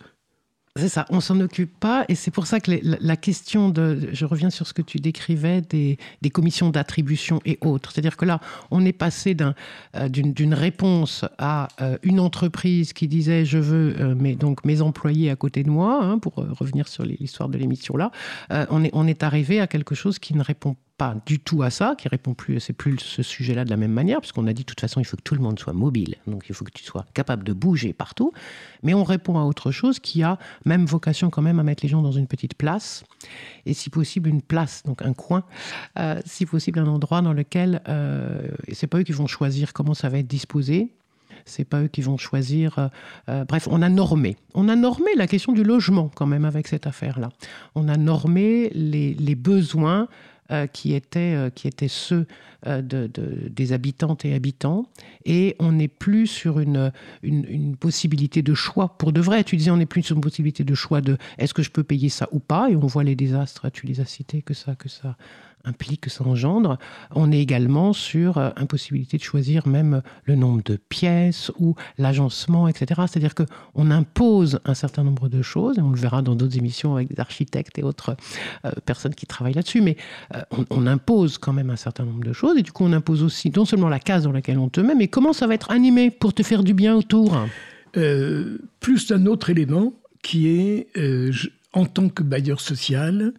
C'est 0.79 0.89
ça, 0.89 1.07
on 1.11 1.21
s'en 1.21 1.41
occupe 1.41 1.79
pas, 1.79 2.05
et 2.09 2.15
c'est 2.15 2.31
pour 2.31 2.47
ça 2.47 2.61
que 2.61 2.71
la, 2.83 3.17
question 3.17 3.69
de, 3.69 4.11
je 4.13 4.25
reviens 4.25 4.51
sur 4.51 4.67
ce 4.67 4.73
que 4.73 4.83
tu 4.83 4.99
décrivais, 4.99 5.61
des, 5.61 5.99
commissions 6.33 6.71
d'attribution 6.71 7.41
et 7.45 7.59
autres. 7.63 7.91
C'est-à-dire 7.93 8.17
que 8.17 8.25
là, 8.25 8.41
on 8.71 8.85
est 8.85 8.93
passé 8.93 9.37
euh, 9.41 10.09
d'une 10.09 10.55
réponse 10.55 11.25
à 11.39 11.69
euh, 11.81 11.99
une 12.03 12.21
entreprise 12.21 12.93
qui 12.93 13.09
disait 13.09 13.45
je 13.45 13.59
veux 13.59 13.95
euh, 14.01 14.15
mes, 14.15 14.37
donc 14.37 14.65
mes 14.65 14.81
employés 14.81 15.31
à 15.31 15.37
côté 15.37 15.63
de 15.65 15.71
moi, 15.71 16.01
hein, 16.03 16.19
pour 16.19 16.35
revenir 16.35 16.87
sur 16.87 17.05
l'histoire 17.05 17.49
de 17.49 17.59
l'émission 17.59 17.97
là, 17.97 18.11
on, 18.71 18.85
est, 18.85 18.91
on 18.93 19.07
est 19.07 19.23
arrivé 19.23 19.61
à 19.61 19.67
quelque 19.67 19.95
chose 19.95 20.19
qui 20.19 20.35
ne 20.35 20.43
répond 20.43 20.77
pas 20.99 21.15
du 21.27 21.39
tout 21.39 21.63
à 21.63 21.71
ça, 21.71 21.95
qui 21.97 22.09
répond 22.09 22.35
plus, 22.35 22.59
c'est 22.59 22.73
plus 22.73 22.99
ce 22.99 23.23
sujet-là 23.23 23.65
de 23.65 23.71
la 23.71 23.77
même 23.77 23.93
manière, 23.93 24.19
puisqu'on 24.21 24.49
a 24.49 24.53
dit 24.53 24.63
de 24.63 24.67
toute 24.67 24.81
façon 24.81 25.01
il 25.01 25.05
faut 25.05 25.17
que 25.17 25.23
tout 25.23 25.37
le 25.37 25.41
monde 25.41 25.59
soit 25.59 25.73
mobile, 25.73 26.17
donc 26.27 26.47
il 26.49 26.55
faut 26.57 26.65
que 26.65 26.73
tu 26.73 26.83
sois 26.83 27.07
capable 27.15 27.45
de 27.45 27.53
bouger 27.53 27.93
partout, 27.93 28.33
mais 28.83 28.95
on 28.95 29.05
répond 29.05 29.39
à 29.39 29.45
autre 29.45 29.71
chose 29.71 30.01
qui 30.01 30.25
a 30.25 30.39
même 30.65 30.87
vocation 30.87 31.31
quand 31.31 31.41
même 31.41 31.61
à 31.61 31.63
mettre 31.63 31.85
les 31.85 31.89
gens 31.89 32.03
dans 32.03 32.11
une 32.11 32.27
petite 32.27 32.55
place, 32.55 33.05
et 33.65 33.75
si 33.75 33.91
possible 33.91 34.29
une 34.29 34.43
place, 34.43 34.83
donc 34.85 35.01
un 35.03 35.13
coin, 35.13 35.45
euh, 36.01 36.21
si 36.27 36.47
possible 36.47 36.81
un 36.81 36.89
endroit 36.89 37.23
dans 37.23 37.33
lequel, 37.33 37.81
euh, 37.89 38.49
c'est 38.73 38.89
pas 38.89 38.99
eux 38.99 39.05
qui 39.05 39.13
vont 39.13 39.29
choisir 39.29 39.73
comment 39.73 39.95
ça 39.95 40.09
va 40.09 40.19
être 40.19 40.27
disposé, 40.27 40.91
c'est 41.45 41.65
pas 41.65 41.83
eux 41.83 41.89
qui 41.89 42.03
vont 42.03 42.17
choisir. 42.17 42.79
Euh, 42.79 42.89
euh, 43.29 43.45
bref, 43.45 43.69
on 43.71 43.81
a 43.81 43.89
normé. 43.89 44.37
On 44.55 44.69
a 44.69 44.75
normé 44.75 45.15
la 45.17 45.27
question 45.27 45.53
du 45.53 45.63
logement 45.63 46.11
quand 46.15 46.27
même 46.27 46.45
avec 46.45 46.67
cette 46.67 46.87
affaire-là. 46.87 47.31
On 47.77 47.89
a 47.89 47.97
normé 47.97 48.71
les 48.75 49.35
besoins 49.35 50.09
euh, 50.51 50.67
qui, 50.67 50.95
étaient, 50.95 51.35
euh, 51.35 51.51
qui 51.51 51.69
étaient 51.69 51.89
ceux 51.89 52.27
euh, 52.67 52.81
de, 52.81 53.11
des 53.51 53.73
habitantes 53.75 54.25
et 54.25 54.33
habitants. 54.33 54.89
Et 55.27 55.55
on 55.59 55.73
n'est 55.73 55.89
plus 55.89 56.27
sur 56.27 56.59
une, 56.59 56.91
une, 57.23 57.77
possibilité 57.77 58.41
de 58.41 58.55
choix 58.55 58.97
pour 58.97 59.13
de 59.13 59.21
vrai. 59.21 59.45
Tu 59.45 59.59
disais, 59.59 59.71
on 59.71 59.77
n'est 59.77 59.85
plus 59.85 60.03
sur 60.03 60.17
une 60.17 60.23
possibilité 60.23 60.65
de 60.65 60.75
choix 60.75 61.03
de 61.03 61.19
est-ce 61.37 61.53
que 61.53 61.63
je 61.63 61.71
peux 61.71 61.85
payer 61.85 62.09
ça 62.09 62.29
ou 62.33 62.39
pas? 62.39 62.71
Et 62.71 62.77
on 62.77 62.87
voit 62.87 63.05
les 63.05 63.15
désastres, 63.15 63.71
tu 63.71 63.87
les 63.87 64.01
as 64.01 64.07
cités, 64.07 64.41
que 64.41 64.55
ça, 64.55 64.75
que 64.75 64.89
ça 64.89 65.19
implique, 65.69 66.03
que 66.03 66.11
ça 66.11 66.25
engendre. 66.25 66.79
On 67.15 67.31
est 67.31 67.41
également 67.41 67.93
sur 67.93 68.39
impossibilité 68.57 69.17
de 69.19 69.23
choisir 69.23 69.69
même 69.69 70.03
le 70.25 70.35
nombre 70.35 70.63
de 70.65 70.77
pièces 70.77 71.53
ou 71.59 71.75
l'agencement, 71.99 72.69
etc. 72.69 73.03
C'est-à-dire 73.07 73.35
qu'on 73.35 73.91
impose 73.91 74.61
un 74.65 74.75
certain 74.75 75.05
nombre 75.05 75.29
de 75.29 75.43
choses, 75.43 75.79
et 75.79 75.83
on 75.83 75.91
le 75.91 75.99
verra 75.99 76.23
dans 76.23 76.35
d'autres 76.35 76.59
émissions 76.59 76.97
avec 76.97 77.09
des 77.09 77.21
architectes 77.21 77.79
et 77.79 77.83
autres 77.83 78.17
personnes 78.85 79.15
qui 79.15 79.27
travaillent 79.27 79.55
là-dessus, 79.55 79.81
mais 79.81 79.97
on, 80.71 80.87
impose 80.87 81.39
quand 81.39 81.53
même 81.53 81.71
un 81.71 81.77
certain 81.77 82.05
nombre 82.05 82.25
de 82.25 82.33
choses, 82.33 82.57
et 82.57 82.63
du 82.63 82.73
coup 82.73 82.85
on 82.85 82.93
impose 82.93 83.23
aussi 83.23 83.53
non 83.55 83.65
seulement 83.65 83.89
la 83.89 84.01
case 84.01 84.25
dans 84.25 84.33
laquelle 84.33 84.59
on 84.59 84.69
te 84.69 84.81
met, 84.81 84.95
mais 84.95 85.09
comment 85.09 85.33
ça 85.33 85.47
va 85.47 85.55
être 85.55 85.71
animé 85.71 86.11
pour 86.11 86.35
te 86.35 86.43
faire 86.43 86.63
du 86.65 86.75
bien 86.75 86.95
autour? 86.95 87.37
Euh, 87.97 88.59
Plus 88.81 89.09
d'un 89.09 89.27
autre 89.27 89.51
élément 89.51 89.93
qui 90.23 90.49
est, 90.49 90.89
euh, 90.97 91.33
en 91.73 91.87
tant 91.87 92.09
que 92.09 92.23
bailleur 92.23 92.61
social, 92.61 93.33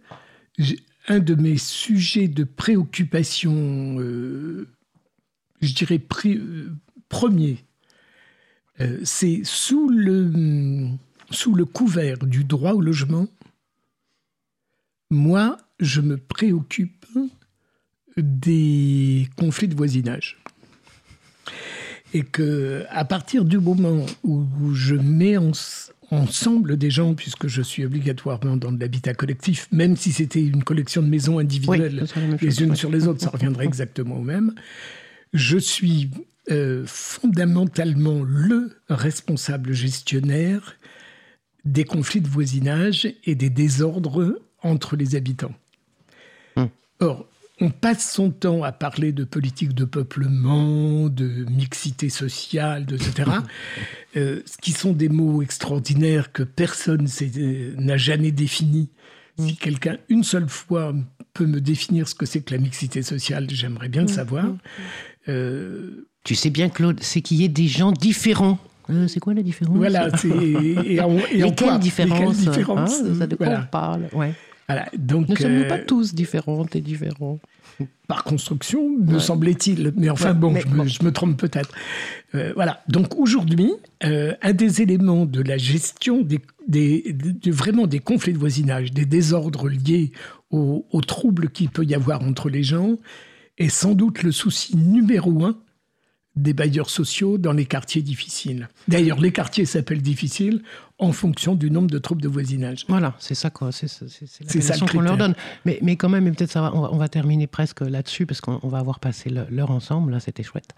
un 1.10 1.20
de 1.20 1.36
mes 1.36 1.58
sujets 1.58 2.28
de 2.28 2.44
préoccupation, 2.44 4.00
euh, 4.00 4.68
je 5.62 5.74
dirais 5.74 6.00
premier, 7.10 7.66
c'est 9.04 9.42
sous 9.44 9.90
le, 9.90 10.88
sous 11.32 11.54
le 11.54 11.66
couvert 11.66 12.20
du 12.20 12.46
droit 12.46 12.72
au 12.72 12.82
logement, 12.82 13.28
moi, 15.10 15.58
je 15.80 16.02
me 16.02 16.18
préoccupe 16.18 17.06
des 18.16 19.28
conflits 19.36 19.68
de 19.68 19.76
voisinage. 19.76 20.38
Et 22.14 22.24
que 22.24 22.86
à 22.90 23.06
partir 23.06 23.44
du 23.44 23.60
moment 23.60 24.06
où 24.24 24.46
je 24.74 24.96
mets 24.96 25.38
ensemble 26.12 26.78
des 26.78 26.90
gens, 26.90 27.14
puisque 27.14 27.48
je 27.48 27.62
suis 27.62 27.86
obligatoirement 27.86 28.58
dans 28.58 28.72
de 28.72 28.80
l'habitat 28.80 29.14
collectif, 29.14 29.68
même 29.72 29.96
si 29.96 30.12
c'était 30.12 30.44
une 30.44 30.64
collection 30.64 31.02
de 31.02 31.08
maisons 31.08 31.40
individuelles, 31.40 32.06
les 32.42 32.64
unes 32.64 32.76
sur 32.76 32.90
les 32.90 33.08
autres, 33.08 33.22
ça 33.22 33.30
reviendrait 33.30 33.66
exactement 33.74 34.18
au 34.18 34.24
même. 34.24 34.54
Je 35.34 35.58
suis 35.58 36.10
euh, 36.52 36.84
fondamentalement 36.88 38.24
le 38.24 38.72
responsable 38.90 39.74
gestionnaire 39.74 40.78
des 41.66 41.84
conflits 41.84 42.22
de 42.22 42.28
voisinage 42.28 43.14
et 43.26 43.36
des 43.36 43.50
désordres 43.50 44.40
entre 44.64 44.96
les 44.96 45.16
habitants. 45.16 45.54
Or, 47.02 47.30
on 47.62 47.70
passe 47.70 48.12
son 48.12 48.32
temps 48.32 48.64
à 48.64 48.72
parler 48.72 49.12
de 49.12 49.24
politique 49.24 49.74
de 49.74 49.86
peuplement, 49.86 51.10
de 51.10 51.46
mixité 51.50 52.10
sociale, 52.10 52.86
etc., 52.92 53.30
euh, 54.18 54.42
ce 54.46 54.58
qui 54.58 54.72
sont 54.72 54.94
des 54.94 55.10
mots 55.10 55.42
extraordinaires 55.42 56.32
que 56.32 56.44
personne 56.44 57.08
n'a 57.78 57.98
jamais 57.98 58.32
définis. 58.32 58.90
Si 59.38 59.56
quelqu'un, 59.56 59.98
une 60.10 60.24
seule 60.24 60.50
fois, 60.50 60.94
peut 61.34 61.46
me 61.46 61.62
définir 61.62 62.10
ce 62.10 62.16
que 62.16 62.26
c'est 62.26 62.42
que 62.42 62.54
la 62.54 62.60
mixité 62.60 63.02
sociale, 63.02 63.48
j'aimerais 63.50 63.88
bien 63.88 64.02
le 64.02 64.10
savoir. 64.10 64.46
tu 65.26 66.36
sais 66.36 66.50
bien, 66.50 66.70
Claude, 66.70 67.00
c'est 67.02 67.22
qu'il 67.22 67.38
y 67.38 67.46
ait 67.46 67.50
des 67.50 67.68
gens 67.68 67.94
différents. 67.94 68.60
c'est 69.08 69.22
quoi 69.22 69.34
la 69.34 69.44
différence? 69.44 69.78
Voilà, 69.78 70.10
et, 70.86 71.00
en, 71.00 71.18
et 71.32 71.38
Lesquelles 71.42 71.80
différences, 71.80 72.48
hein, 72.48 72.88
Ça 73.18 73.28
de 73.28 73.36
quoi 73.36 73.48
on 73.48 73.66
parle? 73.72 74.10
Ouais. 74.12 74.34
Voilà, 74.70 74.88
donc, 74.98 75.30
ne 75.30 75.36
sommes-nous 75.36 75.68
pas 75.68 75.80
tous 75.80 76.14
différentes 76.14 76.76
et 76.76 76.82
différents 76.82 77.40
par 78.08 78.24
construction, 78.24 78.90
me 78.90 79.20
semblait-il. 79.20 79.94
Mais 79.96 80.10
enfin, 80.10 80.34
bon, 80.34 80.56
je, 80.86 81.04
Me, 81.04 81.12
trompe 81.12 81.38
peut-être. 81.38 81.70
Euh, 82.36 82.52
voilà. 82.56 82.82
Donc 82.88 83.18
aujourd'hui, 83.18 83.72
euh, 84.04 84.34
un 84.42 84.54
des 84.54 84.82
éléments 84.82 85.26
de 85.26 85.42
la 85.42 85.58
gestion 85.58 86.26
des, 86.68 87.16
vraiment 87.48 87.88
des 87.88 88.00
conflits 88.00 88.34
de 88.34 88.38
voisinage, 88.38 88.92
des 88.92 89.06
désordres 89.06 89.70
liés 89.70 90.12
aux, 90.52 90.86
aux 90.92 91.02
troubles 91.02 91.50
qu'il 91.50 91.70
peut 91.70 91.86
y 91.86 91.96
avoir 91.96 92.24
entre 92.24 92.50
les 92.50 92.64
gens, 92.64 92.98
est 93.58 93.70
sans 93.70 93.94
doute 93.94 94.24
le 94.24 94.32
souci 94.32 94.76
numéro 94.76 95.46
un 95.46 95.58
des 96.36 96.54
bailleurs 96.54 96.90
sociaux 96.90 97.38
dans 97.38 97.54
les 97.54 97.66
quartiers 97.66 98.02
difficiles. 98.02 98.70
D'ailleurs, 98.88 99.20
les 99.20 99.32
quartiers 99.32 99.66
s'appellent 99.66 100.02
difficiles 100.02 100.64
en 101.00 101.14
fonction 101.14 101.56
du 101.56 101.72
nombre 101.72 101.90
de 101.90 101.98
troupes 101.98 102.22
de 102.22 102.28
voisinage. 102.28 102.86
Voilà, 102.90 103.16
c'est 103.20 103.36
ça 103.36 103.50
quoi, 103.50 103.72
c'est 103.72 103.88
la 104.70 104.88
qu'on 104.88 105.00
leur 105.00 105.18
donne. 105.18 105.34
Mais, 105.66 105.80
mais 105.82 105.96
quand 105.96 106.10
même, 106.10 106.26
peut-être 106.36 106.52
ça 106.52 106.62
va, 106.62 106.76
on, 106.76 106.98
va, 106.98 107.08
terminer 107.08 107.48
presque 107.48 107.82
là-dessus 107.82 108.26
parce 108.26 108.42
qu'on 108.42 108.68
va 108.68 108.80
avoir 108.80 109.00
passé 109.00 109.30
l'heure 109.50 109.72
ensemble, 109.72 110.12
là 110.12 110.20
c'était 110.20 110.44
chouette. 110.44 110.76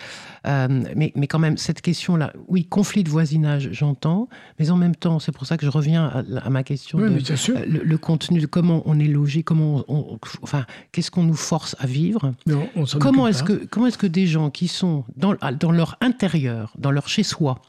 Euh, 0.47 0.84
mais, 0.95 1.11
mais 1.15 1.28
quand 1.28 1.39
même, 1.39 1.57
cette 1.57 1.82
question-là, 1.82 2.34
oui, 2.47 2.65
conflit 2.65 3.03
de 3.03 3.09
voisinage, 3.09 3.69
j'entends, 3.72 4.30
mais 4.59 4.69
en 4.69 4.78
même 4.78 4.95
temps, 4.95 5.19
c'est 5.19 5.32
pour 5.32 5.47
ça 5.47 5.57
que 5.57 5.65
je 5.65 5.72
reviens 5.72 6.24
à, 6.43 6.49
ma 6.49 6.63
question 6.63 6.99
de, 6.99 7.05
euh, 7.05 7.65
le, 7.65 7.97
contenu 7.97 8.39
de 8.39 8.45
comment 8.45 8.84
on 8.86 8.99
est 8.99 9.07
logé, 9.07 9.41
comment 9.41 9.84
on, 9.88 10.19
enfin, 10.43 10.65
qu'est-ce 10.91 11.09
qu'on 11.09 11.24
nous 11.24 11.34
force 11.34 11.76
à 11.80 11.88
vivre. 11.88 12.34
On 12.76 12.86
comment 12.99 13.28
est-ce 13.28 13.43
que 13.43 13.65
comment 13.65 13.88
est-ce 13.88 13.97
que 13.97 14.07
des 14.07 14.28
gens 14.28 14.51
qui 14.51 14.67
sont 14.67 15.03
dans, 15.17 15.36
dans 15.59 15.72
leur 15.72 15.97
intérieur, 16.01 16.74
dans 16.78 16.91
leur 16.91 17.07
chez-soi, 17.07 17.59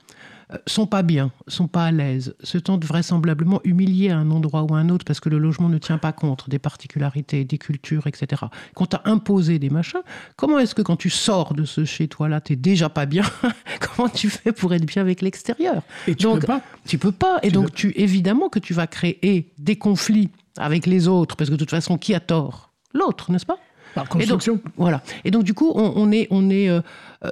sont 0.67 0.87
pas 0.87 1.03
bien, 1.03 1.31
sont 1.49 1.69
pas 1.69 1.87
à 1.87 1.91
l'aise, 1.93 2.35
se 2.43 2.59
sentent 2.59 2.85
vraisemblablement 2.85 3.61
humiliés 3.65 4.11
à 4.11 4.19
un 4.19 4.31
endroit 4.31 4.63
ou 4.63 4.75
à 4.75 4.79
un 4.79 4.89
autre 4.89 5.05
parce 5.05 5.21
que 5.21 5.29
le 5.29 5.39
logement 5.39 5.69
ne 5.69 5.79
tient 5.79 5.99
pas 5.99 6.13
compte 6.13 6.49
des 6.49 6.59
particularités, 6.59 7.45
des 7.45 7.59
cultures, 7.59 8.07
etc. 8.07 8.43
Qu'on 8.75 8.87
t'a 8.87 9.03
imposé 9.05 9.59
des 9.59 9.71
machins, 9.71 10.03
comment 10.37 10.59
est-ce 10.59 10.75
que 10.75 10.83
quand 10.83 10.97
tu 10.97 11.11
sors 11.11 11.55
de 11.55 11.65
ce 11.65 11.85
chez 11.85 12.09
toi-là, 12.09 12.41
tu 12.41 12.55
t'es 12.55 12.57
déjà 12.57 12.89
pas 12.89 13.07
bien 13.07 13.25
Comment 13.81 14.09
tu 14.09 14.29
fais 14.31 14.53
pour 14.53 14.73
être 14.75 14.85
bien 14.85 15.03
avec 15.03 15.23
l'extérieur? 15.23 15.83
Et 16.07 16.15
tu 16.15 16.25
donc, 16.25 16.41
peux 16.41 16.47
pas. 16.47 16.63
Tu 16.87 16.99
peux 16.99 17.13
pas. 17.13 17.39
Et 17.43 17.51
donc, 17.51 17.73
tu, 17.73 17.93
évidemment 17.97 18.49
que 18.49 18.59
tu 18.59 18.75
vas 18.75 18.87
créer 18.87 19.53
des 19.59 19.77
conflits 19.77 20.31
avec 20.59 20.87
les 20.87 21.09
autres 21.09 21.37
parce 21.37 21.51
que 21.51 21.55
de 21.55 21.59
toute 21.59 21.71
façon, 21.71 21.99
qui 21.99 22.15
a 22.15 22.21
tort? 22.21 22.73
L'autre, 22.95 23.31
n'est-ce 23.33 23.47
pas? 23.47 23.59
Par 23.95 24.09
construction. 24.09 24.61
voilà. 24.77 25.03
Et 25.25 25.31
donc, 25.31 25.45
du 25.45 25.53
coup, 25.53 25.71
on, 25.75 26.11
est, 26.13 26.27
on 26.31 26.49
est, 26.49 26.69
euh, 26.71 26.79
euh, 26.79 26.83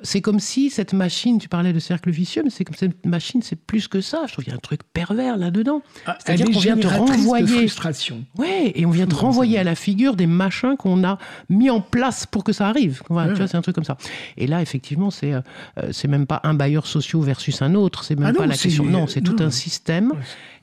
c'est 0.02 0.20
comme 0.20 0.40
si 0.40 0.70
cette 0.70 0.92
machine, 0.92 1.38
tu 1.38 1.48
parlais 1.48 1.72
de 1.72 1.78
cercle 1.78 2.10
vicieux, 2.10 2.42
mais 2.44 2.50
c'est 2.50 2.64
comme 2.64 2.76
cette 2.76 3.04
machine, 3.06 3.42
c'est 3.42 3.56
plus 3.56 3.88
que 3.88 4.00
ça. 4.00 4.22
Je 4.26 4.32
trouve 4.32 4.44
qu'il 4.44 4.52
y 4.52 4.54
a 4.54 4.56
un 4.56 4.60
truc 4.60 4.82
pervers 4.92 5.36
là-dedans. 5.36 5.82
Ah, 6.06 6.16
C'est-à-dire 6.24 6.46
qu'on 6.46 6.60
vient 6.60 6.76
te 6.76 6.86
renvoyer. 6.86 7.44
De 7.44 7.50
frustration. 7.50 8.24
Ouais, 8.38 8.72
et 8.74 8.86
on 8.86 8.90
vient 8.90 9.06
te 9.06 9.14
renvoyer 9.14 9.58
à 9.58 9.64
la 9.64 9.74
figure 9.74 10.16
des 10.16 10.26
machins 10.26 10.76
qu'on 10.76 11.04
a 11.04 11.18
mis 11.48 11.70
en 11.70 11.80
place 11.80 12.26
pour 12.26 12.44
que 12.44 12.52
ça 12.52 12.68
arrive. 12.68 13.02
Voilà, 13.08 13.32
Tu 13.32 13.38
vois, 13.38 13.48
c'est 13.48 13.56
un 13.56 13.62
truc 13.62 13.74
comme 13.74 13.84
ça. 13.84 13.96
Et 14.36 14.46
là, 14.46 14.62
effectivement, 14.62 15.10
c'est 15.10 15.32
euh, 15.32 15.40
c'est 15.92 16.08
même 16.08 16.26
pas 16.26 16.40
un 16.44 16.54
bailleur 16.54 16.86
social 16.86 17.22
versus 17.22 17.62
un 17.62 17.74
autre. 17.74 18.04
C'est 18.04 18.16
même 18.16 18.32
ah 18.34 18.38
pas 18.38 18.46
la 18.46 18.56
question. 18.56 18.84
Non, 18.84 19.06
c'est 19.06 19.20
tout 19.20 19.36
un 19.40 19.50
système. 19.50 20.12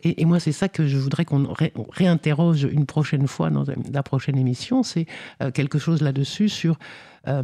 Et, 0.04 0.26
moi, 0.26 0.40
c'est 0.40 0.52
ça 0.52 0.70
que 0.70 0.88
je 0.88 0.98
voudrais 0.98 1.26
qu'on 1.26 1.54
réinterroge 1.92 2.68
une 2.72 2.86
prochaine 2.86 3.28
fois 3.28 3.50
dans 3.50 3.66
la 3.92 4.04
prochaine 4.04 4.38
émission. 4.38 4.84
C'est 4.84 5.08
euh, 5.42 5.52
quelque 5.52 5.80
chose 5.80 6.02
là-dessus 6.02 6.50
sur 6.50 6.78
euh, 7.28 7.42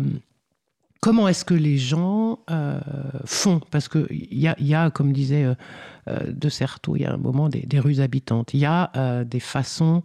comment 1.03 1.27
est-ce 1.27 1.45
que 1.45 1.53
les 1.53 1.77
gens 1.77 2.39
euh, 2.49 2.79
font? 3.25 3.59
Parce 3.71 3.87
qu'il 3.87 4.07
y 4.31 4.47
a, 4.47 4.55
y 4.59 4.73
a, 4.73 4.89
comme 4.89 5.11
disait 5.11 5.45
De 6.07 6.49
Certeau, 6.49 6.95
il 6.95 7.01
y 7.01 7.05
a 7.05 7.13
un 7.13 7.17
moment 7.17 7.49
des, 7.49 7.61
des 7.61 7.79
rues 7.79 7.99
habitantes. 7.99 8.53
Il 8.53 8.61
y 8.61 8.65
a 8.65 9.23
des 9.25 9.39
façons 9.39 10.01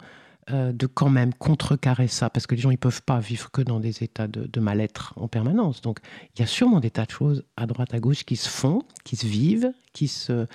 euh, 0.51 0.71
de 0.71 0.87
quand 0.87 1.09
même 1.09 1.31
contrecarrer 1.33 2.07
ça, 2.07 2.31
parce 2.31 2.47
que 2.47 2.55
les 2.55 2.61
gens, 2.61 2.71
ils 2.71 2.77
peuvent 2.77 3.03
pas 3.03 3.19
vivre 3.19 3.51
que 3.51 3.61
dans 3.61 3.79
des 3.79 4.03
états 4.03 4.27
de, 4.27 4.59
mal-être 4.59 5.13
en 5.15 5.27
permanence. 5.27 5.81
Donc, 5.81 5.99
il 6.33 6.39
y 6.39 6.43
a 6.43 6.47
sûrement 6.47 6.79
des 6.79 6.89
tas 6.89 7.05
de 7.05 7.11
choses 7.11 7.43
à 7.55 7.67
droite, 7.67 7.93
à 7.93 7.99
gauche 7.99 8.23
qui 8.23 8.35
se 8.35 8.49
font, 8.49 8.81
qui 9.03 9.15
se 9.15 9.27
vivent, 9.27 9.71
qui 9.93 10.07
se, 10.07 10.47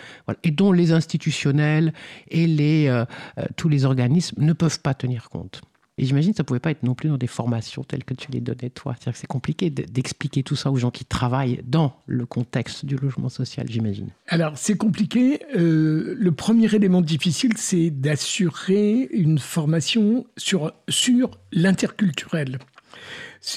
et 0.43 0.51
dont 0.51 0.73
les 0.73 0.91
institutionnels 0.91 1.93
et 2.29 2.49
les, 2.49 2.89
euh, 2.89 3.05
euh, 3.39 3.45
tous 3.57 3.69
les 3.69 3.85
organismes 3.85 4.43
ne 4.43 4.53
peuvent 4.53 4.81
pas 4.81 4.95
tenir 4.95 5.29
compte. 5.31 5.61
Et 5.97 6.07
j'imagine 6.07 6.33
que 6.33 6.39
ça 6.39 6.43
ne 6.43 6.47
pouvait 6.47 6.61
pas 6.61 6.73
être 6.73 6.83
non 6.83 6.95
plus 6.95 7.09
dans 7.09 7.19
des 7.19 7.29
formations 7.29 7.85
telles 7.85 8.03
que 8.03 8.15
tu 8.15 8.31
les 8.33 8.41
donnais 8.41 8.71
toi. 8.71 8.95
C'est-à-dire 8.95 9.13
que 9.13 9.19
c'est 9.19 9.27
compliqué 9.29 9.71
d'expliquer 9.71 10.43
tout 10.43 10.57
ça 10.57 10.73
aux 10.73 10.77
gens 10.77 10.91
qui 10.91 11.05
travaillent 11.05 11.61
dans 11.65 12.01
le 12.07 12.27
contexte 12.27 12.85
du 12.85 12.97
logement 12.97 13.29
social, 13.29 13.67
j'imagine. 13.71 14.09
Alors, 14.27 14.59
c'est 14.59 14.77
compliqué. 14.77 15.41
Euh, 15.57 16.17
le 16.19 16.33
premier 16.33 16.75
élément 16.75 17.01
difficile, 17.01 17.53
c'est 17.57 17.91
d'assurer 17.91 19.09
une 19.13 19.39
formation 19.39 20.27
sur, 20.37 20.73
sur 20.89 21.39
l'interculturel. 21.53 22.59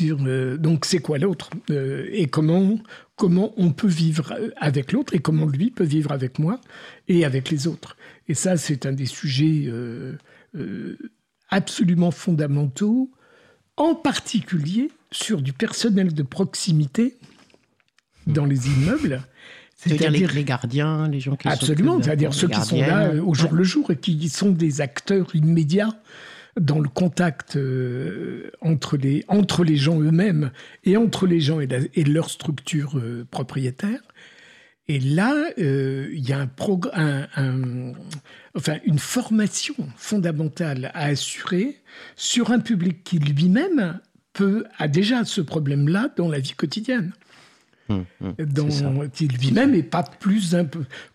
Euh, 0.01 0.57
donc, 0.57 0.85
c'est 0.85 0.99
quoi 0.99 1.17
l'autre? 1.17 1.49
Euh, 1.71 2.07
Et 2.11 2.27
comment, 2.27 2.77
comment 3.15 3.51
on 3.57 3.71
peut 3.71 3.87
vivre 3.87 4.35
avec 4.57 4.91
l'autre 4.91 5.15
et 5.15 5.19
comment 5.19 5.47
lui 5.47 5.71
peut 5.71 5.85
vivre 5.85 6.11
avec 6.11 6.37
moi 6.37 6.61
et 7.07 7.25
avec 7.25 7.49
les 7.49 7.65
autres. 7.65 7.97
Et 8.27 8.35
ça, 8.35 8.57
c'est 8.57 8.85
un 8.85 8.93
des 8.93 9.07
sujets 9.07 9.71
absolument 11.49 12.11
fondamentaux, 12.11 13.11
en 13.77 13.95
particulier 13.95 14.89
sur 15.11 15.41
du 15.41 15.53
personnel 15.53 16.13
de 16.13 16.23
proximité 16.23 17.17
dans 18.25 18.45
les 18.45 18.67
immeubles. 18.67 19.21
C'est-à-dire 19.75 20.33
les, 20.33 20.43
gardiens, 20.43 21.07
les 21.07 21.19
gens 21.19 21.35
qui 21.35 21.47
Absolument, 21.47 22.01
c'est-à-dire 22.01 22.33
ceux 22.33 22.47
qui 22.47 22.59
sont 22.61 22.81
là 22.81 23.13
au 23.23 23.35
jour 23.35 23.53
le 23.53 23.63
jour 23.63 23.91
et 23.91 23.95
qui 23.95 24.27
sont 24.27 24.49
des 24.49 24.81
acteurs 24.81 25.35
immédiats 25.35 25.93
dans 26.59 26.79
le 26.79 26.89
contact 26.89 27.55
euh, 27.57 28.49
entre, 28.61 28.97
les, 28.97 29.23
entre 29.27 29.63
les 29.63 29.75
gens 29.75 30.01
eux-mêmes 30.01 30.51
et 30.83 30.97
entre 30.97 31.27
les 31.27 31.39
gens 31.39 31.59
et, 31.59 31.67
et 31.93 32.03
leur 32.03 32.31
structure 32.31 32.97
euh, 32.97 33.27
propriétaire. 33.29 33.99
Et 34.89 34.99
là, 34.99 35.35
euh, 35.57 36.09
il 36.13 36.27
y 36.27 36.31
a 36.31 36.47
un, 36.93 37.93
enfin, 38.55 38.77
une 38.85 38.99
formation 38.99 39.75
fondamentale 39.97 40.91
à 40.93 41.05
assurer 41.05 41.77
sur 42.15 42.51
un 42.51 42.59
public 42.59 43.03
qui 43.03 43.19
lui-même 43.19 43.99
peut, 44.31 44.63
a 44.77 44.87
déjà 44.87 45.25
ce 45.25 45.41
problème-là 45.41 46.09
dans 46.15 46.29
la 46.29 46.39
vie 46.39 46.53
quotidienne. 46.53 47.11
Dans, 47.89 49.07
qui 49.09 49.27
lui-même 49.27 49.71
n'est 49.71 49.83
pas 49.83 50.03
plus 50.03 50.55
un. 50.55 50.67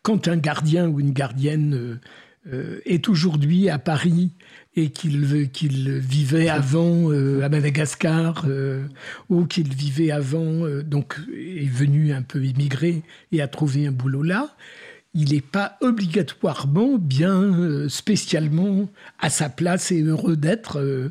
Quand 0.02 0.26
un 0.26 0.38
gardien 0.38 0.88
ou 0.88 1.00
une 1.00 1.12
gardienne 1.12 1.74
euh, 1.74 2.00
euh, 2.52 2.80
est 2.86 3.08
aujourd'hui 3.08 3.68
à 3.68 3.78
Paris 3.78 4.32
et 4.74 4.90
qu'il 4.90 5.98
vivait 5.98 6.48
avant 6.48 7.10
euh, 7.10 7.42
à 7.42 7.48
Madagascar 7.48 8.44
euh, 8.48 8.86
ou 9.28 9.44
qu'il 9.44 9.74
vivait 9.74 10.10
avant, 10.10 10.40
euh, 10.40 10.82
donc 10.82 11.18
est 11.30 11.68
venu 11.68 12.12
un 12.12 12.22
peu 12.22 12.42
immigrer 12.44 13.02
et 13.32 13.42
a 13.42 13.48
trouvé 13.48 13.86
un 13.86 13.92
boulot 13.92 14.22
là, 14.22 14.56
il 15.14 15.34
n'est 15.34 15.42
pas 15.42 15.76
obligatoirement 15.82 16.96
bien 16.96 17.86
spécialement 17.90 18.88
à 19.18 19.28
sa 19.28 19.50
place 19.50 19.92
et 19.92 20.00
heureux 20.00 20.36
d'être 20.36 21.10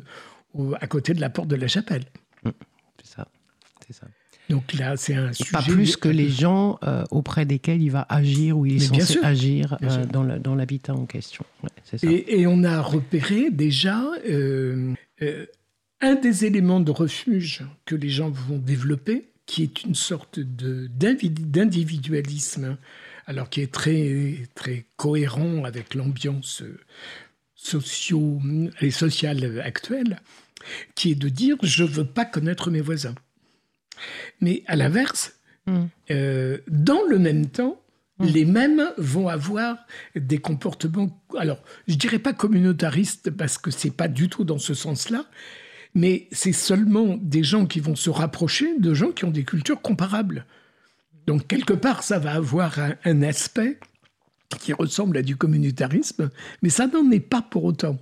à 0.80 0.86
côté 0.88 1.14
de 1.14 1.20
la 1.20 1.30
porte 1.30 1.46
de 1.46 1.54
la 1.54 1.68
chapelle. 1.68 2.02
Mmh, 2.42 2.50
c'est 3.00 3.14
ça, 3.14 3.28
c'est 3.86 3.92
ça. 3.92 4.08
Donc 4.52 4.72
là, 4.74 4.96
c'est 4.98 5.14
un 5.14 5.32
sujet. 5.32 5.50
Pas 5.50 5.62
plus 5.62 5.96
que 5.96 6.10
les 6.10 6.28
gens 6.28 6.78
euh, 6.84 7.04
auprès 7.10 7.46
desquels 7.46 7.80
il 7.80 7.90
va 7.90 8.04
agir 8.10 8.58
ou 8.58 8.66
il 8.66 8.76
est 8.76 8.80
censé 8.80 9.18
agir 9.22 9.78
euh, 9.82 10.04
dans 10.04 10.54
l'habitat 10.54 10.94
en 10.94 11.06
question. 11.06 11.46
Et, 12.02 12.46
on 12.46 12.62
a 12.62 12.82
repéré 12.82 13.50
déjà 13.50 14.04
euh, 14.28 14.92
un 16.02 16.16
des 16.16 16.44
éléments 16.44 16.80
de 16.80 16.90
refuge 16.90 17.64
que 17.86 17.94
les 17.94 18.10
gens 18.10 18.28
vont 18.28 18.58
développer, 18.58 19.30
qui 19.46 19.62
est 19.62 19.84
une 19.84 19.94
sorte 19.94 20.38
d'individualisme, 20.38 22.76
alors 23.24 23.48
qui 23.48 23.62
est 23.62 23.72
très, 23.72 24.36
très 24.54 24.84
cohérent 24.96 25.64
avec 25.64 25.94
l'ambiance 25.94 26.62
socio 27.54 28.38
et 28.82 28.90
sociale 28.90 29.62
actuelle, 29.64 30.20
qui 30.94 31.12
est 31.12 31.14
de 31.14 31.30
dire 31.30 31.56
je 31.62 31.84
ne 31.84 31.88
veux 31.88 32.04
pas 32.04 32.26
connaître 32.26 32.70
mes 32.70 32.82
voisins. 32.82 33.14
Mais 34.40 34.62
à 34.66 34.76
l'inverse, 34.76 35.34
hmm. 35.66 35.84
euh, 36.10 36.58
dans 36.68 37.02
le 37.08 37.18
même 37.18 37.46
temps, 37.46 37.80
hmm. 38.18 38.26
les 38.26 38.44
mêmes 38.44 38.84
vont 38.98 39.28
avoir 39.28 39.76
des 40.14 40.38
comportements, 40.38 41.22
alors 41.36 41.62
je 41.88 41.94
dirais 41.94 42.18
pas 42.18 42.32
communautaristes 42.32 43.30
parce 43.30 43.58
que 43.58 43.70
c'est 43.70 43.90
pas 43.90 44.08
du 44.08 44.28
tout 44.28 44.44
dans 44.44 44.58
ce 44.58 44.74
sens-là, 44.74 45.24
mais 45.94 46.28
c'est 46.32 46.52
seulement 46.52 47.18
des 47.20 47.44
gens 47.44 47.66
qui 47.66 47.80
vont 47.80 47.96
se 47.96 48.10
rapprocher 48.10 48.78
de 48.78 48.94
gens 48.94 49.12
qui 49.12 49.24
ont 49.24 49.30
des 49.30 49.44
cultures 49.44 49.80
comparables. 49.80 50.46
Donc 51.26 51.46
quelque 51.46 51.74
part, 51.74 52.02
ça 52.02 52.18
va 52.18 52.32
avoir 52.32 52.78
un 53.04 53.22
aspect 53.22 53.78
qui 54.58 54.72
ressemble 54.72 55.18
à 55.18 55.22
du 55.22 55.36
communautarisme, 55.36 56.30
mais 56.62 56.68
ça 56.68 56.86
n'en 56.86 57.10
est 57.10 57.20
pas 57.20 57.42
pour 57.42 57.64
autant. 57.64 57.98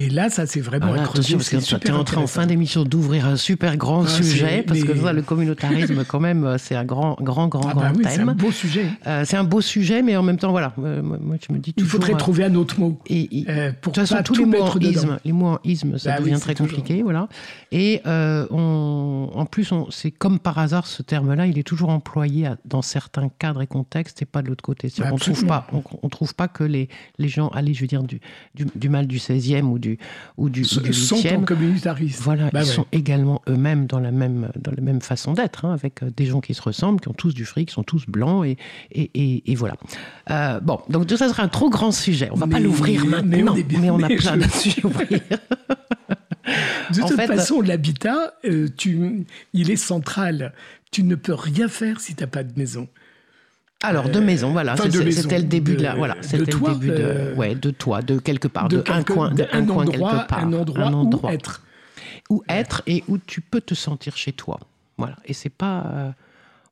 Et 0.00 0.10
là, 0.10 0.30
ça 0.30 0.46
c'est 0.46 0.60
vraiment 0.60 0.94
ah 0.96 1.10
parce 1.12 1.26
que 1.26 1.76
tu 1.76 1.88
es 1.88 1.90
en 1.90 2.04
train 2.04 2.22
en 2.22 2.28
fin 2.28 2.46
d'émission 2.46 2.84
d'ouvrir 2.84 3.26
un 3.26 3.36
super 3.36 3.76
grand 3.76 4.04
ah, 4.04 4.08
sujet, 4.08 4.62
parce 4.62 4.84
que 4.84 4.96
ça, 4.96 5.12
le 5.12 5.22
communautarisme, 5.22 6.04
quand 6.04 6.20
même, 6.20 6.44
euh, 6.44 6.56
c'est 6.56 6.76
un 6.76 6.84
grand, 6.84 7.16
grand, 7.20 7.48
grand, 7.48 7.68
ah 7.68 7.74
bah 7.74 7.90
grand 7.90 7.94
thème. 7.94 8.06
C'est 8.08 8.20
un 8.20 8.34
beau 8.34 8.52
sujet. 8.52 8.86
Euh, 9.08 9.24
c'est 9.24 9.36
un 9.36 9.42
beau 9.42 9.60
sujet, 9.60 10.02
mais 10.02 10.16
en 10.16 10.22
même 10.22 10.36
temps, 10.36 10.52
voilà, 10.52 10.72
euh, 10.78 11.02
moi, 11.02 11.34
je 11.44 11.52
me 11.52 11.58
dis 11.58 11.74
toujours, 11.74 11.88
Il 11.88 11.90
faudrait 11.90 12.14
trouver 12.16 12.44
un 12.44 12.54
autre 12.54 12.78
mot. 12.78 12.96
Et, 13.08 13.26
pour 13.26 13.50
de 13.50 13.70
toute 13.80 13.96
façon, 13.96 14.22
tous 14.22 14.34
les 14.34 14.44
mots 14.44 14.62
en 14.62 14.78
isme, 14.78 15.18
les 15.24 15.32
mots 15.32 15.46
en 15.48 15.58
isme, 15.64 15.98
ça 15.98 16.12
bah 16.12 16.20
devient 16.20 16.38
très 16.38 16.54
compliqué, 16.54 17.02
voilà. 17.02 17.28
Et 17.72 18.00
on, 18.06 19.30
en 19.34 19.46
plus, 19.46 19.72
c'est 19.90 20.12
comme 20.12 20.38
par 20.38 20.58
hasard, 20.58 20.86
ce 20.86 21.02
terme-là, 21.02 21.48
il 21.48 21.58
est 21.58 21.66
toujours 21.66 21.88
employé 21.88 22.50
dans 22.64 22.82
certains 22.82 23.30
cadres 23.40 23.62
et 23.62 23.66
contextes, 23.66 24.22
et 24.22 24.26
pas 24.26 24.42
de 24.42 24.46
l'autre 24.46 24.62
côté. 24.62 24.92
on 25.10 25.16
trouve 25.16 25.44
pas, 25.44 25.66
on, 26.02 26.08
trouve 26.08 26.36
pas 26.36 26.46
que 26.46 26.62
les, 26.62 26.88
les 27.18 27.28
gens, 27.28 27.48
allez, 27.48 27.74
je 27.74 27.80
veux 27.80 27.88
dire, 27.88 28.04
du, 28.04 28.20
du, 28.54 28.64
du 28.76 28.88
mal 28.88 29.08
du 29.08 29.18
16e 29.18 29.62
ou 29.62 29.80
du 29.80 29.87
ou 30.36 30.50
du, 30.50 30.62
du 30.62 30.92
sont 30.92 31.42
communautaristes. 31.42 32.20
Voilà, 32.22 32.50
bah 32.50 32.60
ils 32.62 32.66
sont 32.66 32.86
également 32.92 33.40
eux-mêmes 33.48 33.86
dans 33.86 34.00
la 34.00 34.10
même 34.10 34.50
dans 34.56 34.72
la 34.72 34.82
même 34.82 35.00
façon 35.00 35.32
d'être, 35.32 35.64
hein, 35.64 35.72
avec 35.72 36.02
euh, 36.02 36.10
des 36.16 36.26
gens 36.26 36.40
qui 36.40 36.54
se 36.54 36.62
ressemblent, 36.62 37.00
qui 37.00 37.08
ont 37.08 37.14
tous 37.14 37.34
du 37.34 37.44
fric, 37.44 37.68
qui 37.68 37.74
sont 37.74 37.82
tous 37.82 38.06
blancs 38.06 38.44
et 38.44 38.58
et, 38.92 39.50
et, 39.50 39.54
voilà. 39.54 39.76
Euh, 40.30 40.60
bon, 40.60 40.80
donc 40.88 41.06
tout 41.06 41.16
ça 41.16 41.28
sera 41.28 41.42
un 41.42 41.48
trop 41.48 41.70
grand 41.70 41.92
sujet. 41.92 42.28
On 42.32 42.36
va 42.36 42.46
pas 42.46 42.60
l'ouvrir 42.60 43.04
maintenant, 43.06 43.54
mais 43.54 43.90
on, 43.90 44.02
a 44.02 44.08
plein 44.08 44.36
de 44.36 44.44
sujets 44.44 44.82
à 44.82 44.86
ouvrir. 44.86 45.20
De 46.90 47.00
toute 47.00 47.16
façon, 47.16 47.60
l'habitat, 47.60 48.34
euh, 48.44 48.68
il 49.52 49.70
est 49.70 49.76
central. 49.76 50.52
Tu 50.90 51.02
ne 51.02 51.14
peux 51.14 51.34
rien 51.34 51.68
faire 51.68 52.00
si 52.00 52.14
tu 52.14 52.22
n'as 52.22 52.28
pas 52.28 52.42
de 52.42 52.58
maison. 52.58 52.88
Alors 53.82 54.08
de 54.08 54.18
maison, 54.18 54.50
voilà, 54.50 54.76
c'était 54.76 55.38
le 55.38 55.44
début 55.44 55.76
de, 55.76 55.82
la, 55.84 55.94
voilà, 55.94 56.16
c'était 56.20 56.38
le 56.38 56.46
début 56.46 56.88
de, 56.88 56.96
euh, 56.98 57.34
ouais, 57.36 57.54
de 57.54 57.70
toi, 57.70 58.02
de 58.02 58.18
quelque 58.18 58.48
part, 58.48 58.68
de, 58.68 58.82
un 58.88 59.04
coin, 59.04 59.30
de 59.30 59.46
un, 59.52 59.64
coin 59.64 59.86
quelque 59.86 60.26
part, 60.26 60.38
un 60.40 60.52
endroit, 60.52 60.90
où 60.90 61.28
être, 61.28 61.62
où 62.28 62.42
être 62.48 62.82
et 62.88 63.04
où 63.06 63.18
tu 63.18 63.40
peux 63.40 63.60
te 63.60 63.74
sentir 63.74 64.16
chez 64.16 64.32
toi, 64.32 64.58
voilà. 64.96 65.14
Et 65.26 65.32
c'est 65.32 65.48
pas, 65.48 65.86
euh, 65.94 66.10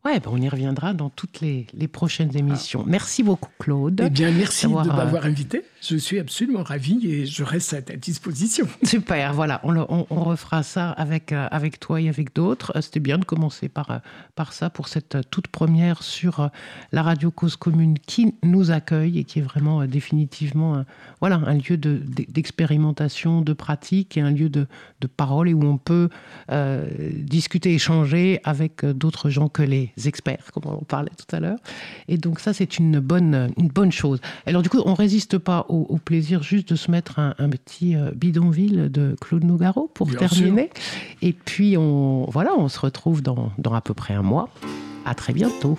Ouais, 0.06 0.20
ben, 0.20 0.30
on 0.32 0.40
y 0.40 0.48
reviendra 0.48 0.94
dans 0.94 1.10
toutes 1.10 1.40
les, 1.40 1.66
prochaines 1.88 2.36
émissions. 2.36 2.84
Merci 2.86 3.24
beaucoup, 3.24 3.50
Claude. 3.58 4.02
Eh 4.06 4.10
bien, 4.10 4.30
merci 4.30 4.66
de 4.66 4.72
m'avoir 4.72 5.24
euh, 5.24 5.28
invité. 5.28 5.64
Je 5.82 5.96
suis 5.96 6.20
absolument 6.20 6.62
ravi 6.62 7.10
et 7.10 7.26
je 7.26 7.42
reste 7.42 7.74
à 7.74 7.82
ta 7.82 7.96
disposition. 7.96 8.68
Super, 8.84 9.34
voilà, 9.34 9.60
on, 9.64 9.76
on, 9.88 10.22
refera 10.22 10.62
ça 10.62 10.90
avec, 10.90 11.32
euh, 11.32 11.48
avec 11.50 11.80
toi 11.80 12.00
et 12.00 12.08
avec 12.08 12.34
d'autres. 12.36 12.72
Euh, 12.76 12.82
c'était 12.82 13.00
bien 13.00 13.18
de 13.18 13.24
commencer 13.24 13.68
par, 13.68 14.00
par 14.36 14.52
ça 14.52 14.70
pour 14.70 14.86
cette 14.86 15.18
toute 15.30 15.48
première 15.48 16.04
sur 16.04 16.50
la 16.92 17.02
radio 17.02 17.32
Cause 17.32 17.56
Commune 17.56 17.98
qui 17.98 18.32
nous 18.44 18.70
accueille 18.70 19.18
et 19.18 19.24
qui 19.24 19.40
est 19.40 19.42
vraiment 19.42 19.86
définitivement 19.86 20.76
un, 20.76 20.86
voilà, 21.18 21.40
un 21.44 21.54
lieu 21.54 21.76
d'expérimentation, 21.76 23.40
de, 23.40 23.52
pratique 23.54 24.16
et 24.16 24.20
un 24.20 24.30
lieu 24.30 24.50
de, 24.50 24.68
de 25.00 25.06
parole 25.08 25.48
et 25.48 25.54
où 25.54 25.64
on 25.64 25.78
peut 25.78 26.10
discuter, 26.48 27.74
échanger 27.74 28.40
avec 28.44 28.84
d'autres 28.84 29.30
gens 29.30 29.48
que 29.48 29.62
les 29.62 29.92
experts, 30.04 30.50
comme 30.52 30.64
on 30.66 30.84
parlait 30.84 31.10
tout 31.16 31.34
à 31.34 31.40
l'heure. 31.40 31.58
Et 32.08 32.18
donc 32.18 32.40
ça, 32.40 32.52
c'est 32.52 32.78
une 32.78 33.00
bonne, 33.00 33.50
une 33.56 33.68
bonne 33.68 33.92
chose. 33.92 34.20
Alors 34.44 34.62
du 34.62 34.68
coup, 34.68 34.82
on 34.84 34.94
résiste 34.94 35.38
pas 35.38 35.66
au, 35.68 35.96
plaisir 35.96 36.42
juste 36.42 36.70
de 36.70 36.76
se 36.76 36.90
mettre 36.90 37.18
un, 37.18 37.32
petit 37.48 37.96
euh, 37.96 38.10
bidonville 38.14 38.90
de 38.90 39.16
Claude 39.20 39.44
Nougaro 39.44 39.90
pour 39.94 40.14
terminer. 40.14 40.70
Et 41.22 41.32
puis, 41.32 41.76
on, 41.76 42.26
voilà, 42.30 42.54
on 42.56 42.68
se 42.68 42.78
retrouve 42.78 43.22
dans, 43.22 43.50
dans 43.58 43.74
à 43.74 43.80
peu 43.80 43.94
près 43.94 44.14
un 44.14 44.22
mois. 44.22 44.50
À 45.04 45.14
très 45.14 45.32
bientôt. 45.32 45.78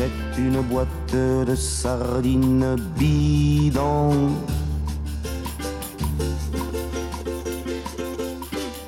c'est 0.00 0.40
une 0.40 0.62
boîte 0.62 1.14
de 1.14 1.54
sardines 1.54 2.76
bidon. 2.96 4.30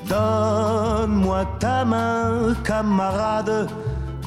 Donne-moi 0.09 1.45
ta 1.59 1.85
main, 1.85 2.55
camarade, 2.63 3.69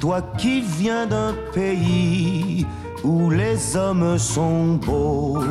toi 0.01 0.22
qui 0.39 0.61
viens 0.61 1.07
d'un 1.07 1.34
pays 1.53 2.64
où 3.03 3.30
les 3.30 3.76
hommes 3.76 4.16
sont 4.16 4.74
beaux. 4.74 5.43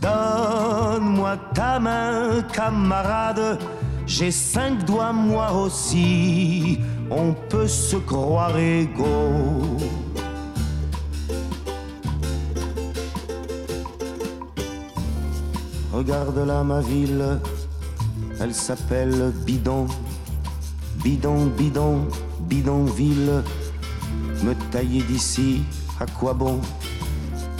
Donne-moi 0.00 1.36
ta 1.54 1.80
main, 1.80 2.42
camarade, 2.52 3.58
j'ai 4.06 4.30
cinq 4.30 4.84
doigts 4.84 5.12
moi 5.12 5.52
aussi 5.52 6.78
on 7.14 7.34
peut 7.34 7.68
se 7.68 7.96
croire 7.96 8.56
égaux. 8.58 9.76
Regarde 15.92 16.38
là 16.38 16.64
ma 16.64 16.80
ville, 16.80 17.38
elle 18.40 18.54
s'appelle 18.54 19.32
Bidon. 19.44 19.86
Bidon, 21.04 21.46
bidon, 21.46 22.08
bidonville. 22.40 23.42
Me 24.42 24.54
tailler 24.70 25.02
d'ici, 25.02 25.62
à 26.00 26.06
quoi 26.06 26.32
bon? 26.32 26.60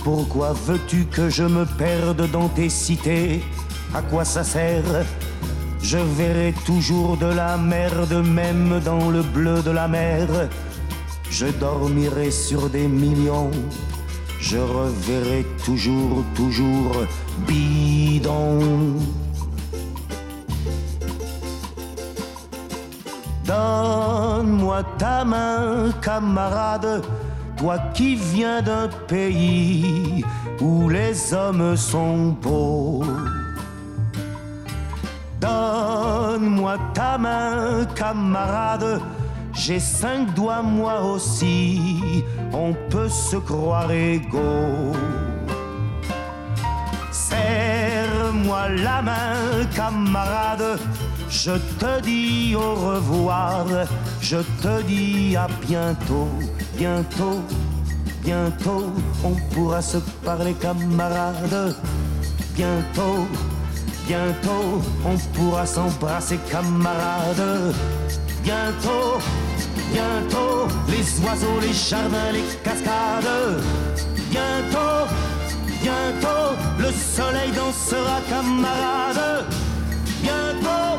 Pourquoi 0.03 0.53
veux-tu 0.53 1.05
que 1.05 1.29
je 1.29 1.45
me 1.45 1.65
perde 1.65 2.29
dans 2.31 2.49
tes 2.49 2.69
cités? 2.69 3.43
À 3.95 4.03
quoi 4.03 4.25
ça 4.25 4.43
sert? 4.43 5.05
Je 5.83 5.99
verrai 5.99 6.55
toujours 6.65 7.17
de 7.17 7.27
la 7.27 7.57
merde, 7.57 8.15
même 8.25 8.81
dans 8.85 9.11
le 9.11 9.23
bleu 9.23 9.63
de 9.63 9.71
la 9.71 9.89
mer. 9.89 10.29
Je 11.31 11.47
dormirai 11.47 12.31
sur 12.31 12.69
des 12.69 12.87
millions. 12.87 13.51
Je 14.41 14.59
reverrai 14.59 15.47
toujours, 15.65 16.25
toujours 16.35 16.97
bidon. 17.47 18.97
Donne-moi 23.45 24.83
ta 24.99 25.25
main, 25.25 25.93
camarade, 26.01 27.03
toi 27.57 27.79
qui 27.95 28.15
viens 28.15 28.63
d'un 28.63 28.89
pays 29.09 30.25
où 30.61 30.89
les 30.89 31.35
hommes 31.35 31.77
sont 31.77 32.37
beaux. 32.41 33.05
Donne-moi 35.43 36.77
ta 36.95 37.19
main, 37.19 37.85
camarade. 37.97 39.01
J'ai 39.53 39.81
cinq 39.81 40.33
doigts 40.35 40.63
moi 40.63 41.01
aussi, 41.03 42.25
on 42.53 42.73
peut 42.89 43.09
se 43.09 43.37
croire 43.37 43.91
égaux. 43.91 44.93
Serre-moi 47.11 48.69
la 48.69 49.03
main, 49.03 49.67
camarade. 49.75 50.79
Je 51.29 51.55
te 51.81 52.01
dis 52.01 52.55
au 52.55 52.75
revoir, 52.75 53.67
je 54.21 54.39
te 54.63 54.83
dis 54.83 55.37
à 55.37 55.49
bientôt, 55.67 56.29
bientôt, 56.77 57.41
bientôt, 58.23 58.93
on 59.25 59.35
pourra 59.53 59.83
se 59.83 59.99
parler, 60.25 60.55
camarade. 60.55 61.75
Bientôt 62.55 63.27
Bientôt, 64.07 64.83
on 65.05 65.17
pourra 65.35 65.65
s'embrasser 65.65 66.39
camarades. 66.51 67.75
Bientôt, 68.43 69.19
bientôt, 69.93 70.67
les 70.89 71.25
oiseaux, 71.25 71.61
les 71.61 71.73
jardins, 71.73 72.33
les 72.33 72.43
cascades. 72.65 73.63
Bientôt, 74.31 75.07
bientôt, 75.81 76.57
le 76.79 76.91
soleil 76.91 77.53
dansera 77.53 78.21
camarade. 78.29 79.47
Bientôt, 80.21 80.99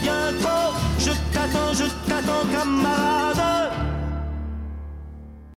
bientôt, 0.00 0.74
je 0.98 1.10
t'attends, 1.32 1.72
je 1.74 1.84
t'attends 2.08 2.46
camarade. 2.50 3.72